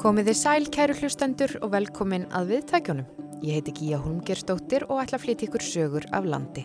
Komiði 0.00 0.32
sæl, 0.32 0.64
kæru 0.72 0.94
hlustendur 0.96 1.52
og 1.60 1.74
velkomin 1.74 2.22
að 2.32 2.54
viðtækjunum. 2.54 3.08
Ég 3.44 3.58
heiti 3.58 3.74
Gíja 3.76 3.98
Holmgerstóttir 4.00 4.86
og 4.86 5.02
ætla 5.02 5.18
að 5.18 5.26
flytja 5.26 5.48
ykkur 5.50 5.64
sögur 5.66 6.06
af 6.16 6.24
landi. 6.24 6.62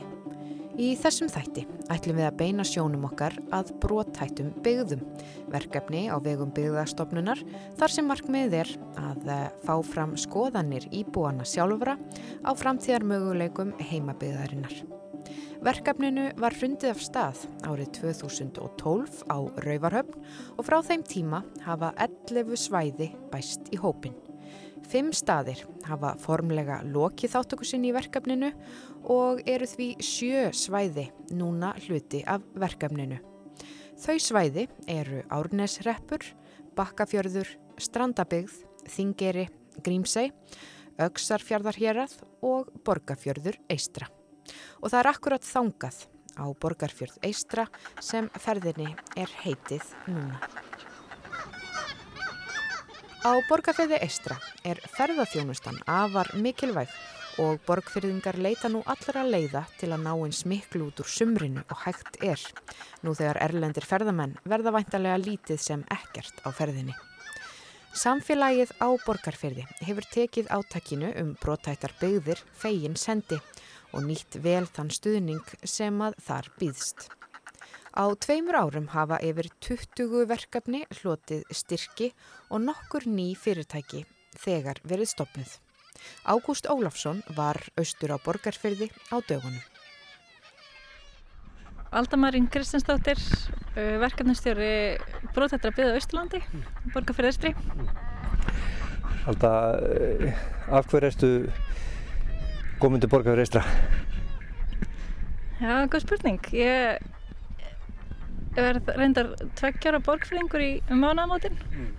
Í 0.80 0.94
þessum 1.02 1.28
þætti 1.28 1.66
ætlum 1.92 2.22
við 2.22 2.30
að 2.30 2.38
beina 2.40 2.64
sjónum 2.64 3.04
okkar 3.10 3.36
að 3.52 3.74
brótættum 3.84 4.54
byggðum, 4.64 5.04
verkefni 5.52 6.08
á 6.08 6.16
vegum 6.24 6.56
byggðastofnunar 6.56 7.44
þar 7.76 7.98
sem 7.98 8.08
markmið 8.08 8.60
er 8.64 8.76
að 9.04 9.32
eh, 9.36 9.48
fá 9.68 9.76
fram 9.84 10.16
skoðanir 10.16 10.88
íbúana 10.96 11.44
sjálfra 11.44 12.00
á 12.40 12.52
framtíðar 12.56 13.04
möguleikum 13.04 13.76
heimabyggðarinnar. 13.84 14.80
Verkefninu 15.64 16.28
var 16.42 16.56
hrundið 16.58 16.92
af 16.92 17.02
stað 17.04 17.42
árið 17.64 17.92
2012 18.02 19.22
á 19.32 19.38
Rauvarhöfn 19.64 20.24
og 20.58 20.66
frá 20.68 20.82
þeim 20.84 21.04
tíma 21.08 21.42
hafa 21.64 21.94
11 22.02 22.58
svæði 22.60 23.08
bæst 23.32 23.70
í 23.72 23.80
hópin. 23.80 24.18
Fimm 24.86 25.14
staðir 25.16 25.64
hafa 25.88 26.14
formlega 26.22 26.82
lokið 26.84 27.34
þáttökusinn 27.38 27.88
í 27.88 27.94
verkefninu 27.96 28.52
og 29.16 29.40
eru 29.50 29.70
því 29.70 29.88
sjö 30.04 30.50
svæði 30.54 31.08
núna 31.32 31.72
hluti 31.86 32.22
af 32.28 32.44
verkefninu. 32.60 33.22
Þau 33.96 34.18
svæði 34.20 34.68
eru 34.92 35.24
Árnesreppur, 35.32 36.28
Bakkafjörður, 36.76 37.48
Strandabygð, 37.80 38.60
Þingeri, 38.92 39.48
Grímsei, 39.82 40.28
Öksarfjörðarherað 41.00 42.20
og 42.44 42.70
Borgafjörður 42.84 43.58
Eistra 43.72 44.12
og 44.82 44.92
það 44.92 45.00
er 45.00 45.12
akkurat 45.12 45.48
þangað 45.48 46.04
á 46.36 46.46
Borgarfjörð 46.62 47.20
Eistra 47.24 47.66
sem 48.04 48.30
ferðinni 48.40 48.92
er 49.16 49.32
heitið 49.44 49.86
núna. 50.12 50.40
Á 53.26 53.32
Borgarfjörði 53.50 54.02
Eistra 54.06 54.38
er 54.68 54.82
ferðarþjónustan 54.94 55.80
afar 55.90 56.30
mikilvæg 56.38 56.92
og 57.42 57.60
borgfyrðingar 57.68 58.38
leita 58.40 58.70
nú 58.72 58.82
allra 58.88 59.26
leiða 59.28 59.66
til 59.80 59.90
að 59.92 60.06
ná 60.06 60.12
eins 60.14 60.44
miklu 60.48 60.88
út 60.90 61.02
úr 61.04 61.10
sumrinu 61.10 61.64
og 61.66 61.82
hægt 61.84 62.20
er, 62.24 62.40
nú 63.04 63.16
þegar 63.18 63.42
erlendir 63.44 63.88
ferðamenn 63.88 64.38
verða 64.48 64.76
væntalega 64.76 65.20
lítið 65.20 65.60
sem 65.60 65.84
ekkert 65.92 66.40
á 66.48 66.50
ferðinni. 66.56 66.96
Samfélagið 67.96 68.74
á 68.84 68.88
Borgarfjörði 69.06 69.66
hefur 69.88 70.08
tekið 70.12 70.52
átakinu 70.52 71.12
um 71.22 71.36
brotættar 71.42 71.96
byggðir 72.00 72.42
fegin 72.60 72.98
sendi 73.00 73.40
og 73.40 73.65
nýtt 74.04 74.40
vel 74.44 74.66
þann 74.68 74.92
stuðning 74.92 75.54
sem 75.64 76.02
að 76.04 76.18
þar 76.26 76.50
býðst. 76.60 77.08
Á 77.96 78.12
tveimur 78.20 78.58
árum 78.60 78.90
hafa 78.92 79.22
yfir 79.24 79.48
20 79.64 80.26
verkefni 80.28 80.82
hlotið 80.98 81.46
styrki 81.56 82.10
og 82.52 82.66
nokkur 82.66 83.08
ný 83.08 83.30
fyrirtæki 83.40 84.04
þegar 84.36 84.82
verið 84.84 85.14
stopnið. 85.14 85.54
Ágúst 86.28 86.68
Ólafsson 86.68 87.24
var 87.38 87.62
austur 87.80 88.12
á 88.12 88.18
borgarfyrði 88.20 88.90
á 89.16 89.24
dögunum. 89.24 89.64
Aldamarín 91.96 92.50
Kristinsdóttir, 92.52 93.22
verkefnistjóri 93.76 94.98
Brótættra 95.32 95.72
byggða 95.72 95.96
Östurlandi, 96.02 96.42
borgarfyrðistri. 96.92 97.54
Alda, 99.26 99.52
af 100.68 100.92
hverju 100.92 101.08
erstu 101.08 101.30
komundu 102.82 103.12
borgarfjörð 103.12 103.46
eistra? 103.46 103.64
Já, 105.62 105.88
góð 105.88 106.02
spurning. 106.04 106.42
Ég 106.52 107.00
er 108.60 108.80
reyndar 108.96 109.28
tveggjara 109.56 110.00
borgfyrringur 110.04 110.62
í 110.64 110.82
mánamótin. 110.92 111.56
Mm. 111.72 111.94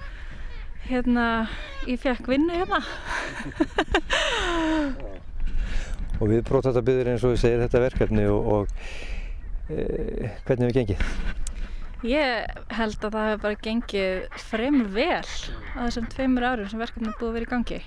Hérna, 0.86 1.48
ég 1.88 1.98
fekk 2.00 2.26
vinnu 2.30 2.52
hérna. 2.52 2.80
og 6.20 6.28
við 6.30 6.42
byggðir 6.46 7.08
eins 7.12 7.24
og 7.26 7.32
við 7.34 7.42
segir 7.42 7.62
þetta 7.64 7.82
verkefni 7.82 8.24
og, 8.30 8.40
og 8.54 8.66
e, 9.72 9.74
hvernig 10.46 10.64
hefur 10.68 10.78
gengið? 10.78 11.00
Ég 12.06 12.26
held 12.76 13.00
að 13.00 13.14
það 13.16 13.28
hefur 13.30 13.44
bara 13.46 13.62
gengið 13.64 14.14
fremur 14.46 14.88
vel 14.94 15.30
á 15.74 15.76
þessum 15.80 16.06
tveimur 16.12 16.44
árum 16.44 16.68
sem 16.70 16.82
verkefni 16.84 17.16
búið 17.16 17.30
að 17.30 17.36
vera 17.38 17.48
í 17.48 17.54
gangi. 17.54 17.80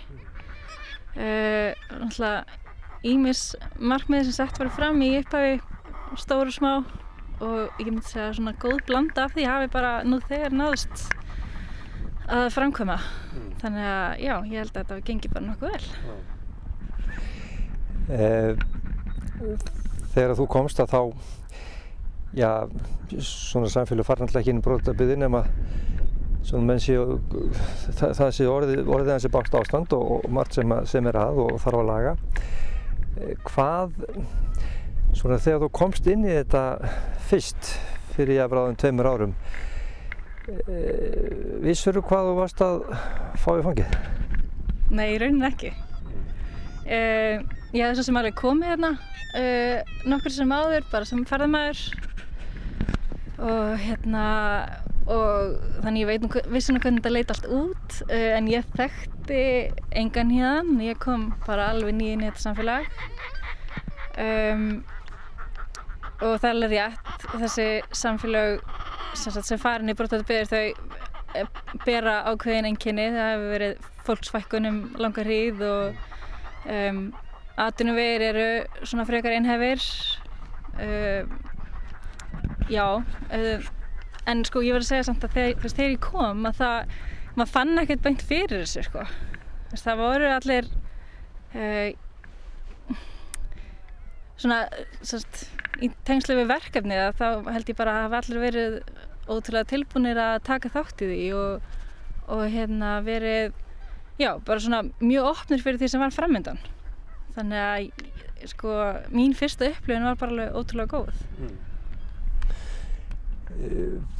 Uh, 1.20 1.72
Ímis 3.08 3.56
markmiði 3.80 4.28
sem 4.28 4.38
sett 4.42 4.60
var 4.60 4.72
fram 4.76 5.00
í 5.06 5.14
upphafi 5.22 5.60
stóru 6.20 6.52
smá 6.52 6.72
og 7.40 7.80
ég 7.80 7.88
myndi 7.88 8.10
segja 8.10 8.34
svona 8.36 8.56
góð 8.60 8.82
blanda 8.90 9.28
af 9.28 9.36
því 9.36 9.46
hafi 9.48 9.70
bara 9.72 9.94
nú 10.04 10.20
þegar 10.26 10.56
náðust 10.56 11.06
að 12.30 12.50
framkvæma 12.54 12.98
mm. 13.00 13.48
þannig 13.62 13.88
að 13.94 14.26
já, 14.26 14.34
ég 14.52 14.58
held 14.60 14.74
að 14.74 14.82
þetta 14.82 15.00
gengi 15.08 15.32
bara 15.32 15.48
nokkuð 15.48 15.70
vel. 15.74 15.86
Eh, 18.10 18.52
Þegar 20.14 20.36
þú 20.36 20.46
komst 20.52 20.80
að 20.84 20.92
þá 20.92 21.02
já, 22.36 22.50
svona 23.24 23.70
samfélag 23.72 24.08
farnallega 24.08 24.42
ekki 24.42 24.52
inn 24.54 24.60
í 24.60 24.66
menn 26.66 26.82
séu 26.82 27.20
það, 27.96 28.14
það 28.18 28.32
séu 28.36 28.50
orðið, 28.52 28.82
orðið 28.88 29.14
hans 29.14 29.28
er 29.28 29.34
bátt 29.34 29.56
ástand 29.60 29.94
og, 29.96 30.12
og 30.18 30.32
margt 30.34 30.58
sem, 30.58 30.74
sem 30.90 31.08
er 31.10 31.20
að 31.20 31.42
og 31.46 31.60
þarf 31.62 31.82
að 31.82 31.90
laga 31.90 32.14
hvað 33.48 33.96
svona 35.18 35.40
þegar 35.42 35.64
þú 35.66 35.70
komst 35.76 36.08
inn 36.10 36.26
í 36.28 36.32
þetta 36.32 36.64
fyrst 37.30 37.74
fyrir 38.16 38.38
ég 38.38 38.46
að 38.46 38.54
bráðum 38.54 38.80
tveimur 38.80 39.10
árum 39.10 39.36
e, 40.48 40.80
vissur 41.66 41.98
þú 41.98 42.06
hvað 42.10 42.30
þú 42.30 42.36
varst 42.40 42.64
að 42.66 42.82
fá 43.42 43.50
í 43.56 43.64
fangið? 43.66 43.96
Nei, 44.90 45.08
í 45.14 45.20
raunin 45.22 45.48
ekki 45.50 45.72
e, 46.86 47.00
ég 47.74 47.82
hef 47.84 47.94
þess 47.94 48.04
að 48.04 48.08
sem 48.10 48.22
alveg 48.22 48.38
komið 48.40 48.74
hérna 48.74 48.94
e, 49.38 49.46
nokkur 50.10 50.36
sem 50.36 50.54
áður, 50.54 50.88
bara 50.94 51.10
sem 51.10 51.26
ferðamæður 51.30 51.84
og 53.40 53.76
hérna 53.80 54.26
og 55.10 55.56
þannig 55.82 56.04
ég 56.04 56.10
veit 56.10 56.50
vissi 56.54 56.74
nú 56.76 56.82
hvernig 56.84 57.02
þetta 57.02 57.14
leit 57.16 57.32
allt 57.34 57.48
út 57.50 58.02
en 58.14 58.50
ég 58.52 58.68
þekkti 59.30 59.98
engan 60.00 60.32
hérna 60.34 60.86
ég 60.90 61.00
kom 61.02 61.30
bara 61.46 61.70
alveg 61.74 61.94
nýjinn 61.96 62.24
í 62.24 62.30
þetta 62.30 62.42
samfélag 62.42 62.88
um, 64.18 64.64
og 66.20 66.40
það 66.42 66.50
er 66.50 66.56
alveg 66.56 66.74
rétt 66.74 67.26
þessi 67.36 67.68
samfélag 67.96 68.64
sem, 69.14 69.34
sem 69.38 69.62
farin 69.62 69.92
í 69.92 69.96
brotaðbyggir 69.98 70.50
þau 70.50 70.64
eh, 71.38 71.52
bera 71.86 72.24
ákveðin 72.32 72.72
enginni 72.72 73.10
það 73.14 73.32
hefur 73.34 73.54
verið 73.54 73.90
fólksfækkunum 74.08 74.80
langar 74.98 75.30
hríð 75.30 75.62
og 75.68 76.02
um, 76.66 77.04
atvinnuvegir 77.60 78.26
eru 78.32 78.48
svona 78.82 79.06
frekar 79.10 79.36
einhefir 79.38 79.86
um, 80.82 81.38
já 82.70 82.88
en 84.30 84.44
sko 84.46 84.62
ég 84.66 84.74
verði 84.74 84.86
að 84.86 84.90
segja 84.90 85.08
samt 85.08 85.26
að 85.26 85.38
þegar, 85.38 85.74
þegar 85.78 85.94
ég 85.94 86.04
kom 86.04 86.46
að 86.50 86.60
það, 86.64 87.00
maður 87.36 87.52
fann 87.54 87.82
ekkert 87.84 88.06
beint 88.06 88.26
fyrir 88.26 88.64
þessu 88.64 88.86
sko. 88.88 89.06
Það 89.78 90.02
voru 90.02 90.30
allir 90.34 90.70
uh, 91.54 91.92
svona 94.40 94.62
sest, 95.06 95.46
í 95.84 95.92
tengslu 96.08 96.38
við 96.40 96.50
verkefni 96.54 96.98
þá 97.20 97.28
held 97.52 97.70
ég 97.70 97.78
bara 97.80 97.96
að 97.96 98.06
hafa 98.08 98.22
allir 98.24 98.44
verið 98.46 98.78
ótrúlega 99.30 99.70
tilbúinir 99.70 100.20
að 100.20 100.42
taka 100.48 100.72
þátt 100.74 101.04
í 101.06 101.10
því 101.12 101.26
og, 101.38 101.74
og 102.34 102.46
hérna 102.50 102.98
verið 103.06 103.54
já, 104.20 104.32
bara 104.46 104.60
svona 104.64 104.84
mjög 105.00 105.30
opnir 105.36 105.64
fyrir 105.64 105.82
því 105.82 105.92
sem 105.94 106.04
var 106.04 106.16
framöndan 106.16 106.62
þannig 107.36 107.66
að 107.66 108.48
sko 108.50 108.76
mín 109.14 109.36
fyrsta 109.38 109.70
upplifin 109.70 110.08
var 110.08 110.18
bara 110.20 110.34
alveg 110.34 110.56
ótrúlega 110.56 110.94
góð. 110.96 111.26
Mm. 111.40 111.58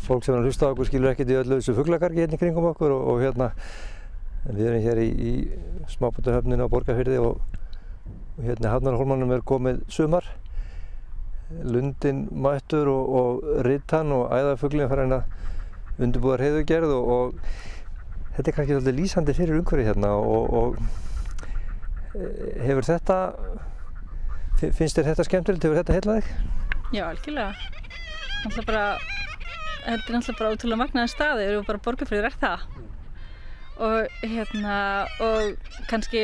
Fólk 0.06 0.26
sem 0.26 0.34
er 0.34 0.42
að 0.42 0.50
hlusta 0.50 0.68
á 0.68 0.72
okkur 0.74 0.90
skilur 0.90 1.14
ekkert 1.14 1.32
í 1.32 1.38
öllu 1.40 1.60
þessu 1.60 1.78
fugglakarki 1.78 2.24
hérna 2.24 2.40
kringum 2.42 2.72
okkur 2.72 2.96
og, 2.96 3.08
og 3.14 3.24
hérna 3.24 3.52
við 4.50 4.68
erum 4.72 4.84
hér 4.84 5.02
í, 5.04 5.10
í 5.10 5.34
smábútahöfninu 5.94 6.66
á 6.66 6.72
Borgarfyrði 6.72 7.20
og 7.22 7.42
og 8.40 8.46
hérna 8.48 8.72
Hafnarhólmanum 8.72 9.34
er 9.36 9.42
komið 9.44 9.82
sumar. 9.92 10.24
Lundin 11.64 12.28
mættur 12.32 12.88
og, 12.88 13.10
og 13.20 13.66
rittan 13.66 14.14
og 14.16 14.30
æðafuglin 14.32 14.88
fara 14.88 15.04
hérna 15.04 15.20
undirbúðar 16.00 16.46
heiðugerð 16.46 16.94
og, 16.96 17.40
þetta 18.38 18.52
er 18.52 18.56
kannski 18.56 18.78
svolítið 18.78 19.00
lýsandi 19.02 19.36
fyrir 19.36 19.60
umhverju 19.60 19.88
hérna 19.90 20.14
og, 20.16 20.54
og 20.62 20.78
e, 22.16 22.30
hefur 22.64 22.88
þetta 22.88 23.18
finnst 24.62 25.00
þér 25.00 25.10
þetta 25.12 25.28
skemmtilegt, 25.28 25.68
hefur 25.68 25.82
þetta 25.82 25.98
heilað 25.98 26.22
þig? 26.22 26.32
Já, 26.96 27.04
algjörlega. 27.10 27.52
Náttúrulega 28.46 28.70
bara 28.70 29.19
þetta 29.86 29.96
er 29.96 30.16
náttúrulega 30.16 30.40
bara 30.40 30.54
ótrúlega 30.54 30.82
magnaðan 30.84 31.14
staði 31.14 31.50
og 31.56 31.68
bara 31.68 31.84
borgarfrýður 31.88 32.30
er 32.30 32.38
það 32.42 32.68
og 33.80 34.26
hérna 34.28 34.78
og 35.24 35.72
kannski 35.90 36.24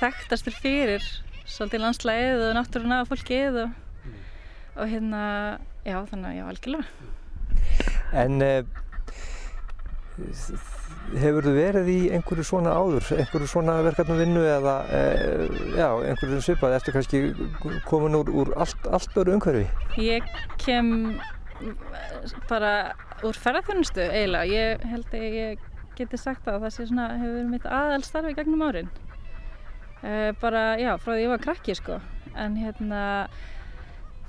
þekktastur 0.00 0.56
fyrir 0.58 1.04
svolítið 1.44 1.84
landslæðið 1.84 2.44
og 2.48 2.56
náttúruna 2.58 3.02
og 3.04 3.10
fólkið 3.10 3.62
og, 3.64 3.70
mm. 4.04 4.18
og 4.76 4.90
hérna, 4.90 5.22
já 5.86 5.96
þannig 6.10 6.28
að 6.32 6.36
já, 6.38 6.44
algjörlega 6.50 6.84
En 8.10 8.42
uh, 8.42 8.64
Hefur 11.10 11.42
þú 11.42 11.52
verið 11.56 11.88
í 11.90 11.98
einhverju 12.14 12.44
svona 12.46 12.72
áður, 12.76 13.06
einhverju 13.16 13.48
svona 13.50 13.80
verkefnum 13.82 14.18
vinnu 14.20 14.42
eða 14.46 14.74
e, 14.94 15.00
já, 15.74 15.88
einhverju 16.06 16.38
svipað 16.44 16.76
eftir 16.76 16.94
kannski 16.94 17.22
komin 17.88 18.18
úr, 18.20 18.30
úr 18.30 18.52
allt, 18.60 18.86
allt 18.86 19.16
öru 19.18 19.34
umhverfi? 19.34 19.64
Ég 19.98 20.28
kem 20.62 20.92
bara 22.48 22.72
úr 23.26 23.36
ferðarþjónustu 23.36 24.02
eiginlega. 24.06 24.48
Ég 24.50 24.84
held 24.92 25.14
að 25.16 25.38
ég 25.40 25.64
geti 25.98 26.20
sagt 26.20 26.48
að 26.48 26.64
það 26.64 26.74
sé 26.74 26.86
svona, 26.88 27.08
hefur 27.20 27.36
verið 27.36 27.54
mitt 27.54 27.66
aðalstarfi 27.68 28.36
gegnum 28.38 28.66
árin. 28.66 28.92
E, 30.00 30.12
bara, 30.40 30.62
já, 30.80 30.94
frá 31.00 31.12
því 31.12 31.24
ég 31.24 31.32
var 31.34 31.42
krakki 31.44 31.76
sko. 31.76 31.98
En 32.38 32.56
hérna, 32.60 33.02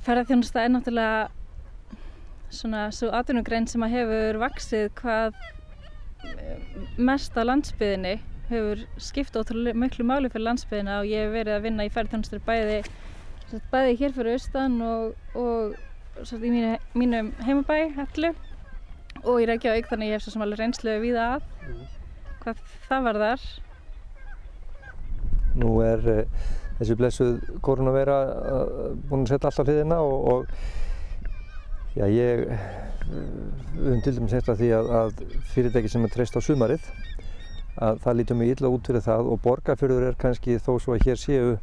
ferðarþjónusta 0.05 0.65
er 0.65 0.73
náttúrulega 0.73 1.29
svona 2.51 2.89
svo 2.91 3.11
atvinnugrein 3.15 3.69
sem 3.69 3.83
að 3.85 3.95
hefur 3.95 4.41
vaksið 4.41 4.89
hvað 4.99 5.37
mest 6.99 7.37
á 7.39 7.47
landsbyðinni 7.47 8.17
hefur 8.51 8.81
skipt 8.99 9.37
ótrúlega 9.39 9.79
miklu 9.79 10.03
máli 10.07 10.29
fyrir 10.31 10.49
landsbyðina 10.49 10.99
og 10.99 11.07
ég 11.07 11.23
hef 11.23 11.35
verið 11.37 11.55
að 11.55 11.63
vinna 11.67 11.85
í 11.87 11.93
ferðarþjónustur 11.93 12.43
bæði, 12.43 12.81
bæði 13.71 13.95
hér 14.01 14.15
fyrir 14.17 14.35
austan 14.35 14.75
og, 14.83 15.15
og 15.39 15.77
í 16.21 16.39
mínu, 16.41 16.71
mínum 16.93 17.31
heimabæ 17.41 17.79
hellu 17.97 18.31
og 19.23 19.41
í 19.41 19.47
Reykjavík 19.49 19.89
þannig 19.89 20.11
ég 20.11 20.17
hef 20.17 20.25
svo 20.25 20.35
sem 20.35 20.45
alveg 20.45 20.61
reynslu 20.61 20.95
við 21.01 21.17
að 21.21 21.41
mm. 21.67 21.81
hvað 22.43 22.63
það 22.87 23.07
var 23.07 23.21
þar 23.25 23.47
Nú 25.61 25.71
er 25.83 26.05
uh, 26.07 26.45
þessi 26.79 26.97
blessuð 26.99 27.33
korunavera 27.65 28.19
uh, 28.29 28.93
búin 29.09 29.25
að 29.25 29.33
setja 29.33 29.51
alltaf 29.51 29.67
hliðina 29.67 29.99
og, 30.05 30.29
og 30.31 31.97
já 31.97 32.05
ég 32.07 32.45
við 33.11 33.81
höfum 33.81 34.01
til 34.05 34.15
dæmis 34.15 34.35
eftir 34.37 34.59
því 34.59 34.69
að, 34.77 34.91
að 35.01 35.23
fyrirtæki 35.51 35.91
sem 35.91 36.05
er 36.05 36.13
treyst 36.13 36.37
á 36.37 36.41
sumarið 36.45 36.85
að 37.81 38.01
það 38.03 38.17
lítur 38.19 38.39
mjög 38.39 38.53
illa 38.55 38.71
út 38.71 38.87
fyrir 38.87 39.03
það 39.05 39.31
og 39.33 39.41
borgarfjörður 39.45 40.07
er 40.09 40.19
kannski 40.21 40.57
þó 40.61 40.73
svo 40.79 40.95
að 40.95 41.07
hér 41.07 41.19
séu 41.19 41.53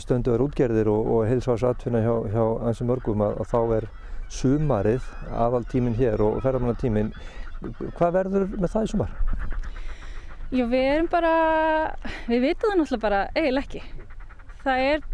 stönduðar 0.00 0.44
útgerðir 0.46 0.88
og, 0.88 1.08
og 1.12 1.26
heilsásatfinna 1.28 2.00
hjá, 2.00 2.14
hjá 2.32 2.44
ansið 2.68 2.88
mörgum 2.88 3.24
að, 3.26 3.34
að 3.42 3.50
þá 3.50 3.76
er 3.76 3.86
sumarið 4.32 5.08
aðal 5.36 5.64
tíminn 5.68 5.98
hér 5.98 6.22
og 6.24 6.38
ferðarmannatíminn 6.40 7.10
hvað 7.98 8.14
verður 8.16 8.46
með 8.56 8.72
það 8.72 8.86
í 8.86 8.92
sumar? 8.92 9.12
Já 10.52 10.64
við 10.68 10.86
erum 10.94 11.10
bara 11.12 11.34
við 12.28 12.46
vitum 12.46 12.70
það 12.72 12.80
náttúrulega 12.80 13.02
bara 13.04 13.20
eiginlega 13.36 13.66
ekki. 13.66 13.82
Það 14.62 14.82
er, 14.88 15.06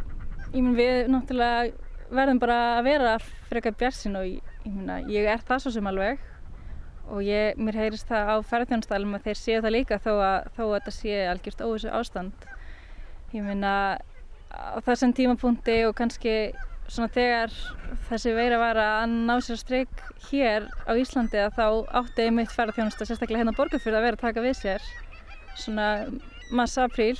ég 0.53 0.63
minn 0.63 0.79
við 0.79 1.11
náttúrulega 1.15 2.15
verðum 2.19 2.41
bara 2.43 2.59
að 2.79 2.89
vera 2.89 3.13
frekar 3.51 3.77
björnsin 3.79 4.19
og 4.19 4.27
ég, 4.27 4.53
ég, 4.65 4.75
myna, 4.75 4.99
ég 5.11 5.29
er 5.31 5.43
það 5.47 5.65
svo 5.65 5.75
sem 5.75 5.91
alveg. 5.91 6.23
Og 7.09 7.25
ég, 7.25 7.57
mér 7.57 7.79
heyrist 7.81 8.11
það 8.11 8.31
á 8.31 8.37
ferðarþjónustælum 8.51 9.17
að 9.17 9.29
þeir 9.29 9.41
séu 9.41 9.61
það 9.65 9.75
líka 9.75 10.01
þó 10.05 10.13
að, 10.15 10.49
þó 10.57 10.63
að 10.67 10.75
þetta 10.77 10.95
sé 10.99 11.21
algjörst 11.33 11.63
óvissu 11.65 11.93
ástand 11.99 12.49
ég 13.33 13.45
minna 13.45 13.73
á 14.53 14.79
þessum 14.87 15.15
tímapunkti 15.17 15.79
og 15.89 15.95
kannski 15.99 16.35
svona 16.89 17.11
þegar 17.13 17.53
þessi 18.09 18.35
veira 18.37 18.59
var 18.61 18.81
að 18.81 19.17
ná 19.29 19.35
sér 19.45 19.61
streik 19.61 20.05
hér 20.31 20.69
á 20.89 20.93
Íslandi 20.97 21.41
að 21.43 21.59
þá 21.59 21.67
átti 22.01 22.25
einmitt 22.25 22.55
ferðarþjónusta 22.55 23.09
sérstaklega 23.09 23.43
hérna 23.43 23.57
borgarfjörð 23.57 23.99
að 24.01 24.07
vera 24.09 24.19
að 24.21 24.25
taka 24.25 24.45
við 24.45 24.57
sér 24.63 24.87
svona 25.59 25.89
massa-apríl 26.55 27.19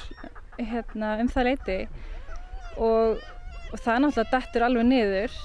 hérna, 0.59 1.19
um 1.21 1.29
það 1.29 1.51
leiti 1.51 1.81
og 2.79 3.21
og 3.69 3.81
það 3.83 4.03
náttúrulega 4.03 4.33
dettur 4.33 4.65
alveg 4.65 4.87
niður 4.89 5.39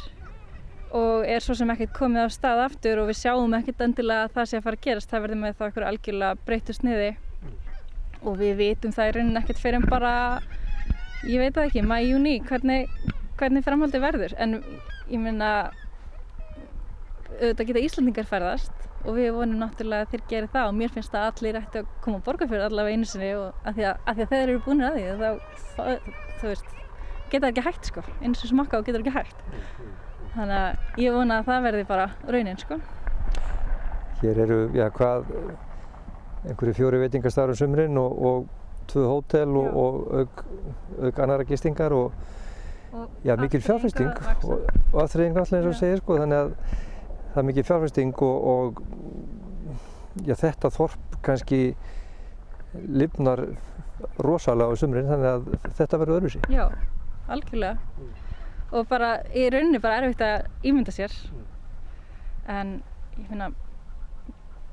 og 0.94 1.26
er 1.28 1.44
svo 1.44 1.56
sem 1.58 1.72
ekkert 1.74 1.96
komið 1.98 2.30
á 2.30 2.36
stað 2.36 2.64
aftur 2.68 3.02
og 3.02 3.10
við 3.10 3.20
sjáum 3.20 3.56
ekkert 3.58 3.82
endilega 3.84 4.28
að 4.28 4.36
það 4.38 4.50
sé 4.50 4.60
að 4.60 4.66
fara 4.68 4.78
að 4.78 4.84
gerast. 4.86 5.10
Það 5.10 5.24
verður 5.26 5.40
með 5.42 5.56
þá 5.58 5.64
eitthvað 5.66 5.88
algjörlega 5.90 6.42
breytu 6.48 6.76
sniði. 6.78 7.10
Og 8.24 8.38
við 8.40 8.54
vitum 8.62 8.94
það 8.96 9.10
í 9.10 9.16
rauninni 9.18 9.42
ekkert 9.42 9.64
fyrir 9.64 9.80
en 9.80 9.88
bara 9.90 10.14
ég 11.30 11.42
veit 11.42 11.56
það 11.56 11.68
ekki, 11.70 11.84
maður 11.88 12.06
í 12.06 12.12
júni 12.12 12.34
hvernig, 12.48 12.94
hvernig 13.40 13.66
framhaldi 13.66 14.02
verður. 14.04 14.36
En 14.42 14.60
ég 15.10 15.22
minna 15.22 15.52
auðvitað 17.40 17.68
geta 17.70 17.84
Íslandingar 17.84 18.30
ferðast 18.30 18.88
og 19.04 19.18
við 19.18 19.34
vonum 19.36 19.60
náttúrulega 19.64 20.06
að 20.06 20.14
þeir 20.14 20.24
gera 20.30 20.52
það. 20.54 20.70
Og 20.70 20.78
mér 20.80 20.94
finnst 20.94 21.18
að 21.18 21.28
allir 21.32 21.60
ætti 21.60 21.82
að 21.82 21.92
koma 22.06 22.22
að 22.22 22.26
borga 22.28 22.48
fyrir 22.52 22.68
allavega 22.68 23.00
einu 23.00 23.10
sinni 23.10 23.34
og 23.40 23.68
að 23.68 23.80
því 23.80 23.90
að, 23.90 24.00
að, 24.06 24.16
því 24.16 24.26
að 24.26 24.34
þeir 24.34 24.46
eru 24.46 24.64
búin 24.68 24.88
að 24.88 24.98
því 24.98 25.06
þá, 25.20 25.84
þú 26.40 26.54
veist 26.54 26.74
geta 27.34 27.50
ekki 27.50 27.66
hægt 27.66 27.90
sko, 27.90 28.04
eins 28.22 28.44
og 28.46 28.52
smakka 28.52 28.80
og 28.80 28.88
getur 28.88 29.04
ekki 29.04 29.16
hægt. 29.16 29.46
Þannig 30.34 30.58
að 30.60 31.04
ég 31.04 31.16
vona 31.16 31.40
að 31.40 31.50
það 31.50 31.68
verði 31.68 31.86
bara 31.90 32.10
raunin 32.30 32.60
sko. 32.62 32.80
Hér 34.24 34.44
eru, 34.46 34.60
já 34.78 34.86
hvað 34.96 35.32
einhverju 36.44 36.76
fjóri 36.78 37.00
veitingastarur 37.04 37.58
sumrin 37.58 37.98
og, 38.00 38.20
og 38.24 38.63
tvö 38.92 39.08
hótel 39.10 39.58
og, 39.60 39.68
og 39.84 40.22
auk, 40.22 40.46
auk 41.02 41.20
annara 41.26 41.48
gistingar 41.50 41.96
og, 41.96 42.14
og 42.94 43.10
já, 43.26 43.36
mikil 43.40 43.62
fjárfæsting 43.66 44.10
og 44.50 45.02
aðþreying 45.04 45.38
alltaf 45.38 45.60
eins 45.60 45.72
og 45.72 45.80
segir 45.80 46.02
sko 46.02 46.20
þannig 46.22 46.42
að 46.42 46.56
það 47.34 47.42
er 47.42 47.50
mikil 47.50 47.68
fjárfæsting 47.70 48.24
og 48.30 48.82
já, 50.22 50.36
þetta 50.36 50.74
þorp 50.74 51.20
kannski 51.26 51.62
lifnar 52.74 53.46
rosalega 54.24 54.74
á 54.74 54.76
sumrin 54.78 55.10
þannig 55.10 55.30
að 55.30 55.74
þetta 55.78 56.00
verður 56.02 56.20
öðruvísi. 56.20 56.42
Já, 56.52 56.66
algjörlega. 57.32 57.78
Og 58.74 58.88
bara 58.90 59.16
í 59.38 59.46
rauninni 59.54 59.82
bara 59.82 60.02
erfitt 60.02 60.24
að 60.26 60.48
ímynda 60.66 60.94
sér. 60.94 61.14
En 62.50 62.80
ég 63.18 63.28
finna 63.30 63.52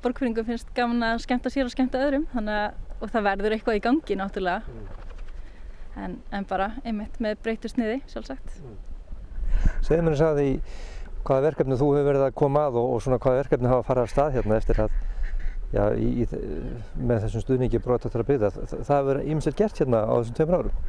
borgfyringum 0.01 0.47
finnst 0.47 0.71
gaman 0.77 1.05
að 1.05 1.21
skemmta 1.25 1.51
sér 1.53 1.67
og 1.67 1.73
skemmta 1.75 2.01
öðrum 2.01 2.25
að, 2.41 2.73
og 3.01 3.11
það 3.11 3.27
verður 3.29 3.57
eitthvað 3.57 3.79
í 3.79 3.83
gangi 3.87 4.17
náttúrulega 4.19 4.61
mm. 4.71 4.87
en, 6.05 6.17
en 6.31 6.47
bara 6.49 6.71
einmitt 6.85 7.19
með 7.23 7.39
breytur 7.43 7.73
sniði 7.73 7.99
sjálfsagt 8.11 8.57
mm. 8.61 8.79
Segð 9.85 10.05
mér 10.05 10.15
þess 10.15 10.27
að 10.29 10.39
því 10.39 10.51
hvaða 11.25 11.45
verkefni 11.49 11.77
þú 11.77 11.89
hefur 11.95 12.07
verið 12.09 12.27
að 12.27 12.37
koma 12.41 12.67
að 12.69 12.77
og, 12.81 12.93
og 12.95 13.03
svona 13.05 13.19
hvaða 13.21 13.41
verkefni 13.43 13.71
hafa 13.71 13.87
farið 13.89 14.07
af 14.07 14.13
stað 14.13 14.37
hérna 14.37 14.57
eftir 14.57 14.79
að 14.85 14.95
já, 15.71 15.83
í, 15.95 16.07
í, 16.23 16.39
með 16.99 17.25
þessum 17.25 17.45
stuðningi 17.45 17.81
brotatara 17.83 18.27
byggða. 18.27 18.49
Það 18.71 18.95
hefur 18.97 19.21
ímsett 19.33 19.59
gert 19.59 19.81
hérna 19.81 20.03
á 20.03 20.13
þessum 20.17 20.37
tveimur 20.39 20.57
árum? 20.57 20.81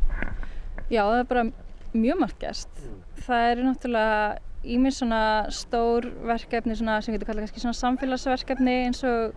Já, 0.92 1.02
það 1.02 1.18
er 1.18 1.28
bara 1.30 1.44
mjög 1.92 2.22
margt 2.22 2.40
gæst. 2.42 2.72
Mm. 2.80 2.96
Það 3.26 3.50
eru 3.50 3.68
náttúrulega 3.68 4.16
ímið 4.62 4.96
svona 4.96 5.22
stór 5.54 6.06
verkefni 6.26 6.76
svona, 6.78 7.00
sem 7.02 7.14
getur 7.14 7.30
kallað 7.30 7.48
kannski 7.48 7.64
svona 7.64 7.78
samfélagsverkefni 7.80 8.76
eins 8.86 9.02
og 9.06 9.34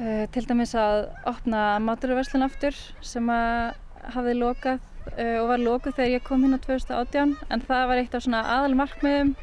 uh, 0.00 0.24
til 0.34 0.46
dæmis 0.48 0.74
að 0.78 1.10
opna 1.28 1.78
maturverslun 1.84 2.46
aftur 2.48 2.76
sem 3.04 3.28
að 3.32 3.76
hafði 4.16 4.34
lokað 4.40 4.80
uh, 5.12 5.36
og 5.42 5.46
var 5.52 5.62
lokað 5.62 6.00
þegar 6.00 6.16
ég 6.16 6.26
kom 6.26 6.46
hérna 6.46 6.60
2018 6.64 7.36
en 7.52 7.68
það 7.68 7.86
var 7.92 8.02
eitt 8.02 8.16
af 8.16 8.24
svona 8.24 8.42
aðalmarkmiðum 8.56 9.36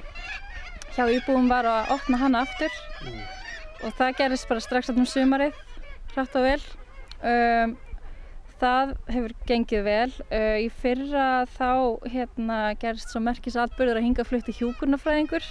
hjá 0.98 1.06
íbúum 1.14 1.48
var 1.52 1.70
að 1.70 1.94
opna 1.94 2.18
hana 2.18 2.44
aftur 2.48 2.74
mm. 3.06 3.24
og 3.86 3.98
það 4.00 4.20
gerist 4.24 4.50
bara 4.50 4.66
strax 4.66 4.90
alltaf 4.90 5.06
um 5.06 5.10
sumarið 5.10 5.64
hrætt 6.18 6.38
og 6.40 6.48
vel. 6.48 6.64
Um, 7.22 7.76
það 8.58 8.94
hefur 9.14 9.34
gengið 9.50 9.84
vel. 9.86 10.14
Uh, 10.32 10.58
í 10.66 10.70
fyrra 10.82 11.46
þá 11.58 11.70
hérna, 12.10 12.60
gerist 12.82 13.14
svo 13.14 13.22
merkis 13.24 13.58
atbyrður 13.60 14.02
að 14.02 14.08
hinga 14.08 14.26
flutti 14.28 14.56
hjúkurnafræðingur 14.58 15.46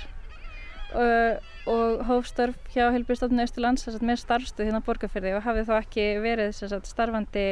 uh, 0.94 1.38
og 1.70 2.02
hófstörf 2.06 2.56
hjá 2.75 2.88
Helbjörnstofnun 2.94 3.44
Östurlands 3.44 3.87
með 4.00 4.20
starfstuð 4.23 4.68
hérna 4.68 4.82
borgarfyrði 4.87 5.35
og 5.37 5.44
hafið 5.46 5.70
þá 5.70 5.76
ekki 5.80 6.06
verið 6.25 6.52
sagt, 6.56 6.90
starfandi 6.90 7.46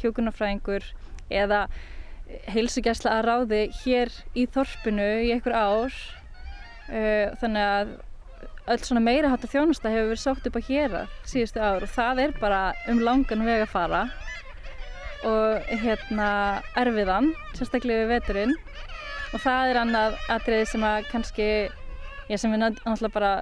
hjúkurnafræðingur 0.00 0.86
eða 1.32 1.66
heilsugjæsla 2.52 3.18
að 3.18 3.28
ráði 3.28 3.60
hér 3.82 4.12
í 4.34 4.46
þorpinu 4.50 5.08
í 5.26 5.30
einhver 5.34 5.54
ár. 5.54 6.00
Uh, 6.88 7.30
þannig 7.40 7.68
að 7.68 7.92
öll 8.72 8.82
svona 8.82 9.02
meira 9.02 9.30
hátta 9.32 9.50
þjónusta 9.50 9.90
hefur 9.90 10.12
verið 10.12 10.22
sótt 10.22 10.46
upp 10.46 10.58
á 10.58 10.62
hér 10.68 10.96
síðustu 11.26 11.62
ár 11.62 11.82
og 11.82 11.90
það 11.90 12.20
er 12.26 12.34
bara 12.38 12.60
um 12.90 13.00
langan 13.02 13.42
veg 13.46 13.64
að 13.64 13.72
fara 13.72 14.02
og 15.26 15.70
hérna 15.82 16.28
erfiðan, 16.78 17.30
sérstaklega 17.54 18.04
við 18.04 18.12
veturinn 18.16 18.54
og 19.32 19.42
það 19.42 19.70
er 19.70 19.80
annað 19.82 20.16
atriði 20.34 20.68
sem 20.68 20.86
að 20.86 21.06
kannski, 21.10 21.48
ég 22.30 22.40
sem 22.40 22.52
er 22.54 22.62
náttúrulega 22.62 23.12
bara 23.14 23.32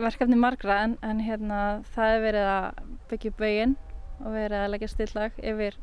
verkefni 0.00 0.38
margra 0.38 0.80
en, 0.86 0.96
en 1.06 1.20
hérna 1.22 1.58
það 1.94 2.14
er 2.16 2.24
verið 2.26 2.48
að 2.52 2.80
byggja 3.10 3.32
upp 3.32 3.42
veginn 3.44 3.76
og 4.22 4.30
verið 4.34 4.58
að 4.58 4.72
leggja 4.74 4.90
stillag 4.92 5.38
yfir 5.42 5.76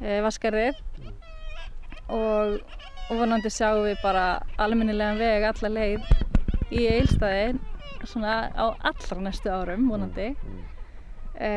e, 0.00 0.18
vaskarðið 0.24 0.82
og, 2.08 2.58
og 3.08 3.14
vonandi 3.14 3.52
sjáum 3.52 3.86
við 3.86 4.02
bara 4.02 4.26
almennilegan 4.60 5.20
veg 5.20 5.48
alla 5.52 5.72
leið 5.76 6.12
í 6.74 6.84
eilstæði 6.90 7.56
svona 8.08 8.36
á 8.54 8.66
allra 8.88 9.22
næstu 9.24 9.50
árum 9.50 9.88
vonandi. 9.90 10.30
E, 11.34 11.50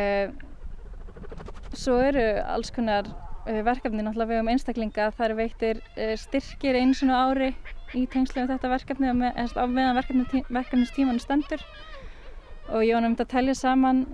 Svo 1.71 1.95
eru 2.03 2.23
alls 2.43 2.71
konar 2.75 3.07
eh, 3.47 3.61
verkefni 3.63 4.03
náttúrulega 4.03 4.33
við 4.33 4.41
um 4.41 4.49
einstaklinga. 4.51 5.05
Veittir 5.37 5.79
eh, 5.95 6.17
styrkir 6.19 6.75
einu 6.75 6.97
svona 6.97 7.21
ári 7.29 7.53
í 7.97 8.05
tengslu 8.11 8.43
með 8.43 8.53
þetta 8.55 8.71
verkefni 8.71 9.13
með, 9.17 9.39
á 9.57 9.65
meðan 9.67 9.99
verkefnistímanu 10.49 11.21
stendur. 11.21 11.63
Og 12.71 12.85
ég 12.85 12.95
var 12.95 13.03
nefnd 13.03 13.23
að 13.25 13.33
telja 13.33 13.57
saman 13.57 14.05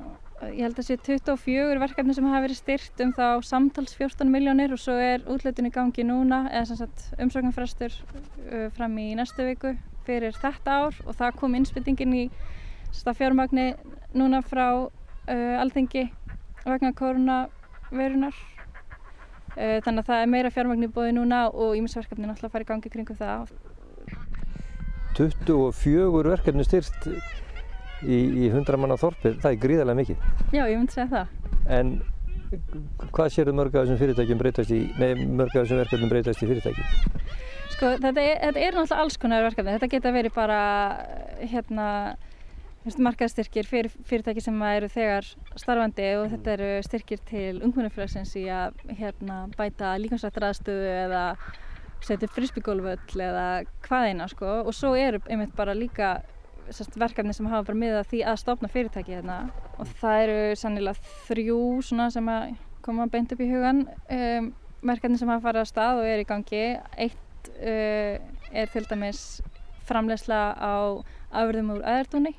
ég 0.46 0.68
held 0.68 0.78
að 0.78 0.86
sé 0.86 0.98
24 1.02 1.80
verkefni 1.82 2.14
sem 2.14 2.26
hafa 2.30 2.44
verið 2.46 2.60
styrt 2.60 3.02
um 3.02 3.14
þá 3.18 3.26
samtals 3.46 3.96
14 3.98 4.30
miljónir 4.30 4.74
og 4.76 4.82
svo 4.82 4.94
er 5.02 5.24
útlutin 5.26 5.70
í 5.70 5.74
gangi 5.74 6.06
núna 6.06 6.44
eða 6.52 6.68
sem 6.70 6.80
sagt 6.84 7.08
umsóknarfrestur 7.18 7.96
uh, 7.96 8.68
fram 8.76 8.98
í 9.02 9.10
næstu 9.18 9.48
viku 9.48 9.74
fyrir 10.06 10.38
þetta 10.38 10.78
ár. 10.84 11.00
Og 11.06 11.18
það 11.18 11.40
kom 11.42 11.58
innspyttingin 11.58 12.14
í 12.14 12.28
fjármagni 13.18 13.72
núna 14.18 14.44
frá 14.46 14.68
uh, 14.86 15.62
alþengi 15.62 16.08
vegna 16.68 16.94
koronavirunar 16.94 18.38
þannig 19.58 20.04
að 20.04 20.10
það 20.12 20.22
er 20.22 20.32
meira 20.32 20.54
fjármagni 20.54 20.92
bóði 20.94 21.16
núna 21.18 21.48
og 21.50 21.76
ímisverkefni 21.80 22.30
náttúrulega 22.30 22.54
fara 22.54 22.68
í 22.68 22.70
gangi 22.70 22.94
kringum 22.94 23.18
það 23.18 23.52
24 25.18 26.30
verkefni 26.30 26.66
styrt 26.66 27.08
í, 28.06 28.18
í 28.46 28.50
100 28.52 28.78
manna 28.78 28.98
þorpið, 29.02 29.40
það 29.42 29.56
er 29.56 29.60
gríðarlega 29.64 30.00
mikið. 30.02 30.30
Já, 30.54 30.62
ég 30.70 30.78
myndi 30.78 30.94
segja 30.94 31.10
það. 31.14 31.34
En 31.78 31.96
hvað 33.12 33.34
séu 33.34 33.56
mörg 33.56 33.76
af 33.76 33.88
þessum 33.88 34.00
fyrirtækjum 34.02 34.42
breytast 34.42 34.74
í, 34.76 34.80
nei, 35.02 35.26
mörg 35.26 35.52
af 35.56 35.66
þessum 35.66 35.82
verkefnum 35.82 36.12
breytast 36.14 36.44
í 36.44 36.50
fyrirtækjum? 36.52 37.26
Sko, 37.74 37.92
þetta 38.06 38.24
er, 38.24 38.38
þetta 38.46 38.62
er 38.62 38.78
náttúrulega 38.78 39.02
alls 39.04 39.20
konar 39.22 39.46
verkefni. 39.48 39.76
Þetta 39.76 39.92
geta 39.92 40.14
verið 40.16 40.38
bara, 40.38 40.62
hérna, 41.42 41.90
markaðstyrkir 42.96 43.68
fyrir 43.68 43.92
fyrirtæki 44.08 44.42
sem 44.44 44.62
eru 44.70 44.88
þegar 44.92 45.26
starfandi 45.60 46.08
og 46.20 46.30
þetta 46.32 46.54
eru 46.54 46.70
styrkir 46.86 47.22
til 47.28 47.60
ungmennafélagsins 47.66 48.32
í 48.40 48.46
að 48.54 48.78
hérna, 49.00 49.48
bæta 49.58 49.96
líkansrættaraðstöðu 50.00 50.92
eða 50.94 51.24
setja 52.06 52.30
frisbygólvöll 52.32 53.24
eða 53.26 53.48
hvaðina 53.88 54.30
sko. 54.32 54.62
Og 54.64 54.76
svo 54.76 54.94
eru 54.96 55.20
einmitt 55.28 55.56
bara 55.58 55.76
líka 55.76 56.22
sérst, 56.70 56.96
verkefni 57.00 57.36
sem 57.36 57.50
hafa 57.50 57.68
bara 57.72 57.82
miðað 57.82 58.10
því 58.14 58.24
að 58.32 58.40
stopna 58.44 58.72
fyrirtæki 58.72 59.18
hérna. 59.18 59.42
Og 59.82 59.92
það 60.00 60.24
eru 60.24 60.40
sannilega 60.62 61.12
þrjú 61.28 61.60
svona 61.90 62.10
sem 62.14 62.32
að 62.32 62.56
koma 62.86 63.10
beint 63.12 63.34
upp 63.36 63.44
í 63.44 63.52
hugan 63.52 63.86
um, 64.14 64.52
verkefni 64.88 65.20
sem 65.20 65.32
hafa 65.34 65.50
farið 65.50 65.66
að 65.66 65.72
stað 65.74 66.02
og 66.02 66.10
er 66.14 66.24
í 66.24 66.28
gangi. 66.30 66.66
Eitt 66.96 67.54
uh, 67.58 68.18
er 68.54 68.72
til 68.74 68.88
dæmis 68.88 69.24
framlegsla 69.88 70.42
á 70.56 70.76
afurðum 71.32 71.78
úr 71.78 71.88
aðertúni 71.88 72.38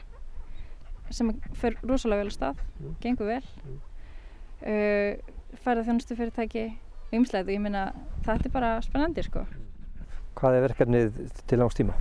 sem 1.10 1.32
fyrir 1.58 1.78
rosalega 1.86 2.24
vel 2.24 2.32
á 2.32 2.36
stað 2.36 2.60
mm. 2.80 2.98
gengur 3.04 3.30
vel 3.30 3.44
mm. 3.44 3.78
uh, 4.72 5.56
farið 5.64 5.88
þjónustu 5.88 6.18
fyrirtæki 6.18 6.66
umslæð 7.16 7.48
og 7.48 7.56
ég 7.56 7.64
minna 7.64 7.86
þetta 8.26 8.50
er 8.50 8.54
bara 8.54 8.74
spennandi 8.84 9.24
sko 9.24 9.46
Hvað 10.38 10.54
er 10.54 10.64
verkefnið 10.68 11.16
til 11.50 11.58
langs 11.58 11.74
tíma? 11.74 11.96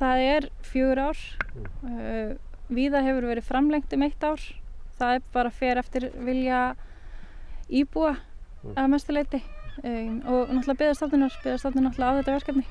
Það 0.00 0.22
er 0.24 0.46
fjögur 0.64 1.00
ár. 1.10 1.18
Mm. 1.52 1.66
Uh, 1.84 2.30
Víða 2.70 3.02
hefur 3.04 3.26
verið 3.26 3.44
framlengt 3.44 3.92
um 3.92 4.04
eitt 4.06 4.24
ár. 4.24 4.42
Það 4.96 5.16
er 5.18 5.24
bara 5.34 5.50
fyrir 5.52 5.80
eftir 5.82 6.06
vilja 6.24 6.60
íbúa 7.68 8.14
mm. 8.14 8.76
að 8.78 8.88
mestuleiti 8.94 9.40
um, 9.82 10.20
og 10.24 10.52
náttúrulega 10.54 10.78
byggðarstofnunar, 10.80 11.36
byggðarstofnunar 11.42 11.90
náttúrulega 11.90 12.14
á 12.14 12.18
þetta 12.20 12.36
verkefni. 12.38 12.64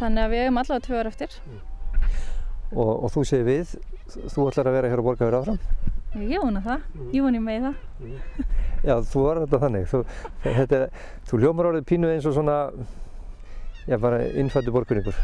Þannig 0.00 0.24
að 0.24 0.32
við 0.32 0.42
hefum 0.42 0.60
allavega 0.62 0.86
tvö 0.86 0.98
ár 1.02 1.10
eftir. 1.12 1.38
Og, 2.72 2.92
og 3.04 3.10
þú 3.12 3.24
segir 3.28 3.44
við, 3.48 3.74
þú 4.32 4.46
ætlar 4.48 4.70
að 4.70 4.76
vera 4.78 4.92
hér 4.92 5.02
á 5.04 5.06
borgarverð 5.08 5.40
áfram? 5.42 5.58
Ég 6.28 6.40
vona 6.44 6.60
það, 6.64 6.86
ég 7.12 7.24
vona 7.24 7.38
ég 7.38 7.44
með 7.44 7.66
það. 7.66 7.76
Já, 8.88 8.94
þú 9.12 9.24
var 9.26 9.40
þetta 9.44 9.60
þannig. 9.62 9.84
Þú, 9.92 10.00
þetta, 10.44 10.80
þú 11.28 11.40
hljómar 11.42 11.68
árið 11.70 11.86
pínu 11.92 12.10
eins 12.12 12.26
og 12.28 12.36
svona, 12.36 12.56
já 13.86 13.96
bara 14.00 14.22
innfættu 14.40 14.74
borguringur. 14.74 15.18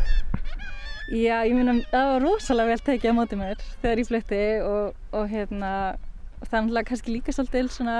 Já, 1.08 1.40
ég 1.48 1.56
minna, 1.56 1.78
það 1.88 2.10
var 2.12 2.24
rosalega 2.26 2.74
vel 2.74 2.84
tekið 2.84 3.12
á 3.12 3.18
mótið 3.18 3.40
mér 3.40 3.60
þegar 3.80 4.00
ég 4.02 4.08
flytti 4.10 4.40
og, 4.60 4.96
og 5.16 5.30
hérna, 5.32 5.70
það 6.44 6.74
er 6.76 6.88
kannski 6.90 7.14
líka 7.14 7.32
svolítið 7.32 7.70
svona 7.72 7.98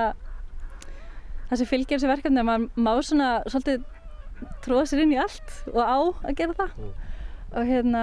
það 1.48 1.60
sem 1.60 1.70
fylgir 1.70 1.96
þessi 1.96 2.10
verkefni 2.10 2.42
að 2.42 2.48
maður 2.50 2.84
má 2.84 2.90
svona 3.08 3.28
svolítið 3.48 3.86
tróða 4.64 4.84
sér 4.90 5.04
inn 5.04 5.14
í 5.14 5.20
allt 5.20 5.54
og 5.72 5.80
á 5.80 5.98
að 6.28 6.34
gera 6.38 6.56
það 6.58 6.74
mm. 6.76 6.90
og 7.48 7.70
hérna, 7.72 8.02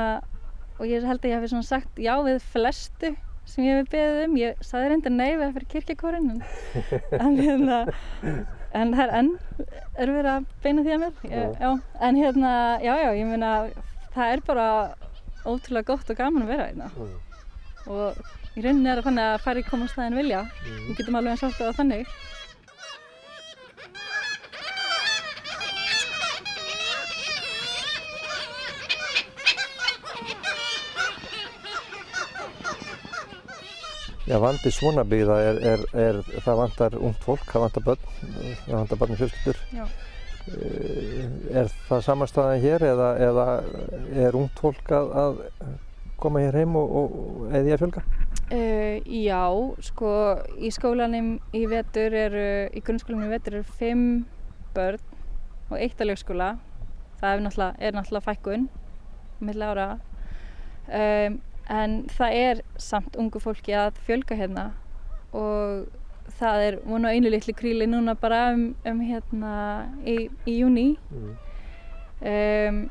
og 0.80 0.90
ég 0.90 1.06
held 1.08 1.22
að 1.24 1.32
ég 1.32 1.40
hef 1.40 1.54
svona 1.54 1.70
sagt 1.70 2.02
já 2.02 2.14
við 2.26 2.42
flestu 2.52 3.14
sem 3.46 3.66
ég 3.68 3.82
hef 3.82 3.90
beðið 3.94 4.22
um, 4.26 4.38
ég 4.42 4.62
saði 4.66 4.92
reynda 4.92 5.14
nei 5.14 5.32
við 5.38 5.48
að 5.48 5.58
fyrir 5.60 5.72
kirkjakórin 5.76 6.32
en, 7.24 7.38
hérna 7.40 7.80
en 8.76 8.94
það 8.96 9.04
er 9.06 9.14
enn 9.20 9.32
er 9.96 10.12
verið 10.12 10.32
að 10.32 10.48
beina 10.64 10.86
því 10.86 10.96
að 10.96 11.04
mér. 11.04 11.20
Ég, 11.32 11.60
já, 11.62 11.70
en 12.08 12.20
hérna, 12.20 12.54
já 12.84 12.94
já, 13.00 13.10
ég 13.16 13.30
minna 13.30 13.52
það 14.16 14.34
er 14.34 14.44
bara 14.48 14.68
ótrúlega 15.46 15.92
gott 15.94 16.12
og 16.12 16.20
gaman 16.20 16.46
að 16.46 16.52
vera 16.52 16.68
hérna. 16.70 16.90
Mm. 16.96 17.14
og 17.86 18.56
í 18.56 18.64
rauninni 18.64 18.90
er 18.90 19.00
það 19.00 19.10
þannig 19.10 19.30
að 19.30 19.44
færri 19.46 19.64
komast 19.68 19.98
það 19.98 20.10
en 20.10 20.20
vilja. 20.20 20.42
Mm. 20.46 20.80
við 20.88 21.00
getum 21.00 21.20
alveg 21.20 21.36
að 21.36 21.44
sátta 21.44 21.68
það 21.70 21.80
þannig 21.82 22.16
Já, 34.26 34.40
vandi 34.42 34.72
svona 34.74 35.04
byggða 35.06 35.36
er, 35.46 35.58
er, 35.70 35.82
er, 36.02 36.20
það 36.42 36.60
vantar 36.64 36.96
ungt 36.98 37.22
fólk, 37.22 37.46
það 37.52 37.66
vantar 37.68 37.84
börn, 37.86 38.06
það 38.66 38.78
vantar 38.80 39.02
barni 39.04 39.18
fjölskyldur. 39.20 39.60
Eh, 40.46 41.26
er 41.62 41.70
það 41.86 42.02
samanstæðan 42.08 42.64
hér 42.64 42.86
eða, 42.90 43.10
eða 43.22 43.46
er 44.26 44.38
ungt 44.38 44.62
fólk 44.62 44.90
að, 44.98 45.14
að 45.22 45.40
koma 46.22 46.42
hér 46.42 46.58
heim 46.58 46.76
og, 46.80 46.98
og 47.02 47.48
eða 47.52 47.70
ég 47.70 47.78
að 47.78 47.84
fjölga? 47.84 48.06
Uh, 48.46 48.98
já, 49.10 49.42
sko 49.92 50.12
í 50.58 50.70
skólanum 50.74 51.32
í 51.54 51.66
vetur 51.70 52.14
eru, 52.18 52.46
í 52.74 52.82
grunnskólanum 52.86 53.30
í 53.30 53.34
vetur 53.34 53.60
eru 53.60 53.78
fimm 53.78 54.06
börn 54.76 55.02
og 55.72 55.78
eitt 55.80 56.02
að 56.02 56.16
lögskóla. 56.16 56.56
Það 57.22 57.32
er 57.32 57.46
náttúrulega, 57.46 57.78
er 57.82 57.98
náttúrulega 57.98 58.28
fækkun 58.32 58.70
milla 59.46 59.74
ára. 59.74 59.88
Um, 60.86 61.44
en 61.72 62.04
það 62.18 62.40
er 62.40 62.62
samt 62.78 63.16
ungu 63.20 63.42
fólki 63.42 63.74
að 63.78 63.98
fjölga 64.06 64.38
hérna 64.38 64.66
og 65.36 65.86
það 66.40 66.66
er 66.68 66.78
vonu 66.86 67.10
einu 67.10 67.32
litlu 67.32 67.56
kríli 67.58 67.88
núna 67.90 68.16
bara 68.20 68.52
um, 68.54 68.68
um 68.86 69.02
hérna 69.02 69.54
í, 70.06 70.30
í 70.46 70.60
júni 70.60 70.88
mm. 71.12 71.34
um, 72.32 72.82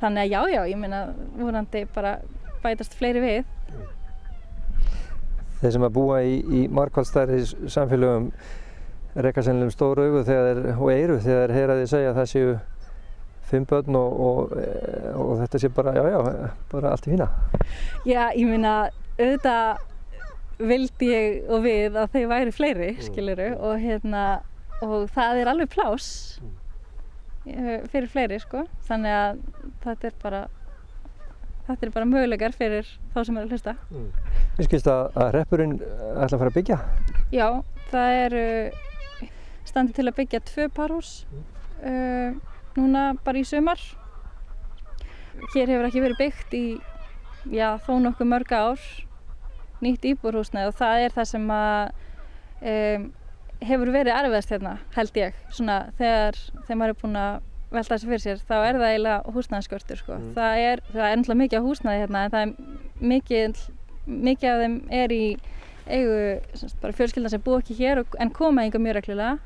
þannig 0.00 0.22
að 0.24 0.32
já 0.32 0.40
já 0.56 0.62
ég 0.72 0.80
meina 0.80 1.04
vorandi 1.36 1.84
bara 1.94 2.16
bætast 2.62 2.96
fleiri 2.98 3.22
við 3.22 3.38
mm. 3.42 3.88
Þeir 5.62 5.76
sem 5.76 5.84
að 5.86 5.94
búa 5.94 6.16
í, 6.26 6.38
í 6.42 6.60
markvaldstæri 6.74 7.38
samfélögum 7.70 8.32
rekka 9.14 9.44
sennilegum 9.44 9.70
stóru 9.70 10.22
þegar, 10.26 10.62
og 10.74 10.88
eiru 10.90 11.18
þegar 11.20 11.52
þeir 11.52 11.58
heyra 11.58 11.76
því 11.78 11.88
segja 11.90 12.12
að 12.12 12.18
það 12.18 12.30
séu 12.32 12.54
fimm 13.52 13.68
börn 13.68 13.96
og, 13.98 14.20
og, 14.26 14.56
og 15.14 15.32
þetta 15.42 15.60
sé 15.62 15.70
bara, 15.72 15.94
já 15.96 16.04
já, 16.10 16.50
bara 16.72 16.92
allt 16.92 17.08
í 17.08 17.14
fína 17.14 17.28
Já, 18.08 18.30
ég 18.32 18.48
meina 18.48 18.74
auðvitað 19.18 19.88
vildi 20.62 21.10
ég 21.10 21.52
og 21.52 21.62
við 21.64 21.98
að 21.98 22.10
þau 22.14 22.24
væri 22.30 22.54
fleiri, 22.54 22.88
mm. 22.94 23.04
skiluru, 23.08 23.48
og 23.58 23.78
hérna, 23.82 24.24
og 24.84 25.08
það 25.14 25.42
er 25.42 25.50
alveg 25.52 25.70
plás 25.72 26.08
mm. 26.42 26.52
eh, 27.52 27.78
fyrir 27.92 28.10
fleiri, 28.12 28.40
sko, 28.42 28.66
þannig 28.88 29.16
að 29.16 29.42
þetta 29.86 30.10
er 30.10 30.18
bara, 30.22 30.42
þetta 31.68 31.88
er 31.88 31.94
bara 31.96 32.10
mögulegar 32.12 32.56
fyrir 32.56 32.88
þá 33.14 33.20
sem 33.24 33.40
eru 33.40 33.48
að 33.48 33.56
hlusta. 33.56 33.76
Mm. 33.90 34.08
Ég 34.60 34.68
skilst 34.68 34.90
að, 34.92 35.04
að 35.16 35.34
reppurinn 35.38 35.76
ætla 35.80 36.28
að 36.28 36.38
fara 36.38 36.52
að 36.52 36.58
byggja? 36.60 36.80
Já, 37.32 37.46
það 37.90 38.18
eru 38.26 38.46
standið 39.72 39.98
til 39.98 40.08
að 40.08 40.16
byggja 40.18 40.42
tvö 40.50 40.68
parhús 40.74 41.12
uh, 41.80 42.34
núna 42.78 43.12
bara 43.24 43.40
í 43.40 43.46
sömar. 43.48 43.80
Hér 45.54 45.72
hefur 45.72 45.88
ekki 45.88 46.04
verið 46.04 46.20
byggt 46.20 46.54
í, 46.56 46.66
já, 47.52 47.74
þó 47.84 47.96
nokkuð 48.04 48.30
mörga 48.32 48.62
ár 48.70 48.84
nýtt 49.82 50.06
íbúrhúsnæði 50.12 50.70
og 50.70 50.78
það 50.78 51.04
er 51.06 51.14
það 51.16 51.28
sem 51.32 51.48
að 51.54 51.92
um, 52.72 53.06
hefur 53.62 53.92
verið 53.94 54.16
erfiðast 54.16 54.52
hérna 54.54 54.74
held 54.96 55.18
ég 55.18 55.38
svona 55.54 55.78
þegar, 55.98 56.38
þegar 56.66 56.78
maður 56.80 56.94
er 56.94 57.00
búin 57.02 57.18
að 57.18 57.32
velta 57.72 57.94
þessu 57.94 58.10
fyrir 58.10 58.22
sér 58.22 58.42
þá 58.48 58.56
er 58.58 58.78
það 58.78 58.88
eiginlega 58.88 59.34
húsnæðisskörtur 59.36 60.00
sko. 60.02 60.18
mm. 60.18 60.32
það 60.36 60.64
er, 60.66 60.82
það 60.90 61.06
er 61.06 61.16
ennlega 61.16 61.40
mikið 61.42 61.62
á 61.62 61.66
húsnæði 61.66 62.02
hérna 62.02 62.24
en 62.24 62.34
það 62.34 62.44
er 62.44 63.06
mikið 63.12 63.62
mikið 64.02 64.50
af 64.50 64.62
þeim 64.62 64.76
er 65.02 65.14
í 65.14 65.22
eigu 65.86 66.18
bara 66.82 66.96
fjölskyldan 66.98 67.32
sem 67.32 67.42
bú 67.42 67.56
ekki 67.58 67.78
hér 67.78 68.02
og, 68.02 68.18
en 68.22 68.30
koma 68.34 68.64
einhver 68.64 68.82
mjög 68.82 69.00
reglulega 69.00 69.38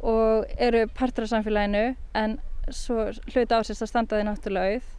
og 0.00 0.58
eru 0.58 0.84
partur 0.96 1.26
af 1.26 1.32
samfélaginu 1.32 1.94
en 2.14 2.38
svo 2.74 3.08
hluti 3.30 3.54
ásist 3.54 3.84
að 3.84 3.92
standa 3.92 4.18
því 4.18 4.28
náttúrulega 4.28 4.76
auð 4.76 4.92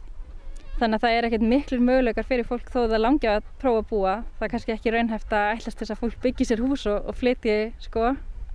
Þannig 0.78 0.94
að 0.94 1.02
það 1.02 1.16
er 1.16 1.26
ekkert 1.26 1.44
miklur 1.50 1.80
möguleikar 1.82 2.26
fyrir 2.26 2.46
fólk 2.46 2.68
þó 2.70 2.84
það 2.84 3.00
langja 3.02 3.32
að 3.34 3.46
prófa 3.58 3.80
að 3.80 3.86
búa. 3.90 4.12
Það 4.38 4.44
er 4.46 4.50
kannski 4.52 4.74
ekki 4.76 4.92
raunhæft 4.94 5.32
að 5.34 5.46
ætlast 5.56 5.80
þess 5.80 5.94
að 5.94 6.02
fólk 6.04 6.20
byggja 6.22 6.46
sér 6.46 6.62
hús 6.62 6.84
og, 6.86 7.08
og 7.10 7.16
flytji 7.18 7.56
sko 7.82 8.12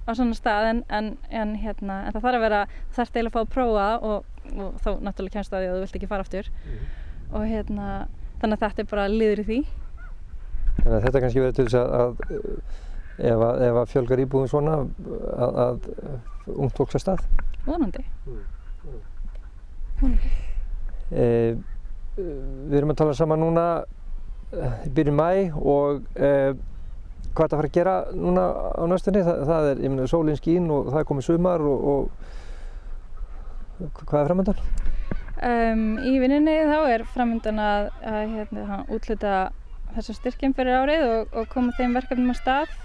á 0.07 0.11
svona 0.15 0.37
stað 0.37 0.69
en, 0.69 0.79
en, 0.87 1.09
en, 1.35 1.51
hérna, 1.59 1.97
en 2.07 2.15
það 2.15 2.23
þarf 2.23 2.37
að 2.39 2.45
vera, 2.45 2.61
það 2.93 2.99
þarf 2.99 3.11
eiginlega 3.11 3.33
að 3.33 3.35
fá 3.35 3.41
að 3.41 3.51
prófa 3.57 3.87
og, 4.07 4.31
og 4.53 4.79
þá 4.85 4.89
náttúrulega 5.03 5.35
kemst 5.35 5.55
að 5.55 5.63
því 5.65 5.67
að 5.67 5.75
þú 5.75 5.83
vilt 5.83 5.99
ekki 5.99 6.11
fara 6.13 6.25
aftur. 6.27 6.49
Mm. 6.63 6.87
Og 7.33 7.45
hérna, 7.51 7.89
þannig 8.39 8.55
að 8.55 8.63
þetta 8.63 8.83
er 8.85 8.89
bara 8.93 9.09
liður 9.11 9.43
í 9.43 9.47
því. 9.49 9.59
Þannig 10.79 10.95
að 10.95 11.05
þetta 11.09 11.23
kannski 11.25 11.43
verður 11.43 11.59
til 11.59 11.67
þess 11.67 11.79
að, 11.81 11.93
að 11.99 12.15
ef, 13.17 13.37
að, 13.37 13.61
ef 13.67 13.79
að 13.81 13.91
fjölgar 13.93 14.23
íbúðum 14.23 14.51
svona 14.51 14.79
að, 14.81 15.59
að 15.65 15.77
ungt 16.53 16.75
tóks 16.77 16.97
að 16.97 17.05
stað. 17.05 17.25
Vonandi. 17.67 18.03
E, 21.13 21.25
við 22.17 22.77
erum 22.77 22.93
að 22.93 22.99
tala 23.01 23.15
saman 23.17 23.41
núna 23.43 23.65
í 24.53 24.91
byrjun 24.93 25.17
mæ 25.17 25.29
og 25.57 26.03
e, 26.13 26.53
hvað 27.33 27.45
er 27.45 27.49
þetta 27.49 27.55
að 27.55 27.59
fara 27.59 27.69
að 27.69 27.77
gera 27.77 27.95
núna 28.13 28.43
á 28.77 28.83
næstunni? 28.89 29.23
Það, 29.25 29.43
það 29.49 29.69
er, 29.69 29.83
ég 29.83 29.93
meina, 29.93 30.09
sólinn 30.11 30.39
skín 30.39 30.69
og 30.73 30.91
það 30.91 30.99
er 31.01 31.09
komið 31.09 31.27
sumar 31.29 31.65
og, 31.65 31.77
og 33.79 34.03
hvað 34.03 34.19
er 34.19 34.29
framöndan? 34.29 34.63
Um, 35.43 35.83
í 36.05 36.13
vinninni 36.21 36.53
þá 36.69 36.79
er 36.93 37.03
framöndan 37.15 37.59
að, 37.59 37.89
að 38.05 38.35
hérna, 38.37 38.77
útluta 38.93 39.33
þessum 39.95 40.17
styrkjum 40.19 40.53
fyrir 40.57 40.83
árið 40.83 41.03
og, 41.07 41.33
og 41.33 41.49
koma 41.51 41.73
þeim 41.77 41.97
verkefnum 41.97 42.33
á 42.33 42.35
stað. 42.37 42.77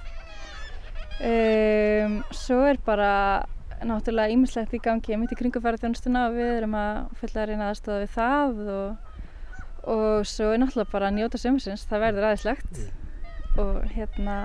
Um, 1.18 2.20
svo 2.30 2.60
er 2.68 2.78
bara 2.87 3.10
náttúrulega 3.82 4.30
ímislegt 4.34 4.75
í 4.75 4.80
gangi 4.82 5.16
mitt 5.18 5.32
í 5.34 5.38
kringumfæraþjónustuna 5.38 6.28
og 6.28 6.37
við 6.38 6.50
erum 6.60 6.76
að 6.78 7.00
fulla 7.18 7.42
að 7.42 7.50
reyna 7.50 7.70
aðstofa 7.72 7.98
við 8.02 8.12
það 8.14 8.60
og, 8.75 9.18
og 9.94 10.28
svo 10.30 10.52
er 10.52 10.62
náttúrulega 10.62 10.92
bara 10.92 11.10
að 11.10 11.16
njóta 11.18 11.40
sömursins, 11.42 11.87
það 11.90 12.04
verður 12.06 12.28
aðeinslegt 12.28 12.80
og 13.58 13.80
hérna, 13.94 14.37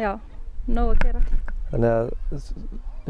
já, 0.00 0.12
nóg 0.68 0.94
að 0.94 1.02
gera. 1.04 1.24
Þannig 1.68 1.96
að 1.98 2.12
eins 2.32 2.50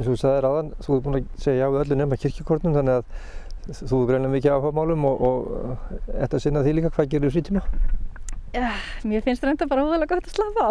og 0.03 0.09
þú 0.09 0.17
sagðir 0.23 0.49
aðan, 0.49 0.73
þú 0.83 0.97
ert 0.97 1.07
búin 1.07 1.19
að 1.19 1.29
segja 1.45 1.63
já 1.63 1.71
við 1.71 1.83
öllu 1.85 1.99
nefna 1.99 2.21
kirkjukornum 2.25 2.79
þannig 2.79 2.99
að 2.99 3.79
þú 3.79 4.03
er 4.03 4.11
greinlega 4.11 4.35
mikið 4.35 4.55
áhuga 4.55 4.77
málum 4.79 5.09
og, 5.09 5.25
og 5.29 5.81
þetta 6.09 6.43
sinna 6.43 6.63
því 6.67 6.77
líka, 6.79 6.93
hvað 6.95 7.11
gerir 7.15 7.29
þú 7.29 7.35
frítíma? 7.37 7.65
Já, 8.59 8.71
mér 9.07 9.23
finnst 9.23 9.45
þetta 9.45 9.69
bara 9.71 9.85
óðurlega 9.87 10.17
gott 10.17 10.27
að 10.27 10.35
slappa 10.35 10.65
á. 10.67 10.71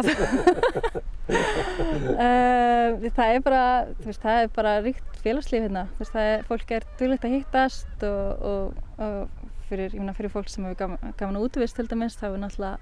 uh, 2.12 3.06
það 3.18 3.30
er 3.32 3.44
bara, 3.46 3.62
þú 4.02 4.10
veist, 4.10 4.24
það 4.26 4.40
er 4.42 4.50
bara 4.58 4.74
ríkt 4.84 5.20
félagslíf 5.24 5.64
hérna. 5.64 5.86
Þú 5.94 6.04
veist, 6.04 6.16
það 6.16 6.32
er, 6.34 6.44
fólk 6.50 6.74
er 6.76 6.88
duglegt 7.00 7.28
að 7.28 7.36
hittast 7.38 8.04
og, 8.08 8.44
og, 8.52 8.82
og 9.08 9.48
fyrir, 9.70 9.94
ég 9.94 10.02
meina, 10.02 10.16
fyrir 10.18 10.34
fólk 10.34 10.52
sem 10.52 10.68
hefur 10.68 10.82
gaman, 10.82 11.16
gaman 11.20 11.40
að 11.40 11.48
útvist 11.48 11.80
til 11.80 11.88
dæmis, 11.88 12.18
þá 12.20 12.28
er 12.30 12.38
náttúrulega, 12.44 12.78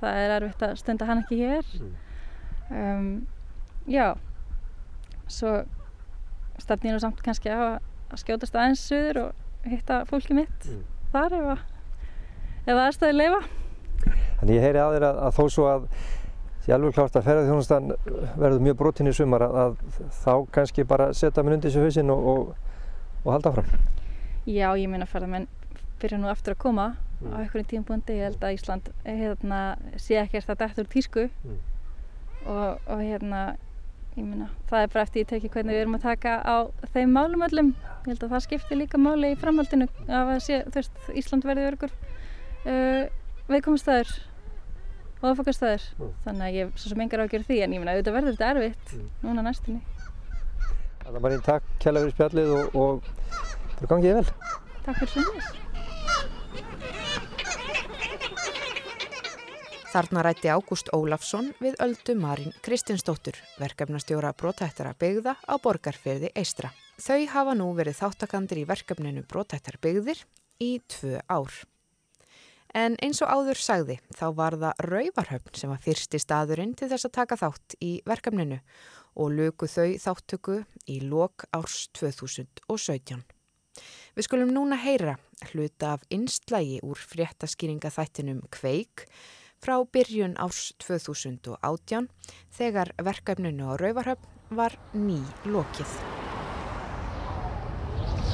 það 0.00 0.22
er 0.22 0.34
erfitt 0.36 0.64
að 0.68 0.78
stunda 0.84 1.10
hann 1.10 1.24
ekki 1.24 1.40
hér. 1.40 1.74
Um, 2.70 3.08
já, 3.90 4.12
svo 5.30 5.56
stefnir 6.62 6.94
nú 6.94 7.02
samt 7.02 7.22
kannski 7.26 7.50
á 7.50 7.58
að 7.58 8.22
skjótast 8.22 8.54
aðeins 8.54 8.84
suður 8.86 9.24
og 9.24 9.66
hitta 9.70 10.04
fólki 10.08 10.36
mitt 10.36 10.68
mm. 10.68 10.84
þar 11.14 11.36
ef 11.40 11.50
að, 11.56 11.64
aðstæði 12.76 13.18
leifa. 13.18 13.40
Þannig 14.40 14.56
ég 14.56 14.64
heyri 14.64 14.82
að 14.82 14.96
þér 14.96 15.06
að, 15.10 15.20
að 15.26 15.38
þó 15.38 15.44
svo 15.54 15.68
að 15.70 15.86
ég 16.66 16.74
alveg 16.76 16.94
klárt 16.94 17.16
að 17.18 17.26
ferðarþjónustan 17.26 17.94
verður 18.38 18.64
mjög 18.66 18.76
brotinn 18.78 19.10
í 19.10 19.14
sumar 19.16 19.44
að, 19.46 19.56
að 19.62 20.10
þá 20.20 20.34
kannski 20.54 20.84
bara 20.88 21.08
setja 21.16 21.42
minn 21.42 21.56
undir 21.56 21.72
þessu 21.72 21.86
hausinn 21.86 22.12
og, 22.14 22.28
og, 22.32 22.74
og 23.24 23.32
halda 23.34 23.54
fram. 23.56 23.72
Já, 24.46 24.68
ég 24.78 24.92
að 25.02 25.10
ferðarmenn 25.10 25.48
byrja 26.00 26.20
nú 26.20 26.30
aftur 26.30 26.54
að 26.54 26.62
koma 26.64 26.86
mm. 26.92 27.32
á 27.32 27.36
einhverjum 27.42 27.70
tímpundi. 27.72 28.18
Ég 28.20 28.30
held 28.30 28.44
að 28.44 28.54
Ísland 28.56 28.92
hérna, 29.04 29.60
sé 30.00 30.20
ekkert 30.20 30.52
að 30.52 30.62
dætt 30.62 30.80
úr 30.82 30.90
tísku 30.92 31.26
mm. 31.28 31.58
og, 32.46 32.80
og 32.86 33.02
hérna, 33.02 33.42
ég 34.16 34.24
minna, 34.24 34.50
það 34.70 34.84
er 34.84 34.92
bara 34.94 35.06
eftir 35.06 35.24
ég 35.24 35.30
teki 35.32 35.52
hvernig 35.52 35.76
við 35.76 35.84
erum 35.84 35.98
að 35.98 36.06
taka 36.08 36.36
á 36.44 36.56
þeim 36.94 37.16
málum 37.16 37.46
öllum. 37.46 37.72
Ég 38.04 38.12
held 38.12 38.26
að 38.26 38.36
það 38.36 38.46
skiptir 38.46 38.80
líka 38.80 39.00
máli 39.00 39.34
í 39.34 39.40
framhaldinu 39.40 39.88
af 40.08 40.34
að 40.36 40.44
sé, 40.46 40.62
þú 40.68 40.80
veist, 40.80 41.02
Ísland 41.20 41.48
verði 41.48 41.68
örgur 41.72 41.96
uh, 42.64 43.04
viðkomastæður 43.54 44.12
og 45.20 45.24
aðfokkastæður 45.30 45.86
mm. 45.98 46.12
þannig 46.26 46.46
að 46.46 46.58
ég 46.58 46.74
svo 46.76 46.92
sem 46.92 47.04
engar 47.04 47.22
á 47.22 47.24
að 47.24 47.32
gera 47.34 47.48
því 47.48 47.62
en 47.64 47.74
ég 47.76 47.82
minna 47.82 47.96
auðvitað 47.96 48.18
verður 48.18 48.36
þetta 48.36 48.52
erfitt 48.54 48.94
mm. 48.96 49.08
núna 49.26 49.46
næstinni 49.46 49.80
Það 51.00 51.16
er 51.16 51.24
bara 51.24 51.36
einn 51.36 51.48
takk 51.48 51.72
kjælega 51.82 52.06
fyrir 52.06 52.16
spjallið 52.16 52.54
og, 52.56 52.76
og 52.78 52.94
það 53.80 53.90
gangið 53.94 54.20
vel 54.20 54.28
Takk 54.84 55.02
fyrir 55.02 55.12
sem 55.16 55.68
Þarna 59.90 60.22
rætti 60.22 60.46
Ágúst 60.46 60.86
Ólafsson 60.94 61.48
við 61.58 61.74
Öldu 61.82 62.14
Marín 62.14 62.52
Kristinsdóttur, 62.62 63.34
verkefnastjóra 63.58 64.30
brotættara 64.38 64.92
byggða 64.94 65.34
á 65.34 65.54
borgarferði 65.58 66.30
Eistra. 66.38 66.70
Þau 67.02 67.26
hafa 67.32 67.56
nú 67.58 67.66
verið 67.74 67.98
þáttakandir 67.98 68.60
í 68.62 68.68
verkefninu 68.70 69.24
brotættar 69.26 69.80
byggðir 69.82 70.22
í 70.62 70.76
tvö 70.94 71.18
ár. 71.26 71.50
En 72.76 72.94
eins 73.02 73.18
og 73.24 73.30
áður 73.34 73.58
sagði 73.58 73.96
þá 74.14 74.26
var 74.38 74.54
það 74.60 74.82
Rauvarhöfn 74.86 75.56
sem 75.58 75.72
var 75.72 75.82
fyrsti 75.82 76.20
staðurinn 76.22 76.76
til 76.78 76.86
þess 76.92 77.08
að 77.08 77.16
taka 77.16 77.38
þátt 77.40 77.74
í 77.82 77.90
verkefninu 78.06 78.60
og 79.18 79.34
lögu 79.34 79.66
þau 79.66 79.98
þáttöku 79.98 80.60
í 80.86 81.00
lok 81.02 81.48
árs 81.56 81.88
2017. 81.98 83.24
Við 84.14 84.26
skulum 84.26 84.52
núna 84.54 84.78
heyra 84.78 85.16
hluta 85.50 85.96
af 85.96 86.06
einslægi 86.14 86.78
úr 86.86 87.00
fréttaskýringa 87.10 87.90
þættinum 87.90 88.44
Kveik 88.54 89.06
frá 89.60 89.74
byrjun 89.82 90.38
árs 90.38 90.70
2018 90.84 92.06
þegar 92.54 92.92
verkefninu 93.02 93.66
á 93.66 93.74
Rauvarhöfn 93.82 94.54
var 94.54 94.78
ný 94.94 95.18
lokið. 95.46 95.96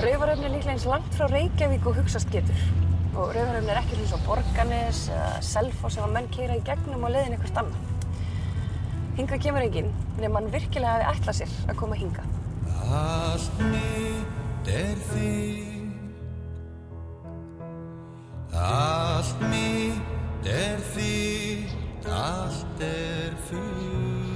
Rauvarhöfn 0.05 0.44
er 0.44 0.53
líklega 0.53 0.77
eins 0.77 0.88
langt 0.88 1.16
frá 1.16 1.25
Reykjavík 1.33 1.88
og 1.88 1.96
hugsaðst 2.03 2.29
getur 2.35 2.87
og 3.16 3.33
Rauvarhöfn 3.33 3.70
er 3.72 3.79
ekki 3.81 3.96
eins 3.96 4.12
og 4.12 4.24
Borganes 4.26 5.07
eða 5.09 5.29
Selfoss 5.44 5.96
sem 5.96 6.05
að 6.05 6.16
menn 6.16 6.29
keira 6.35 6.57
í 6.59 6.64
gegnum 6.66 7.07
og 7.09 7.14
leiðin 7.14 7.37
eitthvað 7.37 7.62
annan. 7.62 7.92
Hinga 9.16 9.38
kemur 9.40 9.64
enginn 9.64 9.88
nefn 10.18 10.35
mann 10.35 10.50
virkilega 10.52 10.98
hafi 10.98 11.22
ætlað 11.22 11.38
sér 11.40 11.55
að 11.70 11.81
koma 11.81 11.96
hinga. 11.96 12.26
Allt 12.87 13.62
mitt 13.72 14.70
er 14.70 15.00
þig 15.09 15.66
Allt 18.57 19.42
mitt 19.50 20.48
er 20.48 20.81
þitt, 20.94 22.09
allt 22.09 22.81
er 22.81 23.37
fullkomið. 23.50 24.36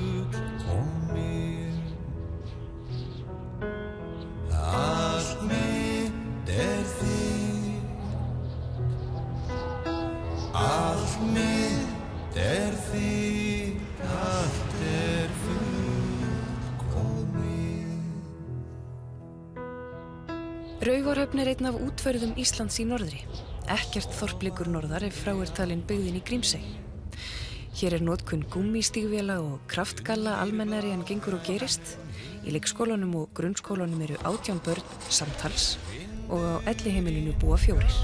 Rauvarhöfn 20.90 21.38
er 21.38 21.46
einn 21.52 21.68
af 21.68 21.76
útferðum 21.78 22.32
Íslands 22.40 22.80
í 22.82 22.84
norðri. 22.88 23.20
Ekkert 23.70 24.10
þorplikur 24.18 24.66
norðar 24.66 25.04
er 25.06 25.14
talin 25.54 25.84
byggðin 25.86 26.16
í 26.18 26.22
Grímseg. 26.26 26.64
Hér 27.78 27.94
er 27.94 28.02
nótkunn 28.02 28.42
gummistígvela 28.50 29.36
og 29.38 29.60
kraftgalla 29.70 30.40
almennari 30.42 30.90
en 30.90 31.04
gengur 31.06 31.38
og 31.38 31.46
gerist. 31.46 31.94
Í 32.42 32.50
leikskólanum 32.50 33.14
og 33.22 33.30
grunnskólanum 33.38 34.02
eru 34.02 34.18
átján 34.26 34.58
börn 34.66 34.82
samtals 35.08 35.78
og 36.28 36.42
á 36.42 36.54
elliheimilinu 36.74 37.38
búa 37.38 37.54
fjórir. 37.54 37.94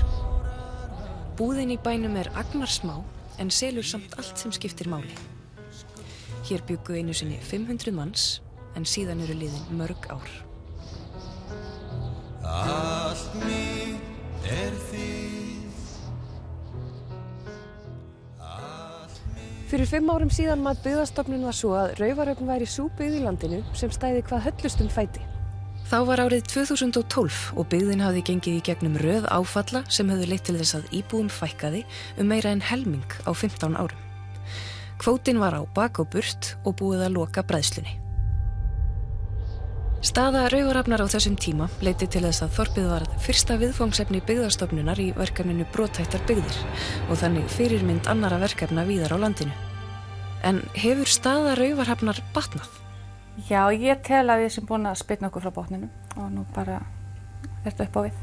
Búðin 1.34 1.74
í 1.74 1.82
bænum 1.82 2.14
er 2.14 2.30
agnarsmá 2.38 3.00
en 3.42 3.50
selur 3.50 3.82
samt 3.82 4.14
allt 4.14 4.38
sem 4.38 4.54
skiptir 4.54 4.86
máli. 4.86 5.10
Hér 6.46 6.62
byggu 6.62 7.00
einu 7.00 7.12
sinni 7.12 7.42
500 7.42 7.90
manns 7.90 8.42
en 8.76 8.86
síðan 8.86 9.26
eru 9.26 9.42
liðin 9.42 9.74
mörg 9.74 10.06
ár. 10.06 10.45
Allt 12.56 13.34
mitt 13.42 14.48
er 14.48 14.74
því 14.88 15.06
Fyrir 19.66 19.88
fimm 19.90 20.10
árum 20.14 20.30
síðan 20.30 20.60
maður 20.62 20.84
byggðastofnun 20.84 21.46
var 21.48 21.56
svo 21.58 21.72
að 21.74 21.96
Rauvaröfn 21.98 22.46
væri 22.46 22.68
súbyggð 22.70 23.16
í 23.18 23.24
landinu 23.24 23.64
sem 23.74 23.90
stæði 23.90 24.22
hvað 24.28 24.44
höllustum 24.46 24.90
fæti. 24.94 25.24
Þá 25.90 25.98
var 26.06 26.22
árið 26.22 26.46
2012 26.50 27.58
og 27.58 27.66
byggðin 27.70 28.02
hafði 28.02 28.22
gengið 28.30 28.60
í 28.60 28.62
gegnum 28.70 28.96
röð 29.02 29.26
áfalla 29.30 29.82
sem 29.90 30.08
höfðu 30.10 30.30
leitt 30.30 30.46
til 30.46 30.56
þess 30.58 30.78
að 30.78 30.88
íbúum 30.98 31.28
fækkaði 31.30 31.84
um 32.18 32.30
meira 32.30 32.54
en 32.54 32.62
helming 32.62 33.18
á 33.26 33.30
15 33.34 33.74
árum. 33.74 34.00
Kvótin 35.02 35.42
var 35.42 35.58
á 35.58 35.62
bak 35.74 35.98
og 36.02 36.10
burt 36.14 36.54
og 36.64 36.78
búið 36.78 37.06
að 37.06 37.16
loka 37.18 37.42
bræðslunni. 37.46 38.05
Staða 40.04 40.50
Rauvarafnar 40.52 41.00
á 41.00 41.08
þessum 41.08 41.38
tíma 41.40 41.70
leiti 41.80 42.04
til 42.10 42.20
þess 42.26 42.44
að 42.44 42.52
Þorpið 42.58 42.88
var 42.90 43.04
fyrsta 43.24 43.56
viðfóngsefni 43.60 44.20
byggðarstofnunar 44.28 45.00
í 45.00 45.06
verkefninu 45.16 45.64
Brótættar 45.72 46.20
byggðir 46.28 46.58
og 47.08 47.16
þannig 47.22 47.48
fyrirmynd 47.54 48.10
annara 48.12 48.36
verkefna 48.42 48.84
víðar 48.84 49.16
á 49.16 49.18
landinu. 49.24 49.56
En 50.44 50.60
hefur 50.76 51.08
staða 51.08 51.56
Rauvarafnar 51.56 52.20
batnað? 52.36 52.68
Já, 53.48 53.72
ég 53.72 54.04
tel 54.04 54.28
að 54.28 54.44
við 54.44 54.54
sem 54.58 54.68
búin 54.68 54.86
að 54.88 55.00
spilna 55.00 55.32
okkur 55.32 55.48
frá 55.48 55.56
botninu 55.56 55.90
og 56.20 56.30
nú 56.32 56.46
bara 56.54 56.78
er 57.64 57.72
þetta 57.72 57.88
upp 57.88 57.96
á 57.96 58.00
við. 58.06 58.22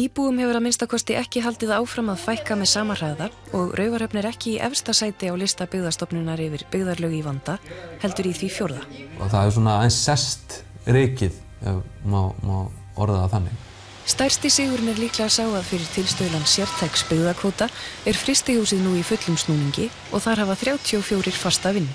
Íbúum 0.00 0.38
hefur 0.38 0.60
að 0.60 0.64
minnstakosti 0.68 1.16
ekki 1.18 1.40
haldið 1.42 1.72
áfram 1.80 2.12
að 2.12 2.22
fækka 2.28 2.54
með 2.60 2.68
sama 2.76 2.94
hraða 2.94 3.32
og 3.56 3.72
Rauvarhöfn 3.80 4.20
er 4.20 4.28
ekki 4.30 4.54
í 4.54 4.60
efsta 4.62 4.94
sæti 4.94 5.32
á 5.32 5.34
lista 5.34 5.66
byggðastofnunar 5.66 6.40
yfir 6.44 6.68
byggðarlög 6.70 7.16
í 7.18 7.24
vanda, 7.26 7.56
heldur 8.04 8.30
í 8.30 8.36
því 8.36 8.50
fjórða. 8.54 8.84
Og 9.18 9.32
það 9.32 9.42
er 9.42 9.56
svona 9.56 9.78
aðeins 9.80 10.04
sest 10.06 10.60
reikið, 10.86 11.36
ef 11.66 11.82
má, 12.04 12.22
má 12.44 12.56
orða 13.00 13.24
það 13.24 13.34
þannig. 13.34 13.66
Stærsti 14.10 14.50
sigurinn 14.50 14.90
er 14.90 14.98
líklega 14.98 15.28
að 15.28 15.34
sá 15.36 15.44
að 15.44 15.66
fyrir 15.68 15.90
tilstöðlan 15.94 16.46
sértæks 16.48 17.04
byggðakvota 17.10 17.68
er 18.08 18.16
fristihúsið 18.18 18.80
nú 18.82 18.94
í 18.98 19.04
fullum 19.06 19.36
snúningi 19.38 19.90
og 20.10 20.24
þar 20.24 20.46
hafa 20.46 20.56
34 20.64 21.34
fasta 21.36 21.74
vinnu. 21.76 21.92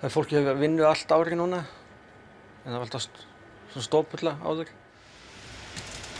Það 0.00 0.06
er 0.06 0.14
fólki 0.14 0.38
að 0.38 0.60
vinna 0.60 0.86
allt 0.88 1.14
ári 1.16 1.38
núna, 1.38 1.64
en 2.64 2.70
það 2.70 2.78
var 2.78 2.86
alltaf 2.86 3.82
stópulla 3.88 4.36
áður. 4.44 4.70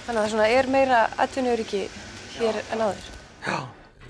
Þannig 0.06 0.22
að 0.24 0.34
það 0.40 0.56
er 0.56 0.70
meira 0.72 1.04
atvinnuöryggi 1.22 1.84
hér 2.38 2.58
en 2.72 2.82
áður? 2.88 3.06
Já. 3.46 3.58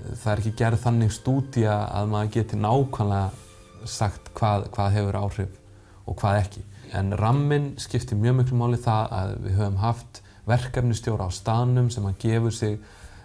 Það 0.01 0.33
er 0.33 0.41
ekki 0.41 0.57
gerð 0.57 0.83
þannig 0.87 1.13
stúdía 1.13 1.77
að 1.93 2.11
maður 2.15 2.35
geti 2.39 2.57
nákvæmlega 2.57 3.87
sagt 3.89 4.31
hvað, 4.37 4.71
hvað 4.73 4.95
hefur 4.97 5.19
áhrif 5.21 5.59
og 6.09 6.17
hvað 6.23 6.39
ekki. 6.41 6.63
En 6.97 7.15
ramminn 7.19 7.75
skiptir 7.79 8.19
mjög 8.19 8.41
miklu 8.41 8.59
máli 8.59 8.81
það 8.83 9.15
að 9.19 9.35
við 9.45 9.59
höfum 9.61 9.79
haft 9.83 10.23
verkefnistjóra 10.51 11.29
á 11.29 11.31
staðnum 11.31 11.91
sem 11.95 12.09
að 12.09 12.19
gefur 12.25 12.55
sig 12.55 12.79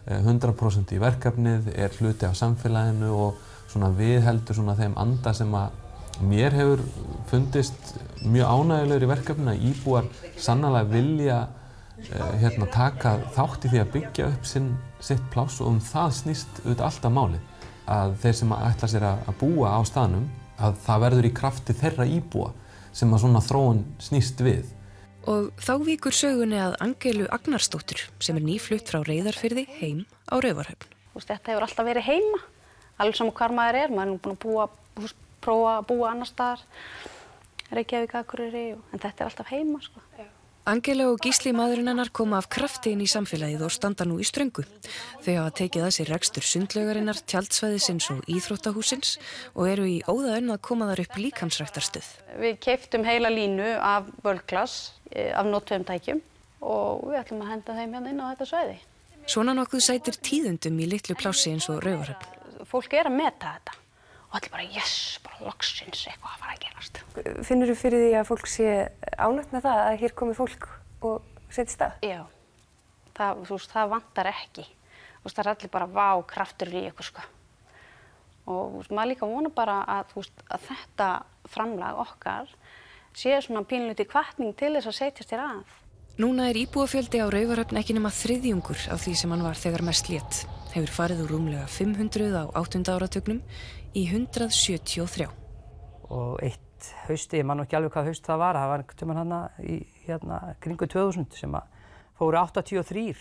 100% 0.06 0.94
í 0.94 1.02
verkefnið, 1.02 1.72
er 1.74 1.96
hluti 1.98 2.28
af 2.28 2.38
samfélaginu 2.38 3.10
og 3.10 3.40
svona 3.72 3.90
viðheldur 3.98 4.60
svona 4.60 4.76
þeim 4.78 4.94
anda 5.02 5.34
sem 5.34 5.56
að 5.58 6.24
mér 6.30 6.54
hefur 6.56 6.84
fundist 7.32 7.96
mjög 8.22 8.52
ánægulegur 8.54 9.08
í 9.08 9.12
verkefninu 9.16 9.56
að 9.56 9.66
íbúar 9.72 10.12
sannlega 10.38 10.92
vilja 10.94 11.40
Eh, 11.96 12.32
hérna, 12.42 12.66
taka 12.68 13.14
þátt 13.32 13.66
í 13.66 13.70
því 13.72 13.80
að 13.80 13.92
byggja 13.94 14.26
upp 14.28 14.48
sinn, 14.50 14.74
sitt 15.00 15.22
pláss 15.32 15.62
og 15.64 15.70
um 15.72 15.78
það 15.80 16.10
snýst 16.18 16.58
auðvitað 16.66 16.88
alltaf 16.90 17.14
málið 17.16 17.62
að 17.96 18.16
þeir 18.20 18.36
sem 18.36 18.52
ætla 18.58 18.90
sér 18.92 19.06
að 19.08 19.38
búa 19.40 19.72
á 19.72 19.82
staðnum 19.88 20.26
að 20.60 20.76
það 20.84 21.06
verður 21.06 21.28
í 21.30 21.32
krafti 21.40 21.76
þeirra 21.80 22.08
íbúa 22.18 22.50
sem 22.96 23.12
að 23.12 23.26
svona 23.26 23.44
þróun 23.44 23.84
snýst 24.02 24.42
við. 24.46 24.72
Og 25.26 25.50
þá 25.58 25.74
víkur 25.82 26.14
sögunni 26.14 26.60
að 26.62 26.78
Angelu 26.86 27.26
Agnarstóttur 27.34 28.04
sem 28.22 28.38
er 28.38 28.46
nýflutt 28.46 28.92
frá 28.92 29.02
Reyðarfyrði 29.06 29.66
heim 29.80 30.04
á 30.30 30.38
Rauvarhöfn. 30.38 30.92
Þetta 31.16 31.54
hefur 31.54 31.66
alltaf 31.66 31.88
verið 31.88 32.08
heima, 32.10 32.42
alveg 33.00 33.18
saman 33.18 33.36
hvar 33.40 33.56
maður 33.56 33.80
er, 33.80 33.94
maður 33.96 34.14
er 34.14 34.22
búin 34.26 34.36
að 34.36 34.42
búa, 34.44 35.12
prófa 35.46 35.74
að 35.80 35.88
búa 35.90 36.12
annar 36.12 36.30
staðar, 36.30 36.66
Reykjavík, 37.74 38.16
Akureyri, 38.20 38.66
en 38.76 39.02
þetta 39.02 39.24
er 39.24 39.32
alltaf 39.32 39.50
heima 39.50 39.82
sko. 39.82 40.04
Angela 40.66 41.06
og 41.12 41.20
Gísli 41.22 41.52
maðurinn 41.54 41.92
hennar 41.92 42.10
koma 42.10 42.40
af 42.42 42.48
krafti 42.50 42.90
inn 42.96 43.04
í 43.06 43.10
samfélagið 43.10 43.62
og 43.68 43.74
standa 43.76 44.08
nú 44.10 44.16
í 44.18 44.26
ströngu. 44.26 44.64
Þau 45.22 45.36
hafa 45.36 45.52
tekið 45.60 45.86
að 45.86 45.94
sér 45.94 46.10
rekstur 46.10 46.48
sundlaugarinnar, 46.50 47.20
tjaldsvæðisins 47.30 48.08
og 48.16 48.24
íþróttahúsins 48.34 49.12
og 49.54 49.70
eru 49.70 49.86
í 49.86 50.00
óða 50.10 50.40
önn 50.40 50.56
að 50.56 50.64
koma 50.66 50.90
þar 50.90 51.04
upp 51.06 51.22
líkansræktarstöð. 51.22 52.10
Við 52.42 52.58
keiftum 52.66 53.06
heila 53.06 53.30
línu 53.30 53.76
af 53.78 54.10
völklass, 54.26 54.90
eh, 55.12 55.38
af 55.38 55.46
nóttöfum 55.46 55.86
tækjum 55.86 56.26
og 56.62 57.06
við 57.12 57.22
ætlum 57.22 57.46
að 57.46 57.52
henda 57.54 57.78
þeim 57.78 57.94
hérna 57.94 58.10
inn 58.10 58.26
á 58.26 58.32
þetta 58.34 58.50
svæði. 58.50 58.78
Svona 59.28 59.54
nokkuð 59.54 59.86
sætir 59.86 60.18
tíðundum 60.18 60.82
í 60.82 60.90
litlu 60.90 61.14
plássi 61.14 61.54
eins 61.54 61.70
og 61.70 61.86
rauvaröfn. 61.86 62.66
Fólk 62.66 62.94
er 62.94 63.06
að 63.06 63.22
meta 63.22 63.54
þetta 63.54 63.85
og 64.36 64.42
allir 64.42 64.52
bara 64.52 64.66
yes, 64.68 64.94
bara 65.24 65.46
loksins 65.48 66.02
eitthvað 66.10 66.34
að 66.34 66.42
fara 66.42 66.56
að 66.56 66.64
gerast. 66.66 66.98
Finnur 67.48 67.70
þú 67.72 67.76
fyrir 67.80 68.02
því 68.04 68.16
að 68.20 68.28
fólk 68.28 68.50
sé 68.52 68.72
ánægt 69.16 69.54
með 69.56 69.64
það 69.64 69.84
að 69.84 70.00
hér 70.02 70.16
komi 70.20 70.36
fólk 70.36 70.66
og 71.08 71.46
setja 71.48 71.72
stað? 71.72 71.94
Já, 72.04 72.20
það, 73.16 73.46
veist, 73.48 73.72
það 73.72 73.94
vantar 73.94 74.32
ekki. 74.34 74.66
Veist, 75.24 75.38
það 75.38 75.44
er 75.46 75.52
allir 75.54 75.72
bara 75.78 75.88
vá 75.96 76.10
kraftur 76.28 76.74
í 76.74 76.82
ykkur 76.90 77.08
sko. 77.08 77.24
Og 78.52 78.76
veist, 78.82 78.92
maður 78.92 79.12
líka 79.14 79.30
vona 79.32 79.54
bara 79.56 79.78
að, 79.96 80.12
að 80.52 80.68
þetta 80.68 81.10
framlag 81.56 82.04
okkar 82.04 82.52
sé 83.16 83.40
svona 83.40 83.64
pínluti 83.64 84.04
kvartning 84.10 84.52
til 84.60 84.74
þess 84.76 84.92
að 84.92 85.00
setjast 85.00 85.32
þér 85.32 85.46
að. 85.46 85.64
Núna 86.20 86.50
er 86.52 86.60
íbúafjöldi 86.60 87.24
á 87.24 87.28
Rauvaröfn 87.32 87.80
ekki 87.80 87.96
nema 87.96 88.12
þriðjungur 88.12 88.86
af 88.92 89.02
því 89.04 89.16
sem 89.20 89.32
hann 89.32 89.48
var 89.48 89.56
þegar 89.60 89.84
mest 89.84 90.12
létt. 90.12 90.44
Hefur 90.76 90.92
farið 90.92 91.24
úr 91.24 91.34
rúmlega 91.36 91.66
500 91.72 92.36
á 92.36 92.44
8. 92.60 92.84
áratögnum 92.92 93.42
í 93.96 94.04
173. 94.10 95.28
Og 96.12 96.36
eitt 96.44 96.90
hausti, 97.08 97.40
ég 97.40 97.48
man 97.48 97.64
ekki 97.64 97.78
alveg 97.80 97.96
hvað 97.96 98.12
haust 98.12 98.28
það 98.28 98.42
var, 98.44 98.60
það 98.60 98.72
var 98.74 98.84
tömman 99.00 99.22
hann 99.22 99.36
í 99.64 99.78
hérna, 100.06 100.42
kringu 100.62 100.88
2000 100.92 101.32
sem 101.40 101.56
fóru 102.20 102.40
83 102.40 103.16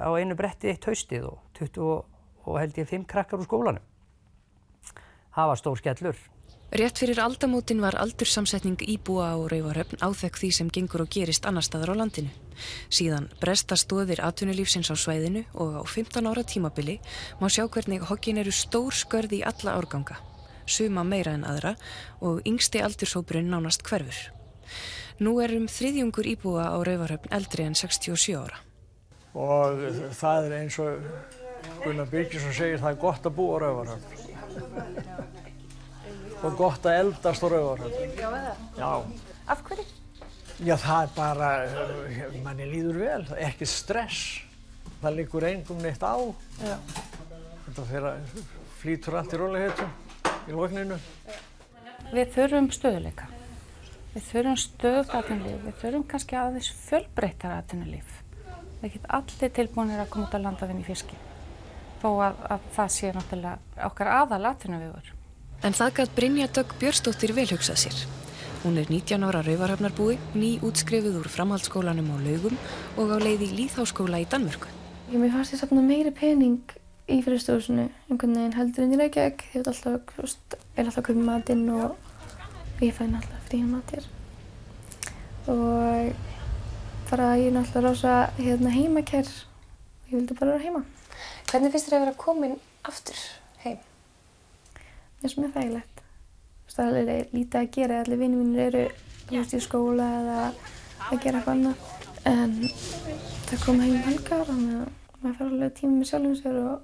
á 0.00 0.08
einu 0.18 0.36
bretti 0.36 0.72
eitt 0.72 0.88
haustið 0.88 1.28
og 1.28 1.42
20 1.60 1.84
og 2.44 2.58
held 2.60 2.78
ég 2.80 2.88
5 2.90 3.04
krakkar 3.08 3.40
úr 3.40 3.48
skólanum. 3.48 3.84
Það 5.34 5.50
var 5.50 5.60
stór 5.60 5.80
skellur. 5.80 6.18
Rétt 6.74 6.98
fyrir 6.98 7.20
aldamótin 7.22 7.78
var 7.78 7.94
aldursamsetning 8.02 8.80
íbúa 8.82 9.28
á 9.30 9.38
Rauvarhöfn 9.38 10.00
áþekk 10.02 10.40
því 10.40 10.48
sem 10.56 10.70
gengur 10.74 11.04
og 11.04 11.12
gerist 11.14 11.44
annar 11.46 11.62
staðar 11.62 11.92
á 11.94 12.00
landinu. 12.00 12.32
Síðan 12.90 13.28
bresta 13.38 13.78
stóðir 13.78 14.18
atvinnulífsins 14.26 14.90
á 14.90 14.98
svæðinu 14.98 15.44
og 15.54 15.78
á 15.78 15.82
15 15.86 16.26
ára 16.26 16.42
tímabili 16.42 16.96
má 17.38 17.46
sjá 17.46 17.68
hvernig 17.70 18.02
hoggin 18.10 18.42
eru 18.42 18.50
stór 18.50 18.90
skörð 18.90 19.36
í 19.38 19.40
alla 19.46 19.76
árganga, 19.78 20.18
suma 20.66 21.06
meira 21.06 21.36
en 21.38 21.46
aðra 21.46 21.76
og 22.18 22.42
yngsti 22.42 22.82
aldurshópurinn 22.82 23.54
nánast 23.54 23.86
hverfur. 23.86 24.34
Nú 25.22 25.38
er 25.46 25.54
um 25.54 25.70
þriðjungur 25.70 26.26
íbúa 26.34 26.74
á 26.74 26.78
Rauvarhöfn 26.82 27.30
eldri 27.38 27.70
en 27.70 27.78
67 27.78 28.34
ára. 28.34 28.58
Og 29.38 29.78
það 30.10 30.50
er 30.50 30.58
eins 30.64 30.82
og 30.82 31.06
Gunnar 31.86 32.10
Byrkisson 32.10 32.50
segir 32.50 32.82
það 32.82 32.96
er 32.96 33.02
gott 33.06 33.30
að 33.30 33.38
búa 33.38 33.62
á 33.62 33.62
Rauvarhöfn 33.62 35.13
og 36.44 36.56
gott 36.58 36.86
að 36.88 36.98
eldast 37.02 37.44
á 37.44 37.46
rauðarhöfn. 37.48 38.16
Já, 38.18 38.28
eða? 38.28 38.54
Já. 38.78 38.90
Af 39.54 39.62
hverju? 39.66 39.84
Já, 40.64 40.76
það 40.78 41.00
er 41.00 41.12
bara, 41.16 41.48
manni 42.44 42.66
líður 42.70 43.00
vel, 43.00 43.22
ekki 43.42 43.66
stress. 43.68 44.42
Það 45.02 45.16
liggur 45.18 45.46
engum 45.48 45.80
neitt 45.82 46.04
á. 46.04 46.14
Já. 46.62 46.76
Þetta 47.66 47.86
fyrir 47.88 48.08
að 48.10 48.42
flýtur 48.80 49.16
allt 49.18 49.34
í 49.34 49.40
róleihetum 49.40 49.90
í 50.48 50.54
logninu. 50.54 50.98
Við 52.12 52.34
þurfum 52.36 52.68
stöðuleika. 52.76 53.30
Við 54.14 54.28
þurfum 54.28 54.58
stöðut 54.60 55.14
aðtunlíf. 55.18 55.58
Við 55.64 55.80
þurfum 55.80 56.06
kannski 56.12 56.38
aðeins 56.38 56.70
fjölbreyttar 56.84 57.56
aðtunlíf. 57.56 58.20
Það 58.80 58.94
geta 58.94 59.12
allir 59.18 59.54
tilbúinir 59.58 60.04
að 60.04 60.10
koma 60.12 60.28
út 60.28 60.36
að 60.36 60.44
landa 60.44 60.68
þinn 60.70 60.84
í 60.84 60.86
fiski. 60.86 61.18
Þó 62.04 62.08
að, 62.28 62.40
að 62.52 62.70
það 62.76 62.94
sé 62.94 63.12
náttúrulega 63.16 63.88
okkar 63.88 64.12
aðal 64.12 64.42
aðtunum 64.50 64.86
En 65.64 65.72
það 65.72 65.94
gætt 65.96 66.10
Brynja 66.12 66.44
Dögg 66.52 66.74
Björnsdóttir 66.76 67.30
velhugsað 67.32 67.78
sér. 67.80 68.00
Hún 68.60 68.74
er 68.76 68.90
19 68.92 69.22
ára 69.24 69.40
rauvarhafnarbúi, 69.40 70.18
ný 70.36 70.58
útskrifuð 70.60 71.14
úr 71.22 71.28
framhaldsskólanum 71.32 72.10
á 72.12 72.16
laugum 72.20 72.58
og 73.00 73.12
á 73.12 73.16
leið 73.16 73.46
í 73.46 73.48
Líðháskóla 73.56 74.18
í 74.20 74.26
Danmörku. 74.28 74.68
Ég 75.08 75.16
mér 75.22 75.32
fannst 75.32 75.54
ég 75.56 75.62
sapna 75.62 75.80
meiri 75.80 76.12
pening 76.12 76.74
í 77.08 77.16
fyrirstofusinu 77.24 77.86
einhvern 78.10 78.36
veginn 78.36 78.56
heldur 78.58 78.84
en 78.84 78.92
í 78.92 78.98
Reykjavík. 79.00 79.44
Ég 79.56 79.70
alltaf, 79.72 80.12
er 80.76 80.84
alltaf 80.84 81.00
að 81.00 81.06
köpa 81.06 81.24
matinn 81.30 81.62
og 81.72 82.84
ég 82.84 82.92
fæn 82.98 83.16
alltaf 83.16 83.46
fríðan 83.48 83.72
matir. 83.72 84.10
Og 85.48 86.12
bara 87.08 87.30
ég 87.40 87.48
er 87.54 87.56
alltaf 87.62 87.86
rosa 87.86 88.18
hérna, 88.36 88.74
heimakær 88.76 89.32
og 89.32 90.12
ég 90.12 90.18
vildi 90.18 90.36
bara 90.36 90.58
vera 90.58 90.66
heima. 90.66 90.84
Hvernig 91.48 91.72
finnst 91.72 91.88
þér 91.88 92.02
að 92.02 92.06
vera 92.06 92.20
komin 92.20 92.60
aftur 92.84 93.24
er 95.24 95.32
sem 95.32 95.46
er 95.46 95.54
þægilegt. 95.54 96.02
Það 96.74 96.96
er 97.00 97.10
lítið 97.30 97.60
að 97.60 97.70
gera, 97.76 98.00
allir 98.02 98.20
vinnir 98.20 98.40
mínir 98.40 98.66
eru 98.68 98.84
veist, 99.30 99.54
í 99.54 99.60
skóla 99.62 100.08
eða 100.20 100.38
að 101.10 101.22
gera 101.22 101.40
eitthvað 101.40 101.54
annað. 101.54 101.76
En 102.24 102.54
það 103.48 103.64
kom 103.64 103.80
heim 103.84 103.96
helgar, 104.08 104.44
þannig 104.48 104.76
að 104.80 105.20
maður 105.20 105.38
fær 105.38 105.48
alveg 105.50 105.74
tíma 105.78 105.98
með 106.00 106.10
sjálfum 106.10 106.36
sér 106.40 106.60
og 106.60 106.76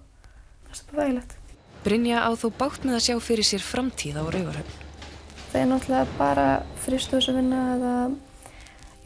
það 0.68 0.74
er 0.76 0.86
bara 0.90 1.06
þægilegt. 1.06 1.36
Brynja 1.80 2.22
á 2.24 2.30
þó 2.36 2.46
bátt 2.60 2.84
með 2.84 2.98
að 2.98 3.04
sjá 3.06 3.14
fyrir 3.24 3.48
sér 3.48 3.64
framtíð 3.64 4.20
á 4.20 4.24
Rauvarhöfn. 4.28 4.88
Það 5.50 5.60
er 5.60 5.70
náttúrulega 5.70 6.18
bara 6.18 6.48
fristöðsvinna 6.84 7.60
eða 7.74 7.94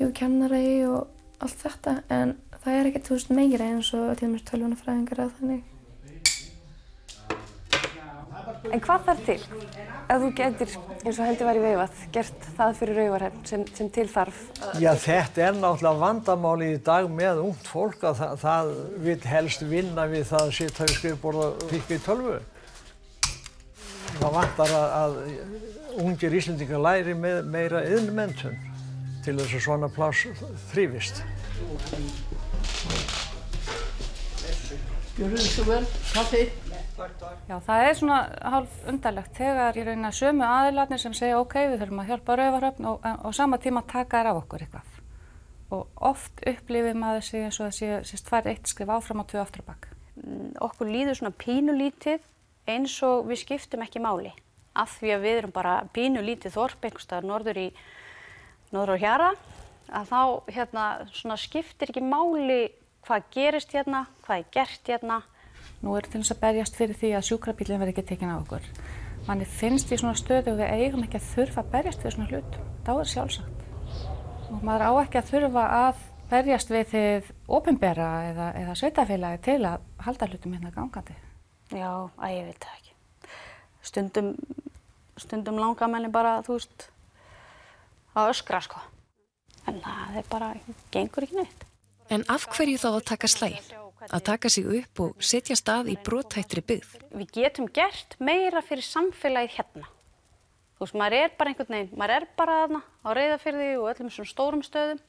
jú, 0.01 0.11
kennari 0.19 0.67
og 0.89 1.07
allt 1.45 1.63
þetta, 1.63 1.95
en 2.13 2.35
það 2.65 2.81
er 2.81 2.91
ekkert, 2.91 3.07
þú 3.09 3.17
veist, 3.17 3.31
meira 3.39 3.71
eins 3.71 3.93
og 3.97 4.11
til 4.19 4.29
og 4.29 4.35
með 4.35 4.45
tölvunafræðingar 4.51 5.23
eða 5.25 5.39
þannig. 5.39 5.63
En 8.73 8.81
hvað 8.81 9.05
þarf 9.09 9.25
til? 9.27 9.39
Ef 10.05 10.21
þú 10.21 10.29
getur, 10.37 10.73
eins 11.05 11.19
og 11.19 11.27
heldur 11.27 11.49
var 11.49 11.59
í 11.59 11.63
veifað, 11.63 12.01
gert 12.13 12.47
það 12.57 12.75
fyrir 12.79 12.99
rauvarhefn 13.01 13.45
sem, 13.49 13.63
sem 13.77 13.91
til 13.93 14.05
þarf? 14.13 14.41
Já, 14.81 14.91
þetta 15.01 15.45
er 15.47 15.57
náttúrulega 15.59 16.01
vandamáli 16.03 16.71
í 16.75 16.81
dag 16.85 17.09
með 17.13 17.41
ungt 17.45 17.69
fólk 17.69 18.05
að 18.09 18.19
það, 18.21 18.35
það 18.43 18.73
vil 19.07 19.17
helst 19.33 19.65
vinna 19.69 20.07
við 20.11 20.27
það 20.33 20.45
að 20.49 20.53
sitja 20.59 20.89
í 20.89 20.99
skrifborð 20.99 21.45
og 21.47 21.65
fikka 21.73 21.97
í 21.97 22.03
tölvu. 22.05 22.37
Það 24.15 24.37
vantar 24.39 24.75
að, 24.79 24.89
að 25.01 26.05
ungir 26.05 26.37
íslendingar 26.41 26.85
læri 26.85 27.17
með 27.19 27.41
meira 27.51 27.85
yðnmentun 27.89 28.61
til 29.25 29.39
þess 29.41 29.57
að 29.57 29.65
svona 29.69 29.93
pláss 29.93 30.27
þrýfist. 30.73 31.25
Gjörðu 35.15 35.39
þið 35.39 35.49
svo 35.49 35.65
vel, 35.69 35.85
kaffi. 36.13 36.45
Já, 37.49 37.57
það 37.67 37.85
er 37.85 37.97
svona 37.99 38.19
hálf 38.55 38.75
undarlegt 38.91 39.39
þegar 39.39 39.79
ég 39.79 39.89
reyna 39.89 40.11
sömu 40.15 40.45
aðilarnir 40.47 41.01
sem 41.03 41.15
segja 41.17 41.41
ok, 41.41 41.57
við 41.73 41.81
þurfum 41.83 42.03
að 42.03 42.11
hjálpa 42.13 42.37
rauvarhöfn 42.41 42.89
og 42.91 43.03
á 43.03 43.29
sama 43.35 43.59
tíma 43.63 43.83
taka 43.87 44.21
þér 44.21 44.31
af 44.31 44.41
okkur 44.43 44.65
eitthvað. 44.67 45.01
Og 45.75 46.05
oft 46.11 46.45
upplifir 46.47 46.95
maður 46.99 47.27
sig 47.27 47.47
eins 47.47 47.59
og 47.59 47.67
það 47.67 47.77
sé, 47.79 47.91
sést 48.13 48.29
tvær 48.29 48.51
eitt 48.53 48.71
skrif 48.71 48.93
áfram 48.95 49.25
og 49.25 49.29
tvö 49.33 49.43
aftur 49.43 49.65
á 49.67 49.71
bakk. 49.73 49.91
Mm, 50.23 50.55
okkur 50.63 50.93
líður 50.93 51.19
svona 51.19 51.35
pínulítið 51.35 52.23
eins 52.71 52.95
og 53.03 53.27
við 53.29 53.43
skiptum 53.43 53.83
ekki 53.85 54.03
máli. 54.05 54.31
Af 54.79 54.99
því 55.01 55.13
að 55.17 55.27
við 55.27 55.41
erum 55.41 55.55
bara 55.55 55.75
pínulítið 55.95 56.55
þorp 56.55 56.87
einhverstaðar 56.87 57.29
norður 57.29 57.61
í 57.65 57.69
norður 58.75 58.99
á 58.99 59.03
hjara, 59.03 59.29
að 59.95 60.09
þá 60.11 60.21
hérna 60.55 60.87
svona 61.13 61.37
skiptir 61.39 61.91
ekki 61.93 62.03
máli 62.03 62.63
hvað 63.05 63.31
gerist 63.35 63.75
hérna, 63.75 64.07
hvað 64.25 64.41
er 64.41 64.51
gert 64.55 64.91
hérna. 64.91 65.21
Nú 65.85 65.99
er 65.99 66.07
til 66.09 66.23
þess 66.23 66.33
að 66.33 66.41
berjast 66.41 66.79
fyrir 66.79 66.97
því 66.97 67.11
að 67.19 67.27
sjúkrabílinn 67.29 67.81
verði 67.83 67.93
ekki 67.93 68.07
tekinn 68.09 68.33
á 68.33 68.41
okkur. 68.41 68.69
Manni 69.27 69.45
finnst 69.49 69.91
í 69.93 69.99
svona 70.01 70.17
stöðu 70.17 70.55
og 70.55 70.61
við 70.63 70.71
eigum 70.73 71.05
ekki 71.05 71.19
að 71.21 71.27
þurfa 71.35 71.61
að 71.61 71.71
berjast 71.75 72.01
fyrir 72.01 72.15
svona 72.15 72.29
hlut. 72.31 72.57
Það 72.87 73.01
er 73.03 73.11
sjálfsagt. 73.13 73.67
Og 74.49 74.65
maður 74.65 74.85
á 74.89 74.93
ekki 75.03 75.21
að 75.21 75.29
þurfa 75.33 75.65
að 75.81 76.01
berjast 76.31 76.73
við 76.73 76.89
þið 76.95 77.29
ofinbera 77.59 78.09
eða, 78.31 78.49
eða 78.63 78.79
sveitafélagi 78.81 79.43
til 79.45 79.59
að 79.69 79.85
halda 80.07 80.31
hlutum 80.31 80.57
hérna 80.57 80.73
gangandi. 80.73 81.19
Já, 81.75 81.91
að 82.17 82.35
ég 82.39 82.49
veit 82.49 82.65
það 82.65 82.81
ekki. 82.81 82.97
Stundum, 83.85 84.33
stundum 85.21 85.61
langar 85.61 85.93
menni 85.93 86.09
bara, 86.13 86.39
þú 86.47 86.59
veist, 86.59 86.89
að 88.17 88.33
öskra 88.33 88.65
sko. 88.65 88.81
En 89.69 89.85
það 89.85 90.21
er 90.21 90.29
bara, 90.33 90.53
gengur 90.93 91.29
ekki 91.29 91.43
neitt. 91.43 91.69
En 92.13 92.25
af 92.33 92.49
hverju 92.53 92.81
þá 92.81 92.91
að 92.95 93.03
taka 93.13 93.29
slægin? 93.29 93.75
Að 94.05 94.25
taka 94.27 94.51
sig 94.53 94.67
upp 94.69 95.01
og 95.01 95.23
setja 95.25 95.57
stað 95.57 95.93
í 95.95 95.97
brotættri 96.05 96.61
byggð? 96.67 96.97
Við 97.15 97.31
getum 97.39 97.69
gert 97.73 98.17
meira 98.21 98.61
fyrir 98.65 98.85
samfélagið 98.85 99.55
hérna. 99.59 99.87
Þú 100.75 100.83
veist, 100.83 100.97
maður 100.99 101.17
er 101.21 101.35
bara 101.39 101.53
einhvern 101.53 101.71
veginn, 101.77 101.99
maður 102.01 102.15
er 102.17 102.27
bara 102.37 102.57
aðna 102.65 102.81
á 102.83 103.09
reyðafyrði 103.15 103.69
og 103.79 103.89
öllum 103.93 104.11
svona 104.11 104.31
stórum 104.33 104.65
stöðum. 104.67 105.01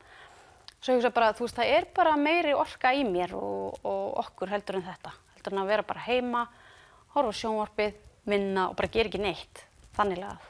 Svo 0.78 0.94
ég 0.94 1.00
hugsa 1.00 1.12
bara, 1.16 1.32
þú 1.34 1.48
veist, 1.48 1.58
það 1.58 1.72
er 1.74 1.88
bara 1.98 2.14
meiri 2.22 2.54
orka 2.54 2.92
í 2.94 3.02
mér 3.08 3.34
og, 3.40 3.80
og 3.82 4.20
okkur 4.22 4.54
heldur 4.54 4.78
en 4.80 4.86
þetta. 4.86 5.16
Heldur 5.36 5.56
en 5.56 5.64
að 5.64 5.72
vera 5.74 5.88
bara 5.90 6.06
heima, 6.06 6.44
horfa 7.16 7.34
sjónvarpið, 7.42 7.98
vinna 8.30 8.70
og 8.70 8.78
bara 8.78 8.92
gera 8.94 9.10
ekki 9.10 9.24
neitt. 9.26 9.66
Þannig 9.98 10.22
lagað. 10.22 10.48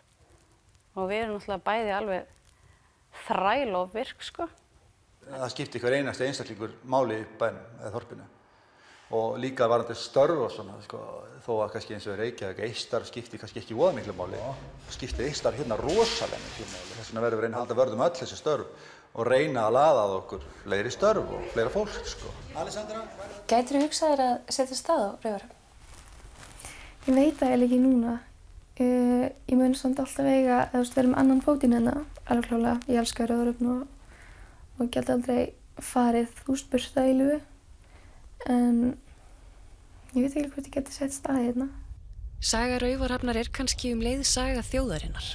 Og 0.95 1.09
við 1.09 1.21
erum 1.21 1.39
náttúrulega 1.39 1.65
bæði 1.71 1.95
alveg 1.95 2.29
þræl 3.25 3.79
og 3.79 3.95
virk, 3.95 4.27
sko. 4.27 4.49
Það 5.25 5.51
skipti 5.53 5.79
ykkur 5.79 5.97
einasti 5.97 6.25
einstaklingur 6.27 6.73
máli 6.85 7.21
í 7.23 7.27
bænum 7.39 7.79
eða 7.81 7.93
þorpinu. 7.95 8.25
Og 9.15 9.37
líka 9.37 9.67
var 9.69 9.83
þetta 9.83 9.95
störf 10.01 10.39
og 10.47 10.51
svona, 10.53 10.75
sko, 10.81 10.99
þó 11.45 11.51
að 11.61 11.75
kannski 11.75 11.93
eins 11.93 12.07
og 12.09 12.17
Reykjavík 12.17 12.61
eistar 12.65 13.05
skipti 13.05 13.37
kannski 13.37 13.61
ekki 13.61 13.77
óða 13.77 13.91
miklu 13.99 14.15
máli. 14.17 14.39
Skipti 14.93 15.27
eistar 15.27 15.53
hérna 15.57 15.77
rosalega 15.77 16.41
miklu 16.41 16.65
máli. 16.71 16.95
Þess 16.97 17.11
vegna 17.11 17.25
verðum 17.25 17.41
við 17.41 17.45
reyna 17.45 17.59
að 17.59 17.63
halda 17.63 17.77
vörðum 17.81 18.05
öll 18.07 18.15
þessi 18.17 18.39
störf 18.39 18.89
og 19.15 19.29
reyna 19.29 19.67
að 19.67 19.75
laða 19.77 20.01
að 20.05 20.15
okkur 20.19 20.47
fleiri 20.63 20.91
störf 20.91 21.35
og 21.37 21.45
fleira 21.53 21.71
fólk, 21.71 21.99
sko. 22.09 22.33
Alessandra? 22.57 23.03
Gætir 23.47 23.77
þú 23.77 23.83
hugsaðir 23.85 24.23
að 24.25 24.35
setja 24.57 24.79
stað 24.79 25.05
á 25.05 25.09
Rauvarhöfn? 25.23 25.53
Ég 27.05 27.13
veit 27.13 27.37
það 27.37 27.51
eiginlega 27.51 27.69
ekki 27.69 27.81
núna. 27.85 28.15
Uh, 28.75 29.27
ég 29.47 29.55
mun 29.55 29.77
samt 29.77 30.01
alltaf 30.01 30.27
eiga 30.27 30.63
að 30.65 30.81
við 30.81 30.97
erum 31.03 31.13
annan 31.21 31.43
fótinn 31.45 31.77
hérna, 31.77 31.99
alveg 32.25 32.49
klálega. 32.49 32.79
Ég 32.89 32.99
elskar 33.05 33.31
Rauvarhöfn 33.31 33.85
og, 34.79 34.89
gæti 34.91 35.13
aldrei 35.13 35.41
farið 35.81 36.43
úsbursta 36.51 37.05
í 37.07 37.15
lugu. 37.17 37.39
En 38.51 38.95
ég 40.15 40.21
veit 40.21 40.35
ekki 40.35 40.51
hvort 40.51 40.69
ég 40.69 40.75
geti 40.77 40.95
sett 40.95 41.15
staði 41.15 41.49
hérna. 41.49 41.69
Saga 42.45 42.77
Rauvarhafnar 42.83 43.39
er 43.39 43.49
kannski 43.49 43.93
um 43.95 44.03
leið 44.03 44.25
saga 44.27 44.61
þjóðarinnar. 44.65 45.31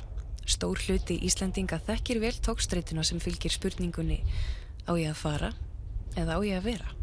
Stór 0.51 0.81
hluti 0.87 1.17
Íslandinga 1.27 1.81
þekkir 1.87 2.21
vel 2.23 2.37
tókstreituna 2.45 3.05
sem 3.07 3.21
fylgir 3.23 3.53
spurningunni 3.55 4.21
á 4.87 4.93
ég 4.99 5.11
að 5.13 5.21
fara 5.21 5.51
eða 6.19 6.39
á 6.39 6.41
ég 6.47 6.61
að 6.61 6.69
vera. 6.73 6.95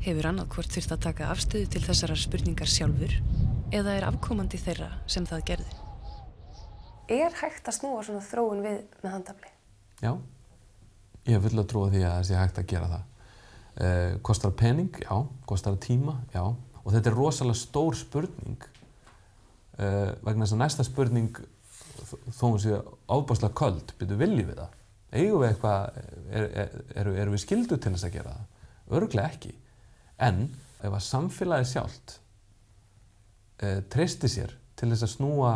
Hefur 0.00 0.30
annað 0.30 0.50
hvort 0.54 0.74
þurft 0.74 0.94
að 0.96 1.04
taka 1.06 1.30
afstöðu 1.32 1.68
til 1.74 1.84
þessarar 1.84 2.20
spurningar 2.20 2.70
sjálfur 2.70 3.14
eða 3.76 3.96
er 3.98 4.06
afkomandi 4.08 4.60
þeirra 4.60 4.90
sem 5.10 5.26
það 5.28 5.46
gerði. 5.52 5.78
Er 7.10 7.34
hægt 7.40 7.66
að 7.68 7.76
snúa 7.80 8.04
svona 8.06 8.22
þróun 8.24 8.62
við 8.64 8.78
með 9.02 9.14
handafli? 9.16 9.50
Já, 10.00 10.12
ég 11.28 11.36
hef 11.36 11.46
full 11.46 11.62
að 11.62 11.70
trúa 11.70 11.92
því 11.92 12.02
að 12.04 12.16
það 12.16 12.26
sé 12.28 12.40
hægt 12.40 12.60
að 12.62 12.68
gera 12.72 12.90
það. 12.90 13.06
Eh, 13.80 14.18
kostar 14.26 14.52
pening? 14.56 14.90
Já. 15.04 15.16
Kostar 15.46 15.78
tíma? 15.80 16.18
Já. 16.34 16.44
Og 16.80 16.92
þetta 16.94 17.10
er 17.10 17.16
rosalega 17.16 17.60
stór 17.60 17.96
spurning 17.98 18.68
eh, 19.78 20.12
vegna 20.24 20.44
þess 20.46 20.56
að 20.56 20.62
næsta 20.64 20.86
spurning 20.86 21.40
þó 22.34 22.44
hún 22.48 22.60
sé 22.62 22.78
ábáslega 23.10 23.56
köld, 23.56 23.94
byrju 24.00 24.18
viljið 24.20 24.48
við 24.50 24.62
það? 24.62 24.78
Eigum 25.10 25.42
við 25.42 25.48
eitthvað, 25.48 26.00
eru 26.30 26.48
er, 26.62 26.80
er, 27.02 27.12
er 27.24 27.32
við 27.32 27.42
skildu 27.44 27.78
til 27.78 27.92
þess 27.94 28.06
að 28.06 28.16
gera 28.16 28.34
það? 28.36 28.66
Örglega 28.98 29.30
ekki. 29.30 29.52
En 30.20 30.42
ef 30.80 30.92
að 30.92 31.06
samfélagi 31.06 31.68
sjálft 31.70 32.16
e, 33.60 33.80
treysti 33.92 34.30
sér 34.30 34.54
til 34.78 34.90
þess 34.92 35.06
að 35.06 35.12
snúa 35.16 35.54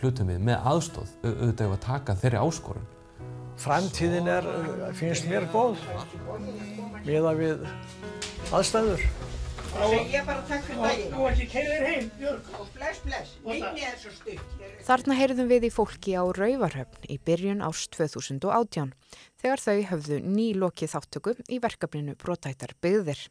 hlutum 0.00 0.32
við 0.32 0.42
með 0.48 0.66
aðstóð, 0.72 1.14
auðvitað 1.22 1.66
ef 1.68 1.76
að 1.76 1.84
taka 1.86 2.18
þeirri 2.18 2.42
áskorun. 2.42 2.91
Framtíðin 3.62 4.26
er, 4.26 4.46
finnst 4.98 5.28
mér 5.30 5.44
góð, 5.52 5.78
miða 7.06 7.34
við 7.38 7.66
aðstæður. 8.50 9.04
Það 9.72 9.92
segi 9.94 10.12
ég 10.12 10.24
bara 10.28 10.42
takk 10.48 10.64
fyrir 10.66 10.80
daginn. 10.82 11.12
Nú 11.14 11.26
ekki 11.30 11.44
keira 11.48 11.76
þér 11.76 11.86
heim, 11.88 12.08
Björg. 12.18 12.48
Og 12.58 12.72
bless, 12.74 12.98
bless. 13.06 13.36
Minni 13.46 13.86
er 13.86 13.94
svo 14.00 14.10
stutt. 14.12 14.56
Þarna 14.84 15.16
heyrðum 15.16 15.48
við 15.52 15.68
í 15.68 15.70
fólki 15.72 16.16
á 16.18 16.22
Rauvarhöfn 16.26 17.06
í 17.08 17.16
byrjun 17.22 17.62
ást 17.64 17.94
2018 17.96 18.92
þegar 19.40 19.62
þau 19.62 19.78
höfðu 19.92 20.18
nýlokið 20.26 20.92
þáttöku 20.96 21.36
í 21.48 21.60
verkefninu 21.62 22.18
Brotættar 22.20 22.76
byggðir. 22.84 23.24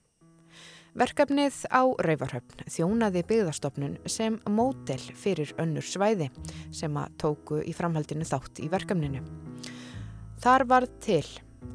Verkefnið 0.98 1.62
á 1.70 1.84
Rauvarhöfn 2.08 2.65
þjónaði 2.72 3.28
byggðastofnun 3.30 4.00
sem 4.10 4.41
mótel 4.50 5.00
fyrir 5.00 5.54
önnur 5.62 5.86
svæði 5.86 6.32
sem 6.74 6.98
að 6.98 7.15
tóku 7.22 7.62
í 7.62 7.76
framhaldinu 7.76 8.28
þátt 8.28 8.63
í 8.65 8.72
verkefninu. 8.72 9.51
Þar 10.41 10.63
var 10.65 10.86
til 11.06 11.25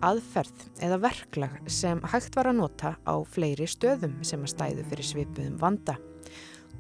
aðferð 0.02 0.62
eða 0.82 0.96
verklag 1.04 1.52
sem 1.70 2.00
hægt 2.10 2.34
var 2.34 2.48
að 2.50 2.56
nota 2.58 2.90
á 3.06 3.14
fleiri 3.22 3.68
stöðum 3.70 4.16
sem 4.26 4.42
að 4.42 4.50
stæðu 4.56 4.86
fyrir 4.90 5.06
svipuðum 5.06 5.58
vanda 5.60 5.94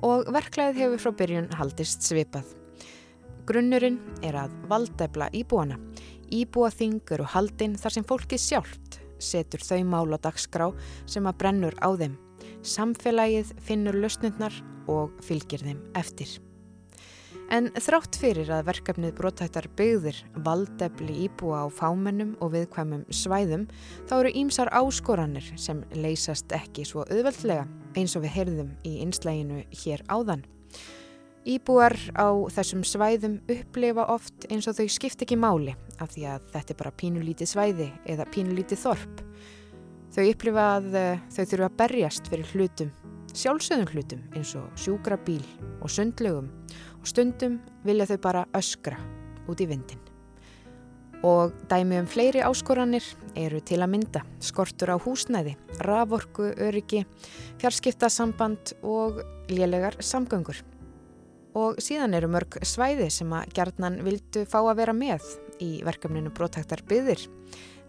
og 0.02 0.26
verklagið 0.34 0.80
hefur 0.82 1.04
frá 1.04 1.12
byrjun 1.20 1.46
haldist 1.54 2.02
svipað. 2.02 2.48
Grunnurinn 3.46 4.00
er 4.26 4.34
að 4.40 4.56
valdefla 4.66 5.30
íbúana. 5.30 5.78
Íbúaþing 6.34 6.98
eru 7.14 7.28
haldinn 7.36 7.78
þar 7.78 7.94
sem 7.94 8.08
fólkið 8.08 8.42
sjálft 8.42 8.98
setur 9.22 9.62
þau 9.62 9.78
mál 9.86 10.10
á 10.10 10.18
dagskrá 10.26 10.72
sem 11.06 11.30
að 11.30 11.38
brennur 11.38 11.78
á 11.78 11.94
þeim. 11.94 12.18
Samfélagið 12.66 13.54
finnur 13.62 14.02
lausnundnar 14.02 14.58
og 14.90 15.14
fylgir 15.22 15.62
þeim 15.62 15.86
eftir. 15.94 16.34
En 17.54 17.68
þrátt 17.78 18.16
fyrir 18.18 18.48
að 18.50 18.64
verkefnið 18.66 19.12
brotættar 19.20 19.68
byggðir 19.78 20.18
valdefli 20.42 21.14
íbúa 21.28 21.62
á 21.62 21.66
fámennum 21.70 22.32
og 22.42 22.50
viðkvæmum 22.56 23.04
svæðum 23.14 23.68
þá 24.08 24.14
eru 24.16 24.32
ímsar 24.40 24.70
áskoranir 24.74 25.52
sem 25.54 25.84
leysast 25.94 26.50
ekki 26.56 26.82
svo 26.88 27.04
auðveldlega 27.06 27.68
eins 27.96 28.16
og 28.18 28.24
við 28.26 28.34
heyrðum 28.34 28.72
í 28.82 28.96
einslæginu 29.04 29.62
hér 29.84 30.02
áðan. 30.10 30.42
Íbúar 31.46 31.94
á 32.18 32.34
þessum 32.50 32.82
svæðum 32.82 33.38
upplifa 33.46 34.08
oft 34.10 34.48
eins 34.50 34.66
og 34.66 34.74
þau 34.80 34.88
skipt 34.90 35.22
ekki 35.22 35.38
máli 35.38 35.76
af 36.02 36.16
því 36.16 36.26
að 36.32 36.48
þetta 36.56 36.74
er 36.74 36.80
bara 36.80 36.96
pínulítið 36.98 37.52
svæði 37.52 37.86
eða 38.10 38.26
pínulítið 38.34 38.82
þorp. 38.82 39.22
Þau 40.16 40.24
upplifa 40.32 40.64
að 40.80 40.90
þau 41.30 41.44
þurfa 41.44 41.68
að 41.70 41.78
berjast 41.78 42.32
fyrir 42.32 42.50
hlutum, 42.56 42.90
sjálfsögðum 43.36 43.92
hlutum 43.94 44.26
eins 44.34 44.56
og 44.58 44.66
sjúkrabíl 44.80 45.44
og 45.78 45.92
sundlögum 45.92 46.48
og 46.95 46.95
stundum 47.06 47.60
vilja 47.86 48.08
þau 48.10 48.18
bara 48.22 48.44
öskra 48.56 48.98
út 49.46 49.62
í 49.62 49.68
vindin. 49.70 50.02
Og 51.24 51.54
dæmi 51.70 51.98
um 52.02 52.06
fleiri 52.06 52.42
áskoranir 52.44 53.04
eru 53.38 53.60
til 53.64 53.80
að 53.80 53.92
mynda 53.94 54.22
skortur 54.44 54.92
á 54.92 54.96
húsnæði, 55.00 55.56
raforku, 55.86 56.50
öryggi, 56.60 57.06
fjarskiptasamband 57.62 58.76
og 58.84 59.22
lélegar 59.48 59.96
samgöngur. 60.04 60.60
Og 61.56 61.80
síðan 61.80 62.14
eru 62.18 62.28
mörg 62.28 62.58
svæði 62.68 63.08
sem 63.10 63.32
að 63.32 63.54
gerðnan 63.56 64.02
vildu 64.04 64.44
fá 64.44 64.60
að 64.60 64.76
vera 64.82 64.96
með 64.96 65.24
í 65.64 65.70
verkefninu 65.86 66.34
Brotaktar 66.36 66.84
byðir 66.86 67.24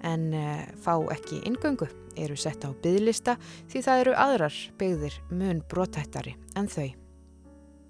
en 0.08 0.30
uh, 0.34 0.62
fá 0.84 0.94
ekki 1.14 1.42
ingöngu, 1.50 1.90
eru 2.18 2.38
sett 2.40 2.64
á 2.66 2.70
byðlista 2.84 3.36
því 3.72 3.82
það 3.86 4.04
eru 4.04 4.16
aðrar 4.18 4.62
byðir 4.80 5.20
mun 5.34 5.62
brotættari 5.70 6.38
en 6.56 6.72
þau. 6.72 7.07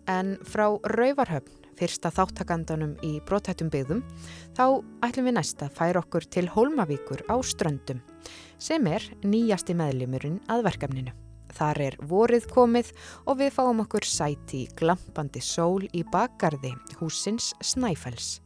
En 0.07 0.37
frá 0.47 0.69
Rauvarhöfn, 0.95 1.65
fyrsta 1.75 2.09
þáttakandanum 2.15 2.95
í 3.03 3.17
brotættum 3.27 3.67
byggðum, 3.73 4.01
þá 4.55 4.79
ætlum 5.03 5.27
við 5.27 5.35
næsta 5.35 5.67
færa 5.67 5.99
okkur 5.99 6.25
til 6.31 6.47
Hólmavíkur 6.53 7.25
á 7.27 7.35
Ströndum, 7.43 7.99
sem 8.57 8.87
er 8.87 9.03
nýjasti 9.27 9.75
meðlimurinn 9.75 10.39
að 10.47 10.63
verkefninu. 10.69 11.13
Þar 11.57 11.83
er 11.89 11.99
vorið 12.07 12.47
komið 12.53 12.91
og 13.25 13.39
við 13.41 13.53
fáum 13.55 13.83
okkur 13.83 14.07
sæti 14.07 14.63
í 14.63 14.73
glampandi 14.79 15.43
sól 15.43 15.83
í 15.91 16.03
bakgarði 16.07 16.73
húsins 17.01 17.51
Snæfells. 17.59 18.37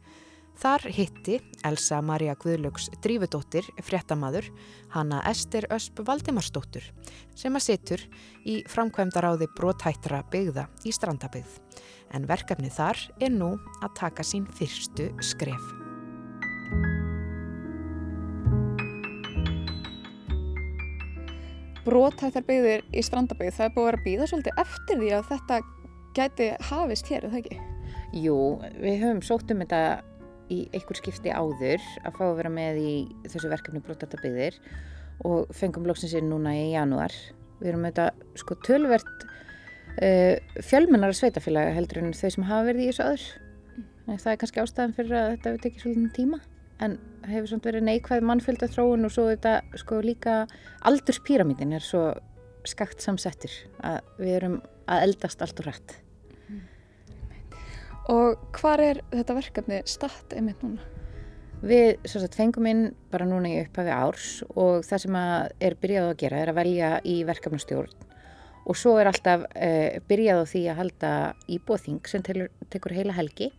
Þar 0.60 0.84
hitti 0.94 1.38
Elsa 1.66 1.98
Maria 2.04 2.34
Guðlöks 2.38 2.90
Drífudóttir, 3.02 3.66
fréttamaður, 3.82 4.50
hanna 4.92 5.22
Ester 5.30 5.64
Ösp 5.72 6.02
Valdimarsdóttur 6.06 6.84
sem 7.34 7.56
að 7.56 7.64
situr 7.66 8.04
í 8.44 8.60
framkvæmdaráði 8.70 9.48
brotættra 9.56 10.20
byggða 10.32 10.68
í 10.84 10.92
Strandabyggð. 10.94 11.56
En 12.12 12.28
verkefnið 12.28 12.76
þar 12.76 13.00
er 13.24 13.32
nú 13.32 13.54
að 13.80 13.94
taka 13.98 14.26
sín 14.26 14.44
fyrstu 14.58 15.08
skref. 15.24 15.72
Brotættar 21.82 22.44
byggðir 22.46 22.84
í 22.94 23.02
Strandabyggð, 23.02 23.56
það 23.56 23.66
er 23.66 23.74
búið 23.74 23.82
að 23.82 23.90
vera 23.90 23.98
að 24.02 24.06
býða 24.06 24.30
svolítið 24.30 24.60
eftir 24.62 25.00
því 25.00 25.12
að 25.16 25.28
þetta 25.32 25.60
gæti 26.14 26.50
hafist 26.68 27.08
hér, 27.10 27.24
er 27.24 27.32
það 27.32 27.40
ekki? 27.40 27.60
Jú, 28.22 28.38
við 28.76 28.98
höfum 29.00 29.22
sótt 29.24 29.50
um 29.50 29.62
þetta 29.64 29.80
í 30.52 30.58
einhver 30.72 30.98
skipti 31.00 31.32
áður 31.32 31.82
að 32.04 32.16
fá 32.18 32.24
að 32.28 32.38
vera 32.40 32.52
með 32.52 32.80
í 32.82 32.94
þessu 33.26 33.50
verkefni 33.52 33.82
Brotættar 33.84 34.58
og 35.26 35.52
fengum 35.54 35.86
lóksinsinn 35.86 36.30
núna 36.30 36.54
í 36.56 36.72
janúar. 36.72 37.14
Við 37.60 37.72
erum 37.72 37.86
auðvitað 37.86 38.24
sko 38.40 38.56
tölvert 38.66 39.26
uh, 40.02 40.36
fjölmennar 40.64 41.14
sveitafélag 41.16 41.74
heldur 41.76 42.02
en 42.02 42.16
þau 42.16 42.30
sem 42.34 42.48
hafa 42.48 42.68
verið 42.70 42.84
í 42.84 42.88
þessu 42.90 43.04
aður. 43.06 43.26
Mm. 43.76 44.16
Það 44.16 44.32
er 44.32 44.40
kannski 44.42 44.62
ástæðan 44.64 44.96
fyrir 44.98 45.18
að 45.18 45.30
þetta 45.34 45.52
hefur 45.52 45.64
tekið 45.66 45.84
svolítið 45.86 46.12
tíma 46.18 46.42
en 46.82 46.98
hefur 47.30 47.52
svona 47.52 47.68
verið 47.68 47.86
neikvæð 47.86 48.26
mannfjölda 48.26 48.68
þróun 48.72 49.06
og 49.06 49.14
svo 49.14 49.28
þetta 49.30 49.54
sko 49.78 50.00
líka 50.02 50.38
aldurspíramítin 50.88 51.76
er 51.76 51.84
svo 51.86 52.08
skakt 52.66 53.02
samsettur 53.04 53.54
að 53.86 54.00
við 54.18 54.38
erum 54.40 54.56
að 54.90 55.06
eldast 55.08 55.44
allt 55.44 55.62
og 55.62 55.68
rætt. 55.68 55.94
Og 58.10 58.40
hvar 58.58 58.82
er 58.82 59.02
þetta 59.12 59.36
verkefni 59.36 59.82
statt 59.86 60.34
einmitt 60.34 60.62
núna? 60.64 60.82
Við 61.62 62.00
sagt, 62.10 62.34
fengum 62.34 62.66
inn 62.66 62.86
bara 63.12 63.26
núna 63.28 63.52
í 63.52 63.60
upphafi 63.62 63.92
árs 63.94 64.30
og 64.56 64.82
það 64.82 65.04
sem 65.04 65.18
er 65.22 65.76
byrjað 65.78 66.08
að 66.08 66.16
gera 66.24 66.40
er 66.42 66.50
að 66.50 66.58
velja 66.58 66.88
í 67.06 67.20
verkefnastjórn 67.28 68.08
og 68.62 68.78
svo 68.78 68.96
er 68.98 69.10
alltaf 69.10 69.44
uh, 69.46 70.00
byrjað 70.10 70.42
á 70.42 70.50
því 70.50 70.62
að 70.70 70.80
halda 70.80 71.12
íbúðing 71.50 72.02
sem 72.10 72.24
tekur 72.26 72.94
heila 72.94 73.14
helgi 73.14 73.52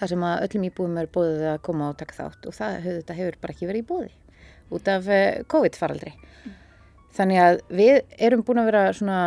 þar 0.00 0.12
sem 0.12 0.26
að 0.26 0.44
öllum 0.48 0.66
íbúðum 0.66 0.98
er 0.98 1.10
bóðið 1.14 1.46
að 1.52 1.62
koma 1.66 1.92
og 1.92 2.00
taka 2.02 2.18
þátt 2.18 2.50
og 2.50 2.58
það 2.58 2.76
þetta 2.88 3.18
hefur 3.20 3.38
bara 3.42 3.54
ekki 3.54 3.70
verið 3.70 3.84
í 3.84 3.88
bóði 3.90 4.12
út 4.70 4.88
af 4.90 5.08
eh, 5.10 5.42
COVID-faraldri. 5.50 6.12
Mm. 6.14 6.58
Þannig 7.16 7.40
að 7.42 7.60
við 7.74 7.96
erum 8.22 8.44
búin 8.46 8.62
að 8.62 8.70
vera 8.70 8.82
svona 8.94 9.20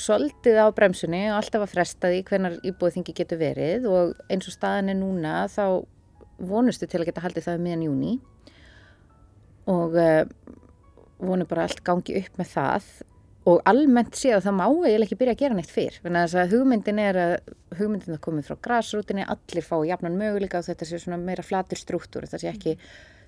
soldið 0.00 0.58
á 0.60 0.66
bremsunni 0.74 1.22
og 1.30 1.38
alltaf 1.38 1.64
að 1.66 1.72
fresta 1.74 2.10
því 2.10 2.22
hvernar 2.28 2.56
íbúðingi 2.66 3.14
getur 3.16 3.40
verið 3.40 3.86
og 3.90 4.16
eins 4.32 4.48
og 4.48 4.56
staðin 4.56 4.92
er 4.94 4.98
núna 5.00 5.44
þá 5.52 5.84
vonustu 6.40 6.88
til 6.88 7.02
að 7.02 7.10
geta 7.10 7.24
haldið 7.24 7.46
það 7.46 7.62
meðan 7.66 7.86
júni 7.86 8.14
og 9.70 9.96
uh, 10.00 10.24
vonu 11.20 11.46
bara 11.48 11.68
allt 11.68 11.84
gangi 11.84 12.16
upp 12.22 12.40
með 12.40 12.52
það. 12.54 12.90
Og 13.50 13.62
almennt 13.68 14.18
séð 14.18 14.36
að 14.36 14.46
það 14.46 14.56
má 14.58 14.64
eiginlega 14.66 15.06
ekki 15.06 15.18
byrja 15.20 15.34
að 15.34 15.42
gera 15.42 15.56
neitt 15.56 15.70
fyrr. 15.72 15.94
Þannig 16.04 16.34
að 16.42 16.52
hugmyndin 16.54 17.00
er 17.00 17.18
að 17.20 17.32
hugmyndin 17.78 18.16
er 18.16 18.22
komið 18.24 18.50
frá 18.50 18.58
græsrútinni, 18.66 19.24
allir 19.24 19.64
fá 19.64 19.76
jafnan 19.88 20.18
möguleika 20.20 20.60
og 20.60 20.68
þetta 20.68 20.88
sé 20.88 21.00
svona 21.00 21.20
meira 21.20 21.44
flatur 21.46 21.80
struktúr 21.80 22.26
þetta 22.26 22.42
sé 22.42 22.50
ekki 22.52 22.76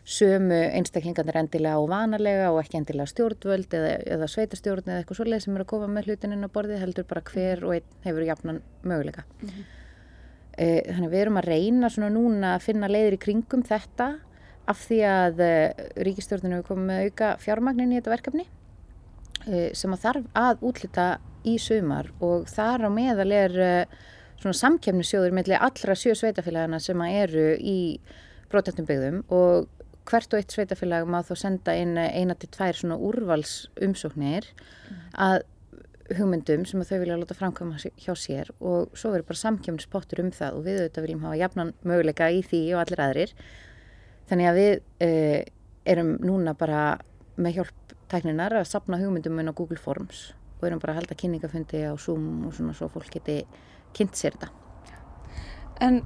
sömu 0.04 0.58
einstaklingarnir 0.74 1.38
endilega 1.38 1.78
og 1.78 1.90
vanalega 1.92 2.48
og 2.50 2.58
ekki 2.62 2.80
endilega 2.80 3.10
stjórnvöld 3.10 3.76
eða, 3.78 3.92
eða 4.16 4.28
sveitarstjórn 4.32 4.88
eða 4.88 5.02
eitthvað 5.02 5.20
svolítið 5.20 5.44
sem 5.44 5.58
er 5.58 5.64
að 5.64 5.70
koma 5.74 5.90
með 5.92 6.08
hlutininn 6.10 6.48
á 6.48 6.54
borðið 6.54 6.82
heldur 6.82 7.06
bara 7.10 7.22
hver 7.28 7.62
og 7.68 7.76
einn 7.76 8.02
hefur 8.06 8.26
jafnan 8.26 8.62
möguleika 8.82 9.22
mm 9.22 9.48
-hmm. 9.48 9.68
e, 10.58 10.66
þannig 10.88 11.12
við 11.12 11.20
erum 11.20 11.38
að 11.38 11.48
reyna 11.54 11.90
svona 11.90 12.10
núna 12.10 12.54
að 12.56 12.64
finna 12.66 12.88
leiðir 12.88 13.18
í 13.18 13.24
kringum 13.26 13.62
þetta 13.62 14.08
af 14.66 14.78
því 14.88 14.98
að 15.06 15.40
e, 15.40 15.54
ríkistjórninu 15.96 16.56
hefur 16.56 16.74
komið 16.74 16.86
með 16.86 17.04
auka 17.04 17.36
fjármagnin 17.38 17.92
í 17.92 18.00
þetta 18.00 18.16
verkefni 18.16 18.46
Eh, 19.50 19.72
sem 19.74 19.90
að 19.90 20.02
þarf 20.04 20.26
að 20.38 20.64
útlita 20.68 21.06
í 21.48 21.56
sumar 21.58 22.12
og 22.22 22.46
þar 22.50 22.86
á 22.86 22.90
meðal 22.94 23.30
er 23.34 23.56
eh, 23.58 23.94
svona 24.38 24.54
samkjæmnisjóður 24.54 25.34
með 25.34 25.50
allra 25.56 25.96
sjö 25.98 26.14
sveitafélagana 26.18 26.78
sem 26.82 27.00
að 27.02 27.16
eru 27.24 27.46
í 27.58 27.78
brotettum 28.52 28.86
byggðum 28.86 29.24
og 29.34 29.66
hvert 30.08 30.34
og 30.34 30.40
eitt 30.40 30.54
sveitafélag 30.54 31.08
má 31.08 31.20
þá 31.26 31.34
senda 31.38 31.74
inn 31.78 31.96
eina 31.98 32.34
til 32.38 32.50
tvær 32.52 32.78
svona 32.78 32.98
úrvals 32.98 33.54
umsóknir 33.82 34.48
mm. 34.52 35.02
að 35.14 35.42
hugmyndum 36.18 36.64
sem 36.68 36.82
að 36.82 36.90
þau 36.90 37.00
vilja 37.02 37.18
láta 37.20 37.36
framkvæma 37.38 37.78
hjá 37.80 38.12
sér 38.18 38.50
og 38.58 38.92
svo 38.98 39.12
verður 39.12 39.28
bara 39.30 39.42
samkjöfnispottur 39.42 40.22
um 40.24 40.32
það 40.34 40.58
og 40.58 40.66
við 40.66 40.80
auðvitað 40.80 41.06
viljum 41.06 41.24
hafa 41.26 41.40
jafnan 41.40 41.72
möguleika 41.88 42.28
í 42.34 42.42
því 42.44 42.62
og 42.74 42.82
allir 42.82 43.04
aðrir 43.06 43.34
þannig 44.30 44.50
að 44.50 44.60
við 44.60 44.74
uh, 45.06 45.38
erum 45.94 46.12
núna 46.22 46.56
bara 46.58 46.82
með 47.40 47.60
hjálp 47.60 47.94
tækninar 48.12 48.58
að 48.58 48.68
sapna 48.68 49.00
hugmyndum 49.00 49.38
inn 49.40 49.52
á 49.52 49.56
Google 49.56 49.80
Forms 49.80 50.32
og 50.58 50.66
erum 50.68 50.82
bara 50.82 50.94
að 50.94 51.02
halda 51.02 51.18
kynningafundi 51.18 51.84
á 51.88 51.94
Zoom 51.98 52.46
og 52.46 52.56
svona 52.56 52.74
svo 52.76 52.90
fólk 52.92 53.08
geti 53.16 53.40
kynnt 53.96 54.18
sér 54.18 54.36
þetta. 54.36 54.50
En 55.82 56.02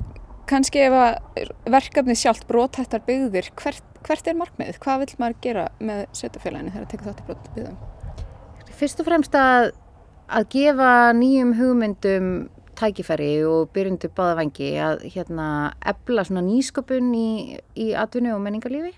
kannski 0.50 0.82
ef 0.87 0.96
að 0.96 1.50
verkefni 1.72 2.16
sjálft 2.18 2.46
brótættar 2.48 3.02
byggðir, 3.06 3.50
hvert, 3.61 3.85
hvert 4.06 4.28
er 4.30 4.38
markmiðið? 4.38 4.80
Hvað 4.82 5.02
vil 5.02 5.16
maður 5.22 5.40
gera 5.46 5.64
með 5.78 6.04
setjafélaginu 6.16 6.74
þegar 6.74 6.85
það 6.85 6.92
tekur 6.92 7.09
þátt 7.11 7.22
í 7.22 7.28
brótbyggðum? 7.30 7.80
Fyrst 8.76 9.00
og 9.02 9.09
fremst 9.09 9.38
að, 9.40 9.70
að 10.28 10.48
gefa 10.52 10.92
nýjum 11.16 11.56
hugmyndum 11.61 12.30
tækifæri 12.76 13.32
og 13.48 13.70
byrjundu 13.74 14.11
báða 14.12 14.37
vangi 14.42 14.70
að 14.82 15.06
hérna 15.14 15.48
ebla 15.80 16.26
nýsköpun 16.28 17.12
í, 17.16 17.28
í 17.72 17.87
atvinnu 17.96 18.35
og 18.37 18.42
menningarlífi 18.44 18.92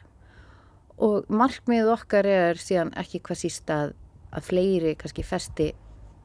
og 0.99 1.29
markmið 1.31 1.93
okkar 1.95 2.27
er 2.27 2.59
síðan 2.59 2.91
ekki 2.99 3.21
hvað 3.23 3.43
síst 3.45 3.71
að, 3.71 3.95
að 4.35 4.49
fleiri 4.51 4.97
kannski 4.99 5.23
festi 5.23 5.71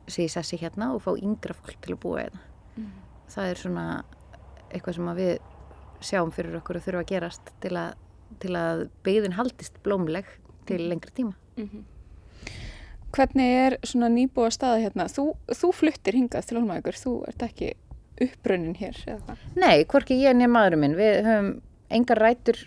sig 0.10 0.28
í 0.28 0.34
sessi 0.34 0.58
hérna 0.60 0.92
og 0.96 1.04
fá 1.06 1.14
yngra 1.14 1.56
fólk 1.56 1.78
til 1.84 1.94
að 1.94 2.02
búa 2.04 2.24
hérna. 2.24 2.42
Mm. 2.76 2.90
Það 3.34 3.52
er 3.52 3.62
svona 3.62 3.86
eitthvað 4.74 4.98
sem 4.98 5.12
við 5.18 5.34
sjáum 6.04 6.34
fyrir 6.36 6.58
okkur 6.60 6.80
að 6.80 6.88
þurfa 6.88 7.04
að 7.04 7.12
gerast 7.14 7.52
til 7.64 7.74
að, 7.80 7.96
til 8.44 8.54
að 8.60 8.86
beigðin 9.06 9.38
haldist 9.38 9.80
blómleg 9.86 10.28
til 10.68 10.82
mm. 10.82 10.90
lengri 10.92 11.16
tíma. 11.16 11.34
Mm 11.58 11.70
-hmm. 11.70 11.84
Hvernig 13.14 13.52
er 13.66 13.78
svona 13.84 14.10
nýbúa 14.10 14.50
staða 14.50 14.82
hérna? 14.82 15.06
Þú, 15.06 15.36
þú 15.48 15.72
fluttir 15.74 16.14
hingað 16.14 16.46
til 16.46 16.58
Hólmavíkur, 16.58 16.98
þú 16.98 17.28
ert 17.28 17.44
ekki 17.44 17.74
upprönnin 18.22 18.76
hér 18.76 18.98
eða 19.08 19.20
hvað? 19.26 19.38
Nei, 19.56 19.86
hvorki 19.86 20.18
ég 20.18 20.36
nefn 20.36 20.52
maðurum 20.52 20.80
minn. 20.80 20.96
Við 20.98 21.26
höfum 21.26 21.62
engar 21.90 22.18
rætur 22.18 22.58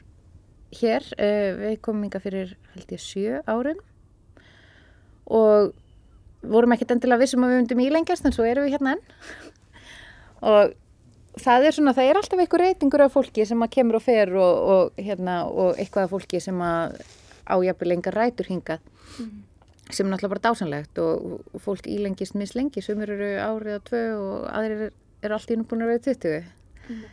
hér. 0.70 1.02
Uh, 1.18 1.50
við 1.58 1.80
komum 1.80 2.04
yngar 2.04 2.22
fyrir 2.22 2.56
held 2.74 2.92
ég 2.92 3.02
sjö 3.02 3.42
árum 3.46 3.82
og 5.26 5.74
vorum 6.46 6.72
ekkert 6.72 6.94
endilega 6.94 7.24
vissum 7.24 7.44
að 7.44 7.52
við 7.52 7.60
myndum 7.62 7.80
ílengjast 7.82 8.26
en 8.26 8.34
svo 8.34 8.46
erum 8.46 8.66
við 8.66 8.76
hérna 8.76 8.94
enn 8.94 9.00
og 10.52 10.74
það 11.40 11.68
er 11.68 11.76
svona, 11.76 11.94
það 11.96 12.10
er 12.10 12.20
alltaf 12.20 12.42
einhver 12.42 12.64
reytingur 12.64 13.04
af 13.06 13.16
fólki 13.16 13.46
sem 13.48 13.64
að 13.64 13.72
kemur 13.76 13.98
og 13.98 14.04
fer 14.04 14.32
og, 14.34 14.68
og, 14.74 15.00
hérna, 15.00 15.40
og 15.46 15.80
eitthvað 15.80 16.06
af 16.06 16.14
fólki 16.14 16.42
sem 16.42 16.62
að 16.64 17.00
ájapir 17.46 17.90
lengar 17.92 18.16
rætur 18.16 18.48
hingað 18.50 18.80
mm. 19.20 19.32
sem 19.90 20.06
er 20.06 20.12
náttúrulega 20.12 20.34
bara 20.34 20.46
dásanlegt 20.48 21.02
og, 21.02 21.42
og 21.52 21.62
fólk 21.62 21.86
ílengist 21.90 22.34
mislengi, 22.38 22.82
sumur 22.82 23.12
eru 23.14 23.34
árið 23.38 23.78
og 23.78 23.90
tvö 23.90 24.04
og 24.16 24.48
aðrir 24.50 24.88
eru 24.88 24.94
er 25.24 25.34
allt 25.36 25.52
í 25.52 25.58
núbúin 25.58 25.84
að 25.84 25.92
vera 25.92 26.04
20. 26.06 26.48
Mm. 26.86 27.04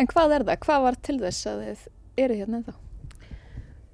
En 0.00 0.10
hvað 0.10 0.34
er 0.36 0.46
það? 0.48 0.58
Hvað 0.64 0.86
var 0.86 0.98
til 1.06 1.20
þess 1.22 1.50
að 1.50 1.62
þið 1.64 1.84
eru 2.24 2.38
hérna 2.40 2.60
ennþá? 2.60 2.74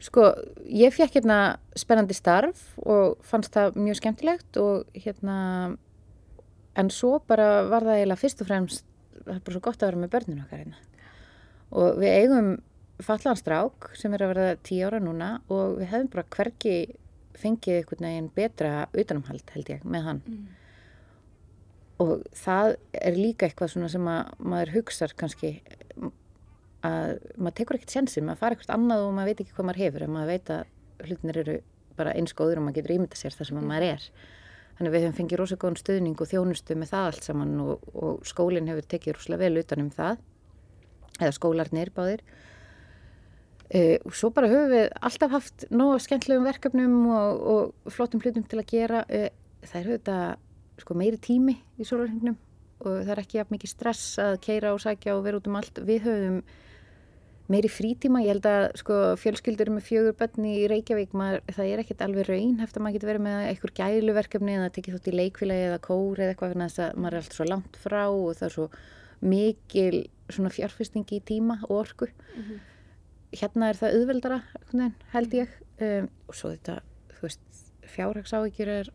Sko, 0.01 0.26
ég 0.64 0.94
fekk 0.96 1.18
hérna 1.18 1.38
spennandi 1.76 2.16
starf 2.16 2.62
og 2.80 3.18
fannst 3.26 3.53
það 3.53 3.76
mjög 3.76 3.98
skemmtilegt 3.98 4.61
og 4.61 4.86
hérna, 4.96 5.36
en 6.80 6.92
svo 6.94 7.18
bara 7.28 7.66
var 7.68 7.84
það 7.84 7.98
eiginlega 7.98 8.22
fyrst 8.22 8.40
og 8.40 8.48
fremst, 8.48 8.86
það 9.27 9.35
er 9.35 9.45
bara 9.47 9.57
svo 9.57 9.62
gott 9.66 9.83
að 9.83 9.91
vera 9.91 10.03
með 10.03 10.12
börnun 10.14 10.43
okkar 10.45 10.62
hérna. 10.62 10.81
Og 11.71 12.01
við 12.01 12.16
eigum 12.21 12.51
fallanstrák 13.05 13.91
sem 13.97 14.14
er 14.14 14.25
að 14.25 14.33
verða 14.35 14.57
tíu 14.66 14.87
ára 14.89 15.01
núna 15.03 15.31
og 15.49 15.79
við 15.81 15.93
hefum 15.93 16.11
bara 16.14 16.27
hverki 16.37 16.75
fengið 17.41 17.81
einhvern 17.81 18.07
veginn 18.09 18.33
betra 18.37 18.73
utanumhald 18.93 19.53
held 19.55 19.71
ég 19.73 19.85
með 19.85 20.09
hann. 20.09 20.23
Mm. 20.27 20.49
Og 22.01 22.25
það 22.37 22.75
er 22.97 23.16
líka 23.16 23.47
eitthvað 23.47 23.75
svona 23.75 23.91
sem 23.93 24.09
að 24.09 24.35
maður 24.41 24.75
hugsar 24.79 25.14
kannski 25.21 25.59
að 26.87 27.18
maður 27.37 27.57
tekur 27.61 27.77
ekkert 27.77 27.95
sensin, 27.95 28.27
maður 28.27 28.41
fara 28.41 28.57
ekkert 28.57 28.75
annað 28.75 29.05
og 29.05 29.14
maður 29.16 29.33
veit 29.33 29.43
ekki 29.45 29.57
hvað 29.57 29.68
maður 29.68 29.83
hefur 29.85 30.05
en 30.07 30.14
maður 30.14 30.33
veit 30.33 30.53
að 30.55 31.09
hlutinir 31.09 31.41
eru 31.43 31.57
bara 31.99 32.14
eins 32.16 32.37
góður 32.37 32.61
og 32.61 32.66
maður 32.66 32.81
getur 32.81 32.97
ímynda 32.97 33.21
sér 33.21 33.37
það 33.37 33.51
sem 33.51 33.61
maður 33.61 33.89
er. 33.91 34.07
Þannig 34.81 34.95
við 34.95 35.03
hefum 35.05 35.16
fengið 35.18 35.37
rosalega 35.43 35.61
góðan 35.61 35.74
stuðning 35.76 36.20
og 36.24 36.28
þjónustu 36.31 36.74
með 36.81 36.89
það 36.95 37.07
allt 37.11 37.26
saman 37.26 37.51
og, 37.61 37.83
og 37.93 38.22
skólinn 38.24 38.70
hefur 38.70 38.87
tekið 38.89 39.18
rosalega 39.18 39.43
vel 39.43 39.61
utan 39.61 39.83
um 39.83 39.91
það, 39.93 40.22
eða 41.18 41.35
skólarnir 41.37 41.91
báðir. 41.93 42.22
Uh, 43.68 43.99
og 44.09 44.16
svo 44.16 44.31
bara 44.33 44.49
höfum 44.49 44.72
við 44.72 44.87
alltaf 45.05 45.35
haft 45.37 45.66
nóga 45.68 45.99
skemmtilegum 46.01 46.49
verkefnum 46.49 46.95
og, 47.12 47.45
og 47.53 47.93
flottum 47.93 48.24
hlutum 48.24 48.47
til 48.49 48.62
að 48.62 48.72
gera. 48.72 49.03
Uh, 49.12 49.28
það 49.66 49.76
er 49.83 49.91
auðvitað 49.91 50.24
sko, 50.87 50.97
meiri 50.97 51.20
tími 51.28 51.59
í 51.76 51.85
sólarhengnum 51.85 52.41
og 52.81 52.97
það 53.05 53.12
er 53.12 53.22
ekki 53.26 53.45
mikið 53.53 53.74
stress 53.74 54.16
að 54.24 54.41
keira 54.49 54.72
og 54.72 54.81
sækja 54.81 55.12
og 55.18 55.26
vera 55.28 55.43
út 55.43 55.53
um 55.53 55.61
allt. 55.61 55.85
Við 55.85 56.09
höfum 56.09 56.41
meiri 57.51 57.70
frítíma. 57.72 58.22
Ég 58.24 58.36
held 58.36 58.46
að 58.46 58.66
sko, 58.80 59.01
fjölskyldur 59.20 59.72
með 59.74 59.86
fjögur 59.88 60.16
bönni 60.20 60.55
í 60.61 60.68
Reykjavík, 60.70 61.12
maður, 61.18 61.44
það 61.57 61.72
er 61.72 61.82
ekkert 61.84 62.07
alveg 62.07 62.30
raun 62.30 62.64
eftir 62.64 62.80
að 62.80 62.86
maður 62.86 62.96
getur 62.98 63.12
verið 63.12 63.26
með 63.26 63.42
einhver 63.48 63.74
gæluverkefni 63.80 64.57
eða 64.57 64.72
tekið 64.76 64.96
þótt 64.96 65.11
í 65.11 65.16
leikfélagi 65.18 65.68
eða 65.68 65.82
kóri 65.84 66.24
eða 66.24 66.34
eitthvað 66.34 66.55
þannig 66.55 66.80
að 66.86 66.96
maður 66.96 67.18
er 67.18 67.22
alltaf 67.24 67.38
svo 67.40 67.48
langt 67.51 67.78
frá 67.82 68.03
og 68.09 68.32
það 68.38 68.48
er 68.48 68.57
svo 68.57 68.68
mikil 69.20 70.03
fjárfesting 70.30 71.14
í 71.16 71.22
tíma 71.26 71.59
og 71.66 71.78
orku. 71.82 72.11
Mm 72.11 72.42
-hmm 72.42 72.66
hérna 73.36 73.70
er 73.70 73.78
það 73.78 73.98
auðveldara 73.98 74.38
held 75.14 75.36
ég 75.36 75.53
um, 75.84 76.09
og 76.28 76.38
svo 76.38 76.55
þetta 76.55 76.80
fjárhagsáhyggjur 77.90 78.72
er, 78.72 78.90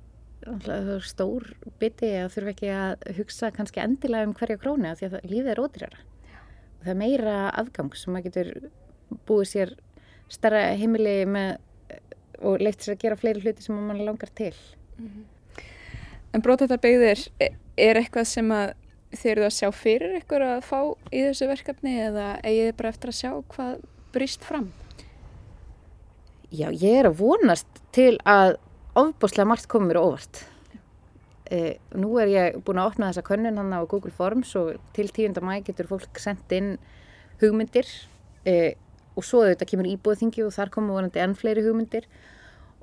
stór 1.03 1.47
biti 1.81 2.11
að 2.19 2.33
þurfa 2.35 2.51
ekki 2.53 2.73
að 2.75 3.05
hugsa 3.17 3.51
kannski 3.55 3.81
endilega 3.83 4.27
um 4.27 4.35
hverja 4.37 4.59
krónu 4.61 4.93
því 4.95 5.09
að 5.09 5.15
lífið 5.31 5.51
er 5.53 5.61
ódýrara 5.63 6.03
það 6.85 6.93
er 6.93 7.01
meira 7.01 7.35
afgang 7.51 7.93
sem 7.97 8.13
maður 8.13 8.29
getur 8.29 8.69
búið 9.27 9.51
sér 9.51 9.75
starra 10.31 10.67
heimili 10.77 11.23
með 11.29 11.57
og 12.45 12.61
leitt 12.61 12.83
sér 12.83 12.95
að 12.95 13.03
gera 13.03 13.19
fleiri 13.19 13.43
hluti 13.43 13.63
sem 13.63 13.77
mann 13.77 14.05
langar 14.05 14.29
til 14.35 14.53
mm 14.97 15.07
-hmm. 15.07 15.23
En 16.35 16.41
brótættarbyggðir 16.41 17.29
er 17.39 17.95
eitthvað 17.95 18.25
sem 18.27 18.49
að 18.51 18.73
þið 19.15 19.31
eruð 19.31 19.45
að 19.45 19.53
sjá 19.57 19.69
fyrir 19.71 20.15
ykkur 20.17 20.41
að 20.41 20.65
fá 20.67 20.79
í 21.11 21.21
þessu 21.23 21.47
verkefni 21.47 21.93
eða 22.09 22.25
eigið 22.43 22.65
þið 22.65 22.75
bara 22.79 22.89
eftir 22.89 23.11
að 23.11 23.19
sjá 23.19 23.31
hvað 23.53 23.77
brist 24.11 24.43
fram? 24.43 24.73
Já, 26.51 26.67
ég 26.71 26.99
er 26.99 27.09
að 27.09 27.21
vonast 27.21 27.81
til 27.95 28.17
að 28.27 28.57
ofbúslega 28.95 29.47
margt 29.47 29.69
komið 29.71 29.87
mér 29.87 30.01
óvart. 30.01 30.43
Eh, 31.53 31.77
nú 31.93 32.15
er 32.17 32.31
ég 32.31 32.55
búin 32.65 32.79
að 32.81 32.89
opna 32.89 33.11
þessa 33.11 33.25
könnun 33.27 33.59
hann 33.61 33.73
á 33.77 33.85
Google 33.85 34.09
Forms 34.09 34.55
og 34.57 34.79
til 34.97 35.11
10. 35.13 35.37
mæ 35.45 35.59
getur 35.67 35.85
fólk 35.85 36.17
sendt 36.17 36.49
inn 36.57 36.79
hugmyndir 37.37 37.85
eh, 38.49 38.73
og 39.13 39.27
svo 39.27 39.43
þetta 39.45 39.67
kemur 39.69 39.89
íbúðþingi 39.91 40.41
og 40.41 40.55
þar 40.55 40.71
komur 40.73 40.97
vonandi 40.97 41.21
enn 41.21 41.35
fleiri 41.37 41.61
hugmyndir 41.67 42.07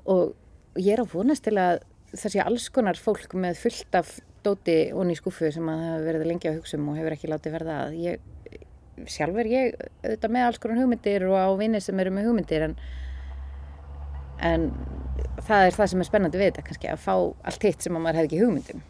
og 0.07 0.31
ég 0.79 0.93
er 0.95 1.03
að 1.03 1.11
vonast 1.11 1.43
til 1.43 1.57
að 1.59 1.81
sé 2.15 2.39
alls 2.39 2.69
konar 2.71 2.95
fólk 2.95 3.35
með 3.35 3.59
fullt 3.65 3.99
af 3.99 4.15
dóti 4.47 4.77
og 4.95 5.09
ný 5.09 5.17
skuffu 5.19 5.51
sem 5.51 5.67
að 5.67 5.83
það 5.83 5.91
hefur 5.91 6.07
verið 6.07 6.31
lengi 6.31 6.51
að 6.53 6.57
hugsa 6.61 6.79
um 6.79 6.89
og 6.93 6.99
hefur 7.01 7.17
ekki 7.17 7.31
látið 7.33 7.55
verða 7.57 7.77
að 7.83 7.99
ég 7.99 9.07
sjálf 9.11 9.43
er 9.43 9.51
ég 9.51 9.77
auðvitað 10.05 10.35
með 10.37 10.47
alls 10.47 10.63
konar 10.63 10.79
hugmyndir 10.79 11.27
og 11.27 11.35
á 11.35 11.49
vinni 11.59 11.83
sem 11.83 11.99
eru 11.99 12.15
með 12.15 12.29
hugmyndir 12.29 12.67
en, 12.69 12.75
en 14.43 14.71
það 15.43 15.67
er 15.67 15.77
það 15.77 15.91
sem 15.91 16.01
er 16.03 16.09
spennandi 16.09 16.41
við 16.41 16.51
þetta 16.51 16.65
kannski 16.67 16.91
að 16.91 17.05
fá 17.05 17.15
allt 17.19 17.69
hitt 17.69 17.85
sem 17.85 17.95
maður 17.95 18.21
hefði 18.21 18.29
ekki 18.29 18.43
hugmyndum 18.43 18.83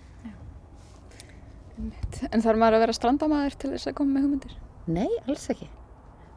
En 2.31 2.43
þarf 2.43 2.59
maður 2.59 2.77
að 2.77 2.83
vera 2.85 2.95
strandamæður 2.95 3.55
til 3.59 3.71
þess 3.73 3.89
að 3.89 3.95
koma 3.97 4.15
með 4.15 4.25
hugmyndir? 4.27 4.57
Nei, 4.93 5.09
alls 5.25 5.45
ekki. 5.51 5.69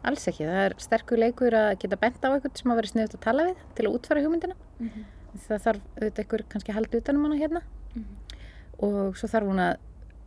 Alls 0.06 0.28
ekki, 0.30 0.46
það 0.46 0.62
er 0.62 0.76
sterkur 0.80 1.20
leikur 1.20 1.56
að 1.58 1.72
geta 1.82 1.98
bent 2.00 2.24
á 2.24 2.28
eitthvað 2.30 2.60
sem 2.60 2.72
að 2.72 2.80
vera 2.80 2.92
sniðut 2.92 3.16
að 3.16 3.24
tala 3.26 3.46
við 3.48 3.64
til 3.76 3.86
að 3.86 3.98
útfæra 3.98 4.22
hugmyndina. 4.24 4.56
Mm 4.78 4.88
-hmm. 4.88 5.04
það 5.46 5.64
þarf 5.66 5.82
auðvitað 5.96 6.22
einhver 6.22 6.44
kannski 6.52 6.72
að 6.72 6.78
halda 6.78 7.00
utanum 7.00 7.26
hana 7.26 7.40
hérna. 7.42 7.62
Mm 7.94 8.04
-hmm. 8.04 8.38
og 8.86 9.16
svo 9.16 9.28
þarf 9.28 9.46
hún 9.46 9.60
að 9.66 9.76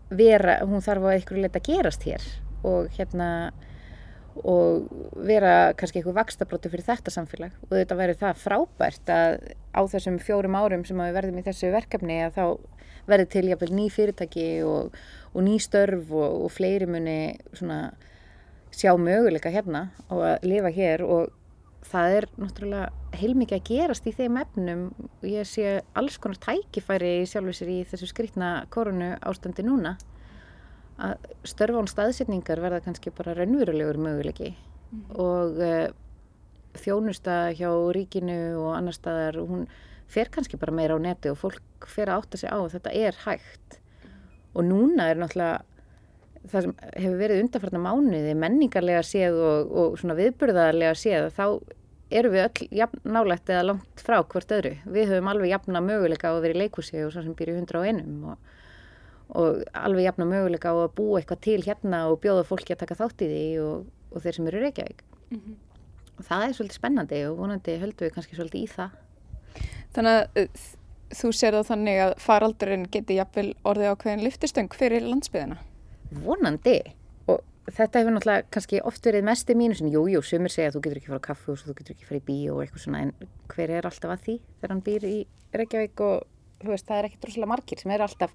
vera, 0.09 0.59
hún 0.65 0.81
þarf 0.81 1.03
að 1.03 1.15
einhverju 1.15 1.41
leita 1.41 1.59
að 1.59 1.67
gerast 1.69 2.03
hér. 2.03 2.23
Og 2.63 2.89
hérna 2.97 3.51
og 4.47 4.89
vera 5.27 5.71
kannski 5.77 5.99
eitthvað 5.99 6.19
vakstabróti 6.19 6.71
fyrir 6.71 6.87
þetta 6.87 7.13
samfélag. 7.13 7.55
Og 7.67 7.75
þetta 7.77 7.97
væri 7.99 8.17
það 8.19 8.43
frábært 8.43 9.13
að 9.13 9.39
á 9.75 9.81
þessum 9.91 10.19
fjórum 10.23 10.57
árum 10.59 10.85
sem 10.87 10.99
við 10.99 11.15
verðum 11.17 11.39
í 11.41 11.45
þessu 11.45 11.71
verkefni 11.73 12.19
að 12.25 12.37
þá 12.37 12.45
verði 13.09 13.29
til 13.33 13.45
jáfnveil 13.49 13.73
ný 13.73 13.87
fyrirtæki 13.93 14.47
og, 14.67 14.95
og 15.33 15.45
ný 15.45 15.57
störf 15.63 16.11
og, 16.13 16.45
og 16.45 16.53
fleiri 16.53 16.87
muni 16.89 17.19
svona 17.57 17.81
sjá 18.75 18.93
möguleika 18.99 19.51
hérna 19.53 19.89
og 20.09 20.23
að 20.27 20.47
lifa 20.51 20.73
hér. 20.75 21.05
Og 21.05 21.35
það 21.89 22.15
er 22.19 22.29
náttúrulega 22.37 23.17
heilmikið 23.19 23.57
að 23.59 23.67
gerast 23.71 24.07
í 24.09 24.13
þeim 24.15 24.37
efnum. 24.43 24.85
Og 25.21 25.27
ég 25.31 25.49
sé 25.49 25.79
alls 25.97 26.19
konar 26.21 26.41
tækifæri 26.45 27.17
sjálfur 27.29 27.57
sér 27.57 27.73
í 27.73 27.81
þessu 27.89 28.11
skritna 28.11 28.53
korunu 28.73 29.15
ástandi 29.19 29.65
núna 29.65 29.97
að 30.99 31.29
störfa 31.47 31.81
án 31.81 31.89
staðsetningar 31.91 32.61
verða 32.63 32.83
kannski 32.85 33.13
bara 33.15 33.35
raunverulegur 33.37 33.97
möguleiki 33.97 34.53
mm 34.53 34.99
-hmm. 34.99 35.19
og 35.19 35.57
uh, 35.57 35.87
þjónusta 36.73 37.53
hjá 37.57 37.71
ríkinu 37.95 38.57
og 38.59 38.75
annar 38.77 38.93
staðar 38.93 39.39
og 39.41 39.49
hún 39.49 39.67
fer 40.07 40.29
kannski 40.29 40.57
bara 40.57 40.73
meira 40.73 40.95
á 40.95 40.99
neti 40.99 41.29
og 41.29 41.37
fólk 41.37 41.87
fer 41.87 42.09
að 42.09 42.17
átta 42.21 42.37
sig 42.37 42.49
á 42.49 42.57
að 42.57 42.73
þetta 42.75 42.91
er 42.93 43.15
hægt 43.25 43.79
mm 43.79 44.09
-hmm. 44.09 44.19
og 44.53 44.63
núna 44.63 45.09
er 45.09 45.17
náttúrulega 45.17 45.61
það 46.47 46.61
sem 46.61 46.75
hefur 46.95 47.17
verið 47.19 47.41
undarfarnar 47.43 47.83
mánuði 47.83 48.35
menningarlega 48.35 49.01
séð 49.03 49.33
og, 49.33 49.71
og 49.71 49.99
svona 49.99 50.15
viðburðarlega 50.19 50.95
séð 50.95 51.29
þá 51.35 51.59
eru 52.09 52.31
við 52.33 52.45
öll 52.45 52.67
jafn, 52.79 53.01
nálægt 53.03 53.49
eða 53.49 53.65
langt 53.69 54.03
frá 54.05 54.17
hvort 54.23 54.53
öðru 54.55 54.77
við 54.85 55.11
höfum 55.11 55.29
alveg 55.31 55.51
jafna 55.53 55.81
möguleika 55.81 56.31
á 56.31 56.33
að 56.33 56.41
vera 56.41 56.57
í 56.57 56.61
leikúsi 56.63 57.03
og 57.05 57.11
svo 57.13 57.25
sem 57.25 57.35
býr 57.37 57.53
í 57.53 57.57
hundra 57.59 57.83
á 57.83 57.87
einum 57.89 58.31
og 58.31 58.55
og 59.29 59.61
alveg 59.77 60.07
jafna 60.07 60.25
möguleika 60.25 60.73
á 60.73 60.75
að 60.75 60.95
búa 60.97 61.19
eitthvað 61.19 61.41
til 61.45 61.59
hérna 61.65 62.01
og 62.09 62.19
bjóða 62.23 62.47
fólki 62.47 62.73
að 62.73 62.81
taka 62.83 62.97
þátt 62.97 63.23
í 63.25 63.29
því 63.29 63.45
og, 63.61 63.85
og 64.13 64.23
þeir 64.23 64.37
sem 64.37 64.49
eru 64.49 64.63
Reykjavík. 64.63 65.03
Mm 65.29 65.39
-hmm. 65.39 65.55
og 66.17 66.25
það 66.25 66.43
er 66.45 66.53
svolítið 66.57 66.79
spennandi 66.79 67.23
og 67.29 67.37
vonandi 67.37 67.79
höldum 67.79 68.07
við 68.07 68.13
kannski 68.13 68.35
svolítið 68.35 68.63
í 68.63 68.67
það. 68.73 68.91
Þannig 69.93 70.13
að 70.17 70.41
uh, 70.41 70.47
þú 71.09 71.31
sér 71.33 71.57
þá 71.57 71.63
þannig 71.71 71.99
að 72.05 72.13
faraldurinn 72.21 72.87
geti 72.93 73.17
jafnvel 73.17 73.49
orðið 73.63 73.91
ákveðin 73.93 74.23
liftistöng 74.23 74.73
fyrir 74.73 75.05
landsbyðina 75.05 75.57
Vonandi. 76.25 76.79
Og 77.29 77.43
þetta 77.69 77.99
hefur 77.99 78.15
náttúrulega 78.15 78.47
kannski 78.49 78.81
oft 78.81 79.05
verið 79.05 79.27
mest 79.29 79.49
í 79.49 79.55
mínu 79.57 79.77
sem 79.77 79.91
jújú, 79.93 80.21
sumir 80.25 80.53
segja 80.53 80.69
að 80.69 80.77
þú 80.77 80.81
getur 80.85 80.97
ekki 80.97 81.11
fara 81.11 81.21
á 81.21 81.29
kaffu 81.29 81.53
og 81.53 81.61
þú 81.61 81.75
getur 81.77 81.95
ekki 81.95 82.09
fara 82.09 82.21
í 82.21 82.25
bí 82.25 82.39
og 82.49 82.63
eitthvað 82.63 82.83
svona 82.85 83.01
en 83.05 83.13
hver 83.53 83.69
er 83.69 83.85
alltaf 83.85 84.11
að 84.15 84.23
því 84.25 84.35
þegar 84.57 84.73
hann 84.73 84.85
býr 84.89 85.05
í 85.05 85.17
Reykjavík 85.53 86.01
og 86.01 86.15
veist, 86.65 86.87
það 86.87 86.97
er 86.97 87.09
ekkert 87.09 87.29
rosalega 87.29 87.51
margir 87.53 87.81
sem 87.81 87.91
er 87.91 88.05
alltaf 88.05 88.33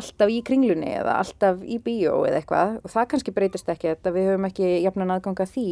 alltaf 0.00 0.32
í 0.32 0.40
kringlunni 0.46 0.90
eða 0.98 1.16
alltaf 1.22 1.62
í 1.62 1.78
bíó 1.82 2.20
eða 2.28 2.40
eitthvað. 2.40 2.76
Og 2.82 2.92
það 2.92 3.08
kannski 3.12 3.34
breytist 3.36 3.70
ekki 3.72 3.90
þetta 3.92 4.12
við 4.14 4.28
höfum 4.30 4.48
ekki 4.50 4.70
jafnan 4.84 5.14
aðganga 5.14 5.46
því. 5.50 5.66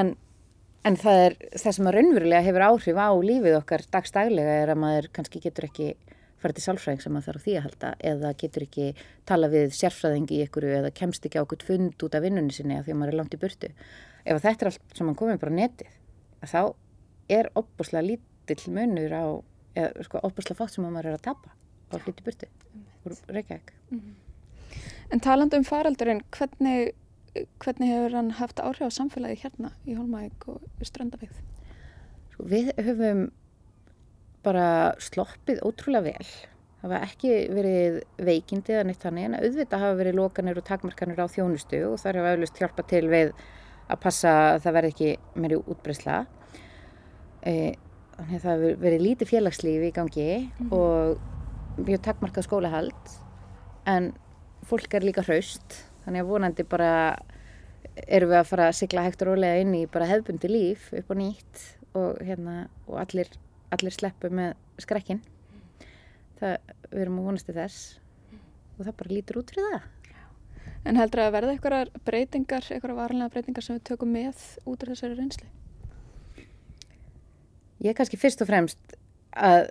En, 0.00 0.12
en 0.88 0.98
það 1.00 1.22
er 1.26 1.38
það 1.54 1.76
sem 1.78 1.90
að 1.90 1.96
raunverulega 1.98 2.46
hefur 2.48 2.66
áhrif 2.68 3.00
á 3.00 3.08
lífið 3.30 3.58
okkar 3.60 3.86
dagstælega 3.92 4.56
er 4.62 4.72
að 4.74 4.82
maður 4.84 5.10
kannski 5.18 5.42
getur 5.44 5.68
ekki 5.68 5.92
farið 6.38 6.58
til 6.58 6.64
sálfræðing 6.68 7.02
sem 7.02 7.14
maður 7.14 7.32
þarf 7.32 7.44
því 7.44 7.54
að 7.58 7.64
halda 7.66 7.92
eða 8.12 8.32
getur 8.38 8.64
ekki 8.68 8.90
tala 9.26 9.48
við 9.50 9.72
sérfræðingi 9.74 10.36
í 10.36 10.44
ykkur 10.46 10.68
eða 10.70 10.92
kemst 10.94 11.24
ekki 11.26 11.40
á 11.40 11.44
okkur 11.44 11.64
fund 11.66 12.04
út 12.06 12.14
af 12.14 12.22
vinnunni 12.22 12.54
sinni 12.54 12.76
að 12.78 12.86
því 12.86 12.94
að 12.94 13.00
maður 13.00 13.14
er 13.14 13.18
langt 13.18 13.34
í 13.34 13.40
burtu. 13.42 13.72
Ef 14.22 14.42
þetta 14.44 14.66
er 14.66 14.70
allt 14.70 14.98
sem 14.98 15.08
mann 15.08 15.18
komið 15.18 15.40
bara 15.42 15.56
netið 15.56 15.96
þá 16.46 16.60
er 17.38 17.50
opbúslega 17.58 18.06
lítill 18.06 18.74
munur 18.76 19.16
á 19.18 19.26
eða 19.78 20.06
sko, 20.06 20.22
opbúslega 20.22 20.60
fátt 20.60 20.76
sem 20.76 20.86
maður 20.86 21.10
er 21.10 21.18
að 21.18 21.26
tapa 21.26 21.54
á 21.90 21.96
flytti 21.98 22.24
burtu 22.26 22.48
úr 23.08 23.34
Reykjavík. 23.34 23.72
Mm 23.90 24.00
-hmm. 24.00 24.16
En 25.10 25.20
talandu 25.20 25.56
um 25.56 25.64
faraldurinn, 25.64 26.20
hvernig, 26.36 26.92
hvernig 27.58 27.88
hefur 27.88 28.16
hann 28.16 28.30
haft 28.30 28.60
áhrif 28.60 28.84
á 28.84 28.90
samfélagi 28.92 29.40
hérna 29.40 29.72
í 29.86 29.96
Holmæk 29.96 30.48
og 30.52 30.60
Strandavegð? 30.82 31.40
Sko, 32.32 32.44
við 32.44 32.72
höfum 32.76 33.30
bara 34.44 34.94
sloppið 35.02 35.62
ótrúlega 35.64 36.12
vel. 36.12 36.28
Það 36.78 36.92
var 36.92 37.06
ekki 37.08 37.30
verið 37.50 37.96
veikindi 38.22 38.74
eða 38.76 38.84
neitt 38.86 39.02
þannig 39.02 39.24
en 39.26 39.38
auðvitað 39.40 39.82
hafa 39.82 39.98
verið 39.98 40.18
lokanir 40.20 40.60
og 40.60 40.66
takmarkanir 40.68 41.18
á 41.18 41.26
þjónustu 41.26 41.80
og 41.88 41.96
það 41.98 42.20
hefur 42.20 42.28
auðvitað 42.28 42.62
hjálpa 42.62 42.84
til 42.92 43.02
við 43.10 43.32
að 43.88 44.00
passa 44.04 44.34
að 44.52 44.60
það 44.66 44.76
verði 44.76 44.92
ekki 44.92 45.40
meiri 45.42 45.58
útbreysla. 45.58 46.18
E, 47.42 47.54
þannig 48.18 48.36
að 48.36 48.44
það 48.44 48.52
hefur 48.52 48.78
verið 48.84 49.04
lítið 49.06 49.32
félagslífi 49.32 49.88
í 49.88 49.96
gangi 49.96 50.28
mm 50.36 50.68
-hmm. 50.68 50.72
og 50.76 51.18
mjög 51.78 52.04
takkmarkað 52.06 52.46
skólahald 52.46 53.12
en 53.88 54.12
fólk 54.68 54.94
er 54.94 55.06
líka 55.06 55.24
hraust 55.26 55.78
þannig 56.04 56.24
að 56.24 56.30
vonandi 56.32 56.66
bara 56.68 56.92
erum 58.06 58.32
við 58.32 58.40
að 58.40 58.48
fara 58.50 58.68
að 58.70 58.78
sigla 58.78 59.04
hægt 59.06 59.22
og 59.24 59.32
rólega 59.32 59.62
inn 59.62 59.74
í 59.78 59.84
bara 59.90 60.08
hefbundi 60.10 60.50
líf 60.50 60.88
upp 60.96 61.12
og 61.14 61.20
nýtt 61.20 61.64
og, 61.98 62.18
hérna, 62.22 62.68
og 62.86 63.00
allir, 63.02 63.30
allir 63.74 63.94
sleppu 63.94 64.30
með 64.30 64.54
skrekkin 64.82 65.22
það, 66.40 66.58
við 66.90 67.04
erum 67.04 67.22
að 67.22 67.30
vonast 67.30 67.48
til 67.48 67.56
þess 67.58 67.86
og 68.78 68.84
það 68.84 68.98
bara 69.02 69.14
lítur 69.14 69.40
út 69.42 69.54
fyrir 69.54 69.72
það 69.72 69.86
En 70.86 70.96
heldur 70.96 71.24
að 71.24 71.34
verða 71.34 71.54
eitthvað 71.54 71.90
breytingar, 72.06 72.66
eitthvað 72.70 72.98
varlega 73.00 73.32
breytingar 73.32 73.64
sem 73.64 73.78
við 73.78 73.86
tökum 73.90 74.12
með 74.14 74.44
út 74.68 74.84
af 74.84 74.92
þessari 74.92 75.16
reynsli? 75.18 75.48
Ég 77.82 77.92
er 77.92 77.98
kannski 77.98 78.18
fyrst 78.20 78.42
og 78.42 78.48
fremst 78.48 78.94
að 79.36 79.68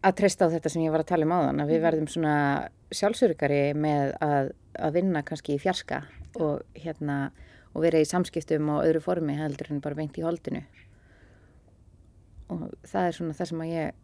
að 0.00 0.16
treysta 0.20 0.48
á 0.48 0.52
þetta 0.54 0.72
sem 0.72 0.84
ég 0.84 0.94
var 0.94 1.04
að 1.04 1.10
tala 1.12 1.28
um 1.28 1.34
áðan 1.36 1.62
að 1.62 1.72
við 1.72 1.78
mhm. 1.78 1.86
verðum 1.86 2.10
svona 2.14 2.34
sjálfsörgari 2.90 3.62
með 3.78 4.14
að, 4.24 4.52
að 4.78 4.98
vinna 4.98 5.22
kannski 5.26 5.56
í 5.56 5.62
fjarska 5.62 6.04
og 6.40 6.62
hérna 6.78 7.20
og 7.70 7.84
vera 7.84 8.00
í 8.02 8.08
samskiptum 8.08 8.70
og 8.74 8.84
öðru 8.86 9.02
formi 9.04 9.36
heldur 9.38 9.70
en 9.70 9.82
bara 9.84 9.98
beint 9.98 10.18
í 10.18 10.24
holdinu 10.26 10.64
og 12.50 12.66
það 12.82 13.06
er 13.06 13.16
svona 13.18 13.36
það 13.38 13.50
sem 13.52 13.62
að 13.62 13.74
ég 13.74 14.00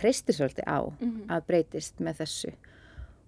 treysti 0.00 0.34
svolítið 0.36 0.68
á 0.68 0.80
Mhm. 1.00 1.24
að 1.28 1.46
breytist 1.46 2.00
með 2.00 2.22
þessu 2.22 2.52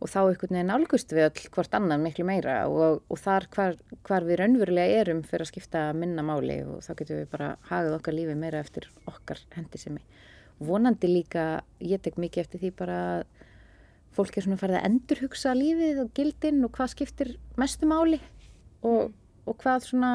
og 0.05 0.11
þá 0.11 0.19
einhvern 0.21 0.57
veginn 0.57 0.69
nálgust 0.69 1.13
við 1.13 1.31
öll 1.31 1.49
hvort 1.55 1.75
annan 1.75 2.03
miklu 2.03 2.27
meira 2.29 2.69
og, 2.69 3.03
og 3.09 3.19
þar 3.19 3.47
hvar, 3.55 3.79
hvar 4.05 4.27
við 4.27 4.41
raunverulega 4.43 5.01
erum 5.01 5.23
fyrir 5.23 5.47
að 5.47 5.53
skipta 5.53 5.85
minna 5.97 6.23
máli 6.23 6.59
og 6.67 6.83
þá 6.85 6.93
getum 6.99 7.21
við 7.23 7.31
bara 7.31 7.57
hagað 7.71 7.97
okkar 7.99 8.17
lífi 8.17 8.35
meira 8.37 8.61
eftir 8.61 8.91
okkar 9.07 9.41
hendisemi. 9.55 10.03
Vonandi 10.63 11.11
líka, 11.11 11.65
ég 11.83 12.03
tek 12.03 12.21
mikið 12.21 12.45
eftir 12.45 12.63
því 12.63 12.71
bara 12.79 13.01
að 13.17 13.25
fólk 14.15 14.37
er 14.39 14.47
svona 14.47 14.61
farið 14.61 14.79
að 14.79 14.87
endurhugsa 14.89 15.55
lífið 15.59 16.01
og 16.05 16.15
gildin 16.15 16.63
og 16.67 16.73
hvað 16.77 16.93
skiptir 16.93 17.33
mestu 17.59 17.89
máli 17.91 18.21
og, 18.87 19.11
og 19.49 19.57
hvað 19.63 19.89
svona 19.89 20.13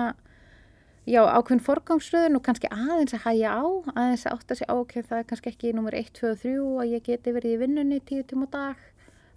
já, 1.09 1.19
ákveðin 1.25 1.65
forgangsröðun 1.65 2.39
og 2.39 2.45
kannski 2.45 2.69
aðeins 2.71 3.17
að 3.17 3.25
hæja 3.25 3.57
á, 3.59 3.65
aðeins 3.95 4.23
að 4.27 4.37
átta 4.37 4.59
sig 4.59 4.69
á, 4.71 4.75
ok, 4.77 4.95
það 5.09 5.17
er 5.17 5.27
kannski 5.31 5.51
ekki 5.51 5.73
nummer 5.75 5.97
1, 5.97 6.13
2 6.15 6.31
og 6.31 6.39
3 6.45 6.53
að 6.83 6.93
ég 6.93 7.05
geti 7.09 7.35
verið 7.35 7.57
í 7.57 7.59
vinnunni 7.65 7.99
10 7.99 8.29
tíma 8.31 8.47
á 8.47 8.53
dag 8.55 8.87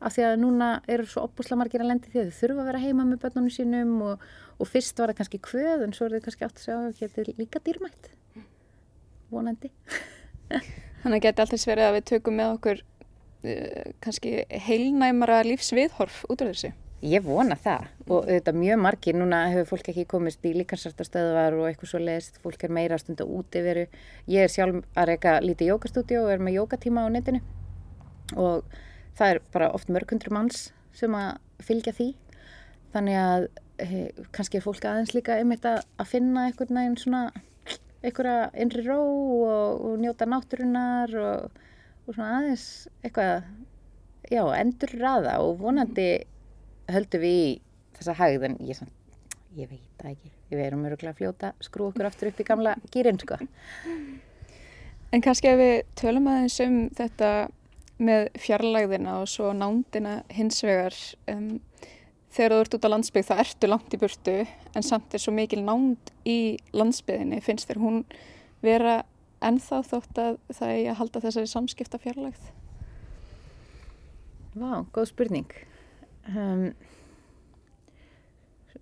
af 0.02 0.14
því 0.14 0.24
að 0.26 0.38
núna 0.42 0.70
eru 0.90 1.06
svo 1.06 1.26
opbúslega 1.28 1.60
margir 1.60 1.82
að 1.82 1.92
lendi 1.92 2.10
því 2.10 2.22
að 2.22 2.30
þau 2.30 2.38
þurfa 2.40 2.62
að 2.62 2.70
vera 2.70 2.82
heima 2.82 3.06
með 3.06 3.20
börnunum 3.22 3.54
sínum 3.54 3.92
og, 4.06 4.24
og 4.58 4.70
fyrst 4.70 4.98
var 4.98 5.12
það 5.12 5.20
kannski 5.20 5.42
kvöð 5.46 5.84
en 5.86 5.94
svo 5.96 6.08
er 6.08 6.16
þau 6.16 6.24
kannski 6.26 6.46
átt 6.48 6.58
að 6.58 6.64
segja 6.66 6.78
að 6.80 6.96
þetta 7.02 7.22
er 7.22 7.34
líka 7.38 7.62
dýrmætt. 7.62 8.10
Vonandi 9.32 9.70
Þannig 11.02 11.18
að 11.18 11.24
geti 11.26 11.42
alltaf 11.42 11.66
verið 11.66 11.88
að 11.88 11.96
við 11.96 12.06
tökum 12.12 12.38
með 12.38 12.54
okkur 12.56 12.82
uh, 12.82 13.90
kannski 14.04 14.36
heilnæmara 14.68 15.42
lífsviðhorf 15.48 16.22
út 16.30 16.44
af 16.44 16.52
þessu. 16.52 16.72
Ég 17.02 17.24
vona 17.26 17.56
það 17.58 17.88
og 18.14 18.28
þetta 18.28 18.52
mjög 18.54 18.78
margir, 18.78 19.16
núna 19.18 19.40
hefur 19.50 19.72
fólk 19.72 19.88
ekki 19.90 20.04
komist 20.06 20.44
í 20.46 20.52
líkansartastöðvar 20.54 21.56
og 21.58 21.66
eitthvað 21.66 21.90
svo 21.90 21.98
leist, 21.98 22.38
fólk 22.44 22.62
er 22.62 22.74
meira 22.76 22.98
stund 23.02 23.18
að 23.24 23.32
úti 23.40 23.62
veru. 23.64 23.88
Ég 24.30 24.46
er 24.46 24.52
sjálf 24.52 24.84
að 24.94 25.08
reyka 25.10 25.32
lítið 25.42 25.72
jókastúdíu 25.72 26.20
og 26.22 26.30
er 26.30 26.44
með 26.46 26.60
jókatíma 26.60 27.02
á 27.02 27.08
netinu 27.10 27.42
og 28.38 28.62
það 29.18 29.34
er 29.34 29.42
bara 29.52 29.72
oft 29.74 29.90
mörgundur 29.90 30.30
manns 30.30 30.68
sem 30.94 31.18
að 31.18 31.40
fylgja 31.66 31.96
því. 31.96 32.08
Þannig 32.94 33.18
að 33.18 33.48
he, 33.82 34.04
kannski 34.30 34.60
er 34.60 34.64
fólk 34.68 34.86
aðeins 34.86 35.14
líka 35.16 35.40
einmitt 35.40 35.66
að, 35.66 35.82
að 35.98 36.12
finna 36.14 36.46
einhvern 36.46 36.78
veginn 36.78 36.98
svona 37.00 37.24
einhverja 38.02 38.50
innri 38.58 38.84
ró 38.86 38.98
og, 39.00 39.84
og 39.86 40.00
njóta 40.02 40.26
náttúrunar 40.28 41.14
og, 41.22 41.62
og 42.06 42.16
svona 42.16 42.40
aðeins 42.40 42.66
eitthvað, 43.02 43.46
já, 44.30 44.42
endur 44.58 44.96
raða 44.98 45.38
og 45.44 45.56
vonandi 45.62 46.08
höldum 46.92 47.22
við 47.22 47.38
í 47.38 47.48
þessa 47.98 48.16
hægð 48.18 48.48
en 48.48 48.58
ég, 48.66 48.78
samt, 48.78 49.16
ég 49.56 49.70
veit 49.70 50.02
það 50.02 50.14
ekki. 50.16 50.32
Við 50.52 50.66
erum 50.66 50.84
öruglega 50.84 51.14
að 51.14 51.20
fljóta, 51.22 51.52
skrú 51.64 51.88
okkur 51.88 52.10
aftur 52.10 52.28
upp 52.28 52.40
í 52.42 52.46
gamla 52.48 52.76
gýrin, 52.92 53.20
sko. 53.22 53.38
En 55.12 55.24
kannski 55.24 55.48
ef 55.48 55.58
við 55.60 55.74
tölum 56.00 56.28
aðeins 56.28 56.58
um 56.64 56.78
þetta 56.96 57.30
með 58.02 58.30
fjarlægðina 58.42 59.18
og 59.22 59.30
svo 59.30 59.52
nándina 59.56 60.22
hins 60.32 60.62
vegar 60.64 60.96
um, 61.30 61.60
þegar 62.32 62.54
þú 62.54 62.60
ert 62.64 62.76
út 62.76 62.86
á 62.88 62.92
landsbyggð 62.92 63.30
það 63.30 63.42
ertu 63.44 63.70
langt 63.70 63.94
í 63.94 64.00
burtu 64.00 64.36
en 64.72 64.86
samt 64.86 65.14
er 65.14 65.22
svo 65.22 65.34
mikil 65.36 65.60
nánd 65.64 66.12
í 66.28 66.38
landsbyðinni 66.76 67.42
finnst 67.44 67.68
þér 67.70 67.82
hún 67.82 68.02
vera 68.64 69.02
ennþá 69.42 69.82
þótt 69.88 70.20
að 70.22 70.38
það 70.54 70.72
er 70.76 70.90
að 70.92 70.98
halda 71.00 71.22
þessari 71.24 71.50
samskipta 71.50 72.00
fjarlægð? 72.02 72.50
Vá, 74.52 74.84
góð 74.92 75.08
spurning. 75.08 75.52
Um, 76.28 76.66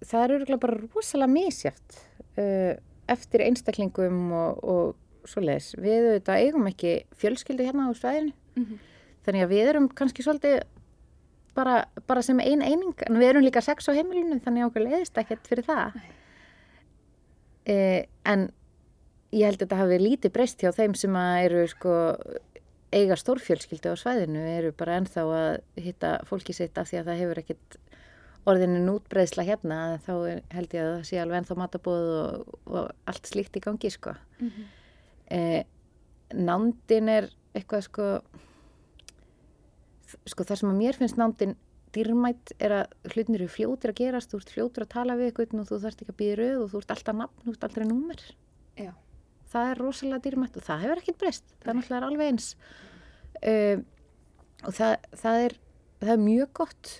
það 0.02 0.24
er 0.24 0.34
öruglega 0.36 0.62
bara 0.64 0.80
rosalega 0.82 1.32
misjátt 1.32 2.00
uh, 2.40 2.74
eftir 3.10 3.44
einstaklingum 3.46 4.34
og, 4.34 4.60
og 4.60 5.30
svoleiðis. 5.30 5.72
Við 5.78 6.08
auðvitað 6.08 6.44
eigum 6.44 6.68
ekki 6.70 6.94
fjölskyldu 7.20 7.66
hérna 7.68 7.90
á 7.90 7.92
svæðinu. 7.96 8.34
Mhm. 8.58 8.86
Þannig 9.20 9.44
að 9.44 9.52
við 9.52 9.66
erum 9.68 9.88
kannski 9.92 10.24
svolítið 10.24 10.62
bara, 11.60 11.76
bara 12.08 12.24
sem 12.24 12.40
ein 12.42 12.64
eining, 12.64 12.96
en 13.06 13.20
við 13.20 13.34
erum 13.34 13.46
líka 13.46 13.62
sex 13.64 13.88
á 13.88 13.96
heimilinu 13.96 14.40
þannig 14.40 14.64
að 14.64 14.70
okkur 14.70 14.86
leiðist 14.86 15.20
ekkert 15.20 15.50
fyrir 15.50 15.68
það. 15.68 16.00
Eh, 17.70 18.06
en 18.24 18.48
ég 19.30 19.46
held 19.46 19.60
að 19.60 19.66
þetta 19.66 19.82
hafi 19.82 19.98
lítið 20.00 20.32
breyst 20.34 20.62
hjá 20.64 20.72
þeim 20.74 20.96
sem 20.98 21.16
eru 21.20 21.66
sko 21.70 21.96
eiga 22.90 23.14
stórfjölskyldu 23.18 23.92
á 23.94 23.96
svæðinu 23.98 24.42
eru 24.56 24.72
bara 24.74 24.96
ennþá 24.98 25.24
að 25.30 25.84
hitta 25.84 26.16
fólki 26.26 26.54
sitt 26.56 26.78
af 26.80 26.90
því 26.90 27.00
að 27.00 27.10
það 27.10 27.20
hefur 27.22 27.40
ekkert 27.44 27.76
orðinin 28.50 28.90
útbreyðsla 28.90 29.44
hérna 29.46 29.78
þá 30.02 30.12
held 30.56 30.74
ég 30.74 30.82
að 30.82 30.92
það 30.96 31.04
sé 31.06 31.20
alveg 31.22 31.42
ennþá 31.42 31.56
matabóð 31.60 32.08
og, 32.16 32.54
og 32.66 33.10
allt 33.12 33.30
slíkt 33.30 33.58
í 33.60 33.62
gangi 33.64 33.92
sko. 33.94 34.16
Mhm. 34.40 34.68
Eh, 35.30 35.62
nándin 36.34 37.10
er 37.12 37.28
eitthvað 37.54 37.86
sko 37.86 38.08
sko 40.28 40.46
það 40.46 40.62
sem 40.62 40.70
að 40.70 40.80
mér 40.80 40.98
finnst 40.98 41.18
nándin 41.20 41.56
dýrmætt 41.94 42.52
er 42.62 42.74
að 42.74 43.14
hlutinir 43.14 43.44
eru 43.44 43.50
fljótir 43.50 43.92
að 43.92 44.00
gerast, 44.00 44.30
þú 44.30 44.40
ert 44.40 44.52
fljótur 44.54 44.84
að 44.86 44.92
tala 44.94 45.16
við 45.18 45.30
eitthvað 45.30 45.62
og 45.62 45.70
þú 45.70 45.78
þarft 45.84 46.02
ekki 46.04 46.14
að 46.14 46.18
býða 46.20 46.36
rauð 46.40 46.60
og 46.64 46.70
þú 46.72 46.82
ert 46.82 46.92
alltaf 46.94 47.16
nafn, 47.18 47.40
þú 47.44 47.54
ert 47.54 47.66
aldrei 47.66 47.86
númer. 47.88 48.24
Já. 48.78 48.92
Það 49.50 49.70
er 49.70 49.80
rosalega 49.82 50.24
dýrmætt 50.26 50.58
og 50.60 50.66
það 50.66 50.84
hefur 50.84 51.02
ekkert 51.02 51.20
breyst, 51.22 51.54
það 51.58 51.72
er 51.72 51.78
náttúrulega 51.78 52.10
alveg 52.10 52.30
eins. 52.30 52.48
Um, 53.40 53.82
og 54.62 54.76
það, 54.76 54.94
það, 55.22 55.46
er, 55.46 55.56
það 56.04 56.12
er 56.14 56.22
mjög 56.28 56.52
gott. 56.60 56.92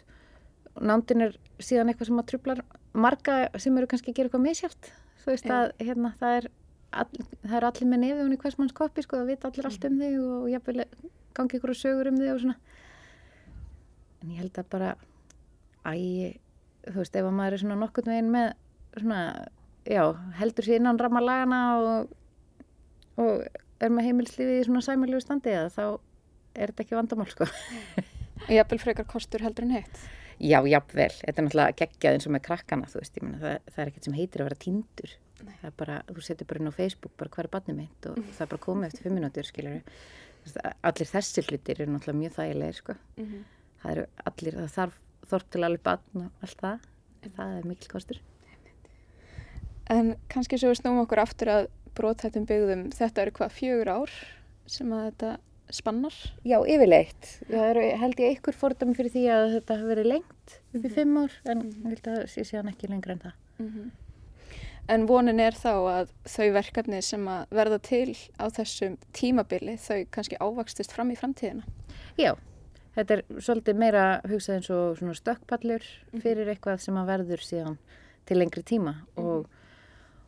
Nándin 0.91 1.27
er 1.29 1.37
síðan 1.63 1.93
eitthvað 1.93 2.11
sem 2.11 2.23
að 2.23 2.31
trublar 2.33 2.65
marga 2.91 3.37
sem 3.63 3.79
eru 3.79 3.91
kannski 3.91 4.11
að 4.11 4.19
gera 4.19 4.31
eitthvað 4.31 4.47
misjátt. 4.49 4.91
Þú 5.23 5.31
veist 5.31 5.47
Já. 5.47 5.55
að 5.61 5.87
hérna, 5.87 6.13
það, 6.19 6.37
er 6.41 6.51
all, 6.91 7.25
það 7.45 7.57
er 7.61 7.69
allir 7.71 7.91
með 7.93 8.05
nefið 8.07 8.23
hún 8.25 8.35
í 8.35 8.43
hvers 8.43 8.59
manns 8.59 8.75
koppi, 8.75 9.05
sko, 9.05 9.21
það 9.21 9.35
vita 9.35 9.51
allir 9.51 9.71
allt 9.71 9.87
um 9.87 9.99
þig 10.01 10.19
og, 10.19 10.37
og 10.41 10.51
jafnvel 10.51 10.87
gangi 11.37 11.61
ykkur 11.61 11.77
sögur 11.77 12.11
um 12.11 12.19
þig 12.19 12.33
og 12.33 12.41
svona 12.43 12.57
en 14.23 14.35
ég 14.35 14.43
held 14.43 14.61
að 14.61 14.69
bara 14.73 14.91
æ, 15.87 15.95
þú 16.87 16.99
veist, 16.99 17.17
ef 17.17 17.27
að 17.27 17.37
maður 17.37 17.57
er 17.57 17.63
svona 17.65 17.79
nokkurn 17.81 18.13
veginn 18.13 18.31
með 18.35 18.53
svona, 18.99 19.21
já, 19.89 20.03
heldur 20.41 20.67
sér 20.67 20.81
innan 20.81 21.01
ramma 21.01 21.23
lagana 21.25 21.61
og, 21.81 22.15
og 23.21 23.45
er 23.81 23.93
með 23.93 24.11
heimilslífi 24.11 24.61
í 24.61 24.65
svona 24.69 24.85
sæmilegu 24.85 25.23
standi 25.25 25.55
eða 25.55 25.71
þá 25.75 25.85
er 26.61 26.73
þetta 26.73 26.85
ekki 26.85 26.99
vandamál, 26.99 27.29
sko. 27.31 27.47
Jafnvel 28.51 28.81
frekar 28.83 29.07
kostur 29.09 29.45
heldur 29.45 29.67
en 29.69 29.77
heitt. 29.77 30.01
Já, 30.41 30.59
jafnvel, 30.65 31.13
þetta 31.21 31.37
er 31.37 31.47
náttúrulega 31.47 31.77
geggjað 31.83 32.17
eins 32.17 32.27
og 32.27 32.33
með 32.35 32.45
krakkana, 32.49 32.89
þú 32.91 33.03
veist, 33.03 33.19
ég 33.19 33.27
meina, 33.27 33.41
það, 33.43 33.59
það 33.75 33.83
er 33.83 33.91
ekkert 33.91 34.09
sem 34.09 34.17
heitir 34.17 34.43
að 34.43 34.49
vera 34.49 34.61
týndur. 34.65 35.13
Það 35.41 35.69
er 35.69 35.75
bara, 35.81 35.99
þú 36.09 36.25
setur 36.25 36.49
bara 36.49 36.61
inn 36.61 36.73
á 36.73 36.75
Facebook 36.77 37.13
bara 37.21 37.33
hver 37.33 37.47
er 37.47 37.53
barnið 37.53 37.77
mitt 37.79 38.09
og 38.11 38.19
það 38.25 38.43
er 38.45 38.51
bara 38.51 38.65
komið 38.65 38.89
eftir 38.91 39.07
fimm 39.07 39.17
minútur, 39.17 39.49
skilur 39.49 39.79
Allir 40.89 41.09
þessi 41.09 41.45
hlutir 41.45 41.83
eru 41.83 41.93
náttúrulega 41.93 42.21
mjög 42.23 42.37
þægilegir, 42.39 42.79
sko. 42.81 42.97
Mhm. 43.21 43.41
Það 43.83 43.93
eru 43.95 44.07
allir, 44.31 44.57
það 44.61 44.73
þarf 44.77 44.99
þorp 45.31 45.51
til 45.51 45.65
alveg 45.67 45.85
barn 45.87 46.25
og 46.25 46.47
allt 46.47 46.65
það. 46.65 46.89
Það 47.37 47.55
er 47.59 47.69
mikil 47.69 47.93
kostur. 47.93 48.23
En 49.91 50.15
kannski 50.31 50.59
svo 50.61 50.71
við 50.71 50.81
snúum 50.81 51.03
okkur 51.03 51.23
aftur 51.23 51.51
að 51.51 51.71
brothættum 51.99 52.47
byggðum, 52.49 52.91
þetta 52.95 53.25
eru 53.25 53.37
hvað 53.37 53.57
fjögur 53.57 53.91
ár 53.91 54.13
sem 54.71 54.93
að 54.95 55.07
þetta 55.09 55.31
spannar? 55.75 56.15
Já, 56.47 56.59
yfirleitt. 56.67 57.33
Það 57.49 57.65
eru 57.73 57.87
held 58.03 58.23
ég 58.23 58.35
einhver 58.35 58.59
fordæmi 58.59 58.95
fyrir 58.99 59.15
því 59.15 59.25
að 59.35 59.47
þetta 59.57 59.79
hafi 59.79 59.91
verið 59.91 60.09
lengt 60.15 60.55
upp 60.75 60.87
í 60.87 60.93
fimm 60.95 61.19
ár 61.21 61.35
en 61.51 61.65
ég 61.67 61.89
held 61.93 62.13
að 62.13 62.23
sé 62.33 62.47
síðan 62.47 62.71
ekki 62.73 62.91
lengra 62.91 63.17
en 63.17 63.25
það. 63.27 63.37
Mhm. 63.65 63.91
En 64.91 65.07
vonin 65.07 65.39
er 65.39 65.55
þá 65.55 65.73
að 65.77 66.13
þau 66.27 66.47
verkefni 66.57 67.01
sem 67.05 67.27
að 67.31 67.53
verða 67.55 67.79
til 67.87 68.17
á 68.43 68.51
þessum 68.51 68.97
tímabili, 69.15 69.77
þau 69.79 70.07
kannski 70.11 70.39
ávakstist 70.41 70.95
fram 70.97 71.13
í 71.13 71.19
framtíðina? 71.19 71.63
Já, 72.19 72.35
þetta 73.01 73.17
er 73.17 73.41
svolítið 73.43 73.81
meira 73.81 74.05
hugsað 74.29 74.59
eins 74.59 74.69
og 74.75 74.99
svona 74.99 75.17
stökkpallur 75.17 75.87
fyrir 76.23 76.51
eitthvað 76.53 76.83
sem 76.85 76.99
að 77.01 77.11
verður 77.15 77.45
síðan 77.45 77.79
til 78.29 78.39
lengri 78.39 78.63
tíma 78.67 78.95
og, 79.21 79.49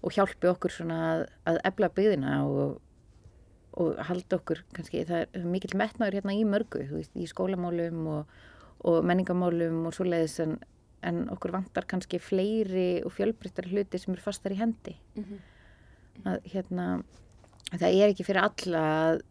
og 0.03 0.17
hjálpi 0.17 0.51
okkur 0.51 0.75
svona 0.75 0.99
að, 1.11 1.25
að 1.51 1.61
ebla 1.71 1.91
byggðina 1.97 2.37
og, 2.49 2.79
og 3.81 4.03
halda 4.09 4.39
okkur 4.41 4.65
kannski, 4.77 5.05
það 5.09 5.27
er 5.27 5.47
mikill 5.55 5.77
metnaður 5.79 6.19
hérna 6.21 6.37
í 6.37 6.45
mörgu, 6.49 6.85
veist, 6.91 7.15
í 7.15 7.29
skólamálum 7.31 8.07
og, 8.17 8.37
og 8.89 9.01
menningamálum 9.09 9.85
og 9.89 9.97
svoleiðis 9.97 10.39
en, 10.45 10.57
en 11.07 11.25
okkur 11.35 11.55
vantar 11.55 11.87
kannski 11.91 12.21
fleiri 12.23 13.03
og 13.07 13.15
fjölbreyttar 13.17 13.69
hluti 13.71 14.01
sem 14.01 14.15
eru 14.15 14.25
fastar 14.25 14.55
í 14.55 14.61
hendi. 14.61 14.97
Að 16.29 16.43
hérna, 16.53 16.89
það 17.73 17.89
er 17.89 18.13
ekki 18.13 18.27
fyrir 18.27 18.45
alla 18.45 18.83
að 19.05 19.23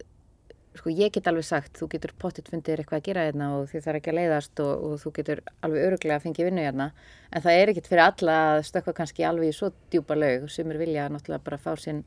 sko 0.78 0.92
ég 0.92 1.12
get 1.12 1.28
alveg 1.28 1.44
sagt, 1.44 1.74
þú 1.76 1.88
getur 1.92 2.12
pottitt 2.20 2.48
fundið 2.48 2.72
þér 2.72 2.82
eitthvað 2.82 3.00
að 3.00 3.08
gera 3.08 3.24
hérna 3.26 3.48
og 3.58 3.66
þið 3.70 3.84
þarf 3.84 3.98
ekki 3.98 4.12
að 4.12 4.18
leiðast 4.18 4.62
og, 4.64 4.84
og 4.86 4.94
þú 5.02 5.12
getur 5.18 5.42
alveg 5.66 5.86
öruglega 5.88 6.16
að 6.16 6.26
fengja 6.26 6.46
vinnu 6.48 6.64
hérna. 6.64 6.86
En 7.30 7.44
það 7.44 7.58
er 7.60 7.72
ekkit 7.72 7.90
fyrir 7.90 8.04
alla 8.06 8.36
að 8.52 8.60
stökka 8.70 8.94
kannski 8.96 9.26
alveg 9.28 9.52
í 9.52 9.56
svo 9.56 9.72
djúpa 9.92 10.16
laug. 10.16 10.46
Sem 10.52 10.72
er 10.72 10.80
vilja 10.80 11.08
náttúrulega 11.12 11.46
bara 11.48 11.60
fá 11.60 11.72
sinn, 11.80 12.02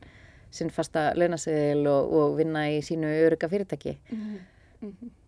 sinn 0.50 0.72
fasta 0.74 1.08
launaseðil 1.18 1.86
og, 1.92 2.16
og 2.18 2.38
vinna 2.40 2.66
í 2.72 2.80
sínu 2.86 3.12
öruga 3.26 3.50
fyrirtæki 3.52 3.96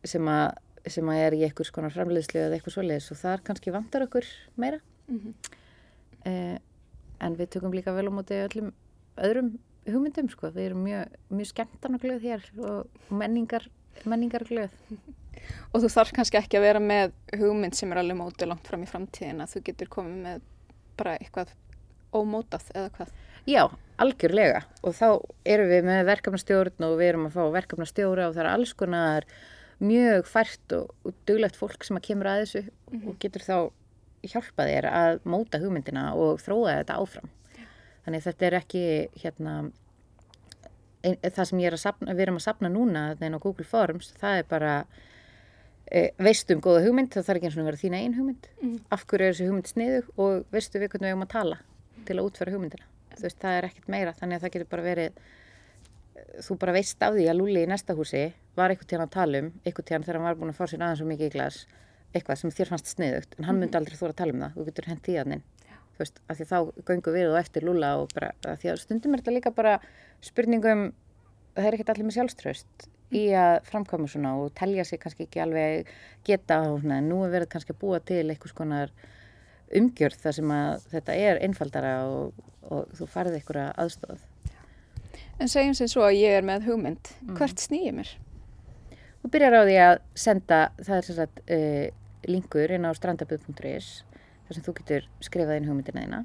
sem, 0.07 0.33
að, 0.35 0.59
sem 0.91 1.13
að 1.15 1.23
er 1.29 1.39
í 1.39 1.45
einhvers 1.47 1.73
konar 1.75 1.95
framleiðslu 1.95 2.43
eða 2.43 2.59
eitthvað 2.59 2.79
svoleiðis. 2.79 3.13
Og 3.15 3.23
þar 3.23 3.47
kannski 3.47 3.75
vantar 3.75 4.09
okkur 4.09 4.27
meira. 4.59 4.83
Mhm. 5.09 5.55
eh, 6.27 6.59
en 7.19 7.35
við 7.39 7.55
tökum 7.55 7.73
líka 7.75 7.95
vel 7.95 8.11
á 8.11 8.13
móti 8.15 8.37
öllum 8.39 8.75
öðrum 9.19 9.57
hugmyndum 9.95 10.29
sko. 10.33 10.51
Við 10.55 10.71
erum 10.71 10.83
mjög, 10.87 11.15
mjög 11.33 11.51
skemmtarna 11.53 12.01
glöð 12.03 12.27
hér 12.29 12.45
og 12.59 13.13
menningar, 13.15 13.69
menningar 14.05 14.45
glöð. 14.49 14.75
Og 15.73 15.81
þú 15.81 15.89
þarf 15.93 16.13
kannski 16.17 16.37
ekki 16.41 16.59
að 16.59 16.67
vera 16.67 16.81
með 16.83 17.13
hugmynd 17.39 17.77
sem 17.79 17.93
er 17.95 18.01
alveg 18.01 18.19
mótið 18.19 18.51
langt 18.51 18.67
fram 18.69 18.83
í 18.85 18.89
framtíðina. 18.91 19.47
Þú 19.49 19.63
getur 19.69 19.91
komið 19.93 20.17
með 20.25 20.47
bara 20.99 21.15
eitthvað 21.21 21.55
ómótað 22.15 22.71
eða 22.75 22.91
hvað. 22.97 23.13
Já, 23.49 23.63
algjörlega 24.03 24.65
og 24.85 24.97
þá 24.97 25.09
erum 25.49 25.71
við 25.71 25.87
með 25.89 26.03
verkefnastjórn 26.09 26.87
og 26.89 26.97
við 26.99 27.13
erum 27.13 27.29
að 27.29 27.37
fá 27.37 27.55
verkefnastjóra 27.55 28.29
og 28.29 28.37
það 28.37 28.45
er 28.45 28.51
alls 28.51 28.75
konar 28.77 29.29
mjög 29.79 30.29
fært 30.29 30.75
og, 30.77 30.93
og 31.07 31.17
duglegt 31.29 31.59
fólk 31.59 31.87
sem 31.87 31.99
að 31.99 32.07
kemur 32.09 32.31
að 32.31 32.43
þessu 32.43 32.63
mm 32.65 32.71
-hmm. 32.99 33.09
og 33.09 33.19
getur 33.23 33.45
þá 33.47 33.59
hjálpað 34.29 34.71
þér 34.73 34.89
að 34.91 35.21
móta 35.25 35.61
hugmyndina 35.63 36.15
og 36.15 36.41
þróa 36.43 36.81
þetta 36.81 36.99
áfram. 36.99 37.31
Þannig 38.09 38.25
þetta 38.25 38.47
er 38.47 38.55
ekki 38.57 38.83
hérna, 39.21 39.55
ein, 41.05 41.17
það 41.21 41.45
sem 41.51 41.59
er 41.61 41.75
sapna, 41.77 42.15
við 42.17 42.25
erum 42.25 42.39
að 42.41 42.47
sapna 42.47 42.71
núna 42.73 43.03
á 43.13 43.37
Google 43.37 43.67
Forms, 43.69 44.15
það 44.17 44.41
er 44.41 44.47
bara 44.49 44.71
e, 45.93 46.07
veistu 46.17 46.57
um 46.57 46.63
góða 46.65 46.87
hugmynd, 46.87 47.11
það 47.13 47.27
þarf 47.27 47.41
ekki 47.43 47.51
eins 47.51 47.59
og 47.59 47.69
vera 47.69 47.81
þína 47.83 48.01
einn 48.01 48.17
hugmynd, 48.17 48.49
mm. 48.63 48.79
Af 48.97 49.05
hverju 49.05 49.27
er 49.27 49.37
þessi 49.37 49.51
hugmynd 49.51 49.69
sniðu 49.69 50.01
og 50.17 50.49
veistu 50.57 50.81
við 50.81 50.95
hvernig 50.95 51.05
við 51.05 51.13
erum 51.13 51.27
að 51.27 51.35
tala 51.35 51.61
til 52.09 52.17
að 52.17 52.31
útfæra 52.31 52.55
hugmyndina? 52.57 52.89
Þú 53.13 53.27
veist, 53.27 53.41
það 53.45 53.59
er 53.59 53.69
ekkert 53.69 53.93
meira 53.93 54.17
þannig 54.17 54.39
að 54.39 54.47
það 54.47 54.55
getur 54.57 54.73
bara 54.73 54.87
verið 54.89 55.21
þú 56.49 56.59
bara 56.65 56.77
veist 56.79 57.05
af 57.05 57.13
því 57.13 57.29
að 57.29 57.39
Lúli 57.43 57.67
í 57.67 57.69
næsta 57.69 57.97
húsi 57.99 58.25
var 58.57 58.73
eitthvað 58.73 58.93
tíðan 58.95 59.05
að 59.05 59.15
tala 59.19 59.45
um 59.45 59.53
eitthvað 59.67 59.91
tíðan 59.91 60.09
þegar 60.09 60.19
hann 60.19 60.29
var 60.31 60.41
búin 60.41 60.55
að 60.55 60.59
fá 60.59 60.65
sér 60.65 60.85
aðeins 60.87 61.05
og 61.05 61.11
mikið 61.13 61.29
í 61.29 61.35
glas 61.37 61.61
eitthvað 62.15 62.41
sem 62.41 62.55
þér 62.57 62.73
fannst 62.73 62.93
sniðugt 62.95 63.37
en 63.37 63.45
hann 63.45 63.59
mhm. 63.59 63.65
myndi 63.67 63.79
aldrei 63.79 63.99
þóra 63.99 64.15
að 64.15 64.21
tala 64.23 64.35
um 64.35 64.45
það, 64.45 64.55
þú 64.57 64.67
getur 64.69 64.89
hent 64.89 65.11
í 65.11 65.17
aðnin 65.21 65.45
þú 65.99 66.05
veist, 66.05 66.21
af 66.31 66.39
því 66.39 66.47
þá 66.47 66.59
göngu 66.87 67.15
við 67.17 67.33
og 67.33 67.41
eftir 67.41 67.67
Lúla 67.67 67.97
og 67.99 68.13
bara, 68.15 68.31
því 68.47 68.71
að 68.71 68.81
stundum 68.85 69.17
er 69.17 69.23
þetta 69.23 69.35
líka 69.35 69.53
bara 69.57 69.75
spurningum, 70.23 70.93
það 71.57 71.67
er 71.67 71.77
ekkert 71.77 71.91
allir 71.95 72.07
með 72.07 72.19
sjálfströst 72.19 72.89
í 73.19 73.25
að 73.35 73.59
framkvæma 73.67 74.09
svona 74.13 74.35
og 74.39 74.53
telja 74.57 74.85
sig 74.85 75.01
kannski 75.03 75.27
ekki 75.27 75.43
alveg 75.43 75.89
geta 76.29 76.61
og 76.69 76.83
svona, 76.83 77.01
nú 77.03 77.23
er 77.25 77.33
verið 77.33 77.51
kannski 77.55 77.75
að 77.75 77.81
búa 77.81 78.01
til 78.05 78.23
eitthvað 78.29 78.53
skonar 78.53 78.93
umgjörð 79.79 80.23
þar 80.23 80.39
sem 80.39 80.55
að 80.55 80.89
þetta 80.95 81.19
er 81.29 81.43
einfaldara 81.45 81.95
og, 82.09 82.43
og 82.69 82.95
þú 82.97 83.09
farið 83.11 83.39
einhverja 83.41 83.69
aðstofað. 83.81 84.27
En 85.39 85.51
segjum 85.51 85.77
sem 85.77 85.91
svo 85.91 86.05
að 86.07 86.19
ég 86.19 86.39
er 86.39 86.47
með 86.47 86.69
hugmynd, 86.69 87.11
mm. 87.25 87.35
hvert 87.39 87.63
snýjum 87.63 88.01
mér? 88.01 88.13
Þú 89.19 89.33
byrjar 89.35 89.59
á 89.59 89.63
því 89.67 89.79
að 89.83 89.97
senda, 90.19 90.61
það 90.79 90.97
er 90.97 91.09
sem 91.09 91.19
sagt 91.19 91.43
uh, 91.51 91.87
linkur 92.29 92.75
inn 92.75 92.87
á 92.87 92.93
strandaböð.is 92.95 93.91
þar 94.49 94.57
sem 94.57 94.67
þú 94.67 94.75
getur 94.81 95.07
skrifað 95.25 95.61
inn 95.61 95.69
hugmyndina 95.69 96.05
þína. 96.05 96.25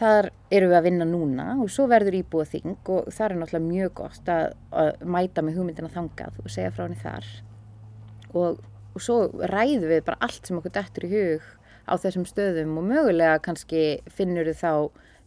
Þar 0.00 0.30
eru 0.54 0.70
við 0.70 0.78
að 0.78 0.86
vinna 0.86 1.06
núna 1.08 1.46
og 1.60 1.70
svo 1.74 1.86
verður 1.90 2.16
íbúið 2.20 2.52
þing 2.54 2.90
og 2.94 3.08
það 3.10 3.24
er 3.26 3.36
náttúrulega 3.40 3.66
mjög 3.66 3.94
gott 4.00 4.30
að, 4.30 4.52
að 4.82 4.90
mæta 5.16 5.44
með 5.44 5.60
hugmyndina 5.60 5.90
þangað 5.92 6.42
og 6.44 6.52
segja 6.54 6.72
frá 6.74 6.84
henni 6.84 7.00
þar. 7.00 7.30
Og, 8.30 8.60
og 8.94 9.02
svo 9.02 9.16
ræðum 9.50 9.90
við 9.90 10.04
bara 10.06 10.20
allt 10.26 10.46
sem 10.46 10.60
okkur 10.60 10.76
dættur 10.78 11.08
í 11.08 11.12
hug 11.14 11.48
á 11.90 11.94
þessum 11.98 12.26
stöðum 12.28 12.78
og 12.78 12.86
mögulega 12.86 13.40
kannski 13.42 13.82
finnur 14.14 14.48
þú 14.52 14.56
þá 14.60 14.72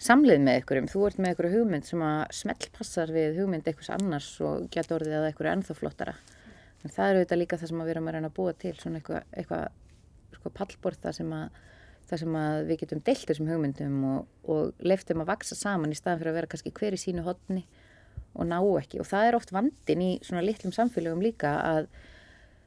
samlið 0.04 0.42
með 0.48 0.62
ykkurum. 0.62 0.90
Þú 0.92 1.06
ert 1.10 1.20
með 1.20 1.36
ykkur 1.36 1.50
hugmynd 1.58 1.88
sem 1.88 2.04
að 2.04 2.24
smellpassar 2.40 3.12
við 3.14 3.42
hugmynd 3.42 3.68
eitthvað 3.68 3.98
annars 4.00 4.32
og 4.44 4.70
getur 4.74 5.02
orðið 5.02 5.20
að 5.20 5.30
ykkur 5.34 5.50
er 5.50 5.58
ennþá 5.58 5.78
flottara. 5.78 6.16
En 6.84 6.92
það 6.92 7.10
eru 7.10 7.24
þetta 7.24 7.40
líka 7.40 7.60
það 7.60 7.72
sem 7.72 7.84
við 7.84 7.94
erum 7.94 8.08
að 8.10 8.16
reyna 8.18 8.30
að 8.32 8.38
búa 8.40 8.54
til, 8.60 8.74
svona 8.80 9.00
eitthvað, 9.00 9.28
eitthvað 9.40 9.83
sko, 10.38 10.52
pallbord 10.58 11.00
það 11.04 11.18
sem, 11.20 11.34
að, 11.38 11.62
það 12.10 12.22
sem 12.24 12.38
við 12.70 12.82
getum 12.84 13.04
deilt 13.08 13.26
þessum 13.30 13.50
hugmyndum 13.52 13.98
og, 14.10 14.28
og 14.50 14.84
leiftum 14.84 15.24
að 15.24 15.32
vaksa 15.34 15.58
saman 15.60 15.94
í 15.94 16.00
staðan 16.00 16.22
fyrir 16.22 16.34
að 16.34 16.40
vera 16.42 16.52
kannski 16.54 16.74
hver 16.80 16.98
í 16.98 17.02
sínu 17.02 17.26
hodni 17.28 17.66
og 18.34 18.50
ná 18.50 18.60
ekki. 18.82 19.02
Og 19.04 19.10
það 19.10 19.30
er 19.30 19.40
oft 19.40 19.54
vandin 19.54 20.06
í 20.06 20.12
svona 20.26 20.46
litlum 20.46 20.76
samfélögum 20.76 21.24
líka 21.24 21.56
að 21.62 21.90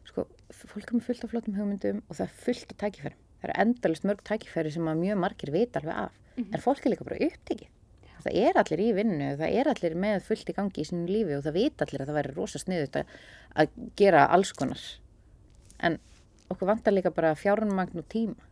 sko, 0.06 0.26
fólk 0.54 0.90
er 0.90 0.98
með 0.98 1.08
fullt 1.08 1.24
af 1.26 1.32
flottum 1.34 1.56
hugmyndum 1.58 2.04
og 2.06 2.18
það 2.18 2.26
er 2.28 2.36
fullt 2.44 2.74
af 2.74 2.82
tækifærum. 2.84 3.22
Það 3.40 3.50
er 3.50 3.58
endalist 3.64 4.06
mörg 4.08 4.22
tækifæri 4.26 4.74
sem 4.74 4.86
að 4.88 5.02
mjög 5.02 5.24
margir 5.24 5.54
vita 5.54 5.82
alveg 5.82 6.04
af. 6.06 6.20
Mm 6.36 6.44
-hmm. 6.44 6.54
en 6.54 6.60
fólk 6.60 6.86
er 6.86 6.90
líka 6.90 7.04
bara 7.04 7.24
upptikið 7.26 7.70
það 8.26 8.38
er 8.42 8.60
allir 8.60 8.82
í 8.82 8.90
vinnu, 8.96 9.30
það 9.38 9.56
er 9.60 9.70
allir 9.70 9.96
með 10.02 10.26
fullt 10.26 10.50
í 10.50 10.56
gangi 10.56 10.82
í 10.82 10.88
sinu 10.88 11.06
lífi 11.10 11.36
og 11.36 11.44
það 11.46 11.58
vita 11.60 11.86
allir 11.86 12.02
að 12.02 12.10
það 12.10 12.18
væri 12.18 12.34
rosa 12.34 12.60
sniðut 12.62 12.98
að, 13.00 13.16
að 13.62 13.80
gera 13.98 14.26
alls 14.34 14.52
konar. 14.56 14.84
En 15.86 15.98
okkur 16.52 16.70
vantar 16.70 16.94
líka 16.94 17.12
bara 17.14 17.34
fjármagn 17.38 18.02
og 18.02 18.08
tíma. 18.12 18.50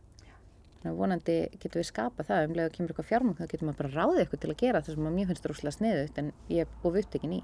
Þannig 0.81 0.91
að 0.91 0.97
vonandi 1.01 1.37
getur 1.59 1.81
við 1.81 1.89
skapa 1.89 2.25
það. 2.25 2.49
Umlega 2.49 2.69
að 2.69 2.73
kemur 2.77 2.93
eitthvað 2.93 3.11
fjármagn 3.11 3.37
þá 3.39 3.45
getur 3.51 3.67
maður 3.69 3.81
bara 3.83 3.93
ráðið 3.99 4.23
eitthvað 4.23 4.43
til 4.43 4.51
að 4.51 4.59
gera 4.63 4.81
það 4.81 4.97
sem 4.97 5.13
mér 5.19 5.29
finnst 5.31 5.47
rosalega 5.49 5.77
sniðut 5.79 6.19
en 6.21 6.33
ég 6.51 6.65
er 6.65 6.89
of 6.89 6.99
upptikinn 7.01 7.37
í. 7.39 7.43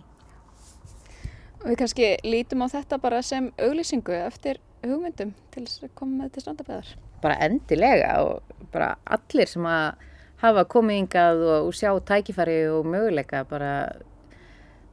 Og 1.61 1.69
við 1.69 1.79
kannski 1.83 2.11
lítum 2.25 2.65
á 2.65 2.67
þetta 2.73 3.01
bara 3.01 3.21
sem 3.25 3.51
auglýsingu 3.61 4.17
eftir 4.17 4.61
hugmyndum 4.81 5.33
til 5.53 5.65
að 5.67 5.95
koma 5.97 6.23
með 6.23 6.35
til 6.35 6.45
strandabæðar 6.45 6.93
bara 7.21 7.37
endilega 7.45 8.15
og 8.25 8.55
bara 8.73 8.95
allir 9.05 9.49
sem 9.49 9.65
að 9.69 10.07
hafa 10.41 10.65
komið 10.69 11.03
yngað 11.03 11.43
og, 11.45 11.67
og 11.69 11.75
sjá 11.77 11.91
tækifæri 12.05 12.63
og 12.73 12.87
möguleika 12.89 13.43
bara, 13.49 13.73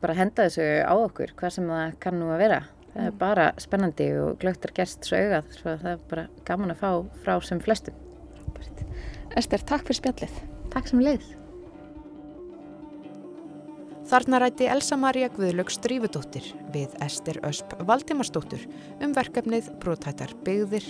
bara 0.03 0.19
henda 0.19 0.49
þessu 0.49 0.67
á 0.85 0.93
okkur 0.93 1.33
hvað 1.39 1.55
sem 1.57 1.71
það 1.73 1.97
kann 2.05 2.21
nú 2.21 2.29
að 2.35 2.43
vera 2.45 2.61
það 2.95 3.09
er 3.09 3.17
bara 3.21 3.49
spennandi 3.61 4.11
og 4.21 4.39
glögtar 4.43 4.75
gerst 4.77 5.09
svo 5.09 5.21
augað 5.21 5.51
svo 5.57 5.75
það 5.83 5.91
er 5.95 6.07
bara 6.13 6.29
gaman 6.49 6.75
að 6.75 6.85
fá 6.85 6.93
frá 7.25 7.35
sem 7.45 7.61
flestum. 7.65 7.99
Ester, 9.37 9.63
takk 9.63 9.85
fyrir 9.87 10.01
spjallið. 10.01 10.41
Takk 10.73 10.89
sem 10.91 11.05
leið 11.05 11.35
Þarna 14.09 14.39
rætti 14.41 14.65
Elsa 14.73 14.97
Maria 14.97 15.27
Guðlöks 15.29 15.77
Strífudóttir 15.77 16.47
við 16.73 16.95
Ester 17.05 17.37
Ösp 17.45 17.75
Valdimarsdóttur 17.91 18.63
um 19.05 19.13
verkefnið 19.13 19.69
Brótættar 19.83 20.33
byggðir 20.47 20.87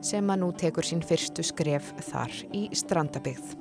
sem 0.00 0.32
að 0.32 0.40
nú 0.40 0.48
tekur 0.56 0.88
sín 0.88 1.04
fyrstu 1.04 1.44
skref 1.44 1.90
þar 2.08 2.32
í 2.56 2.62
strandabygð. 2.80 3.52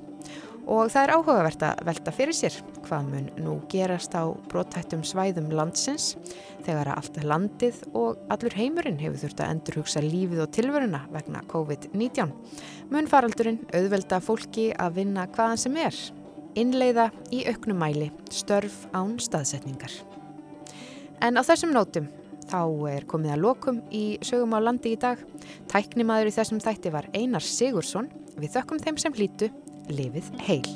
Og 0.70 0.92
það 0.94 1.04
er 1.04 1.14
áhugavert 1.16 1.64
að 1.66 1.84
velta 1.88 2.14
fyrir 2.14 2.38
sér 2.38 2.56
hvað 2.86 3.10
mun 3.10 3.28
nú 3.42 3.56
gerast 3.72 4.14
á 4.14 4.30
brótættum 4.52 5.02
svæðum 5.08 5.50
landsins 5.56 6.14
þegar 6.66 6.92
allt 6.94 7.18
landið 7.26 7.82
og 7.98 8.22
allur 8.32 8.56
heimurinn 8.56 9.00
hefur 9.02 9.24
þurft 9.24 9.42
að 9.42 9.54
endurhugsa 9.56 10.04
lífið 10.06 10.44
og 10.46 10.54
tilvöruna 10.56 11.04
vegna 11.14 11.42
COVID-19. 11.52 12.32
Mun 12.94 13.10
faraldurinn 13.10 13.64
auðvelda 13.74 14.22
fólki 14.22 14.70
að 14.78 15.02
vinna 15.02 15.28
hvaðan 15.34 15.62
sem 15.66 15.78
er 15.82 15.98
innleiða 16.60 17.10
í 17.32 17.44
auknum 17.50 17.80
mæli 17.82 18.10
störf 18.32 18.86
án 18.94 19.18
staðsetningar. 19.24 19.94
En 21.22 21.38
á 21.38 21.42
þessum 21.46 21.74
nótum 21.74 22.10
þá 22.52 22.62
er 22.92 23.06
komið 23.10 23.36
að 23.36 23.44
lokum 23.46 23.82
í 23.94 24.06
sögum 24.26 24.56
á 24.58 24.60
landi 24.60 24.96
í 24.96 25.00
dag. 25.00 25.20
Tæknimaður 25.72 26.32
í 26.32 26.36
þessum 26.36 26.62
þætti 26.64 26.94
var 26.94 27.08
Einar 27.16 27.46
Sigursson. 27.46 28.10
Við 28.38 28.58
þökkum 28.58 28.82
þeim 28.84 28.98
sem 29.00 29.16
hlýtu 29.16 29.52
lifið 29.90 30.32
heil. 30.46 30.68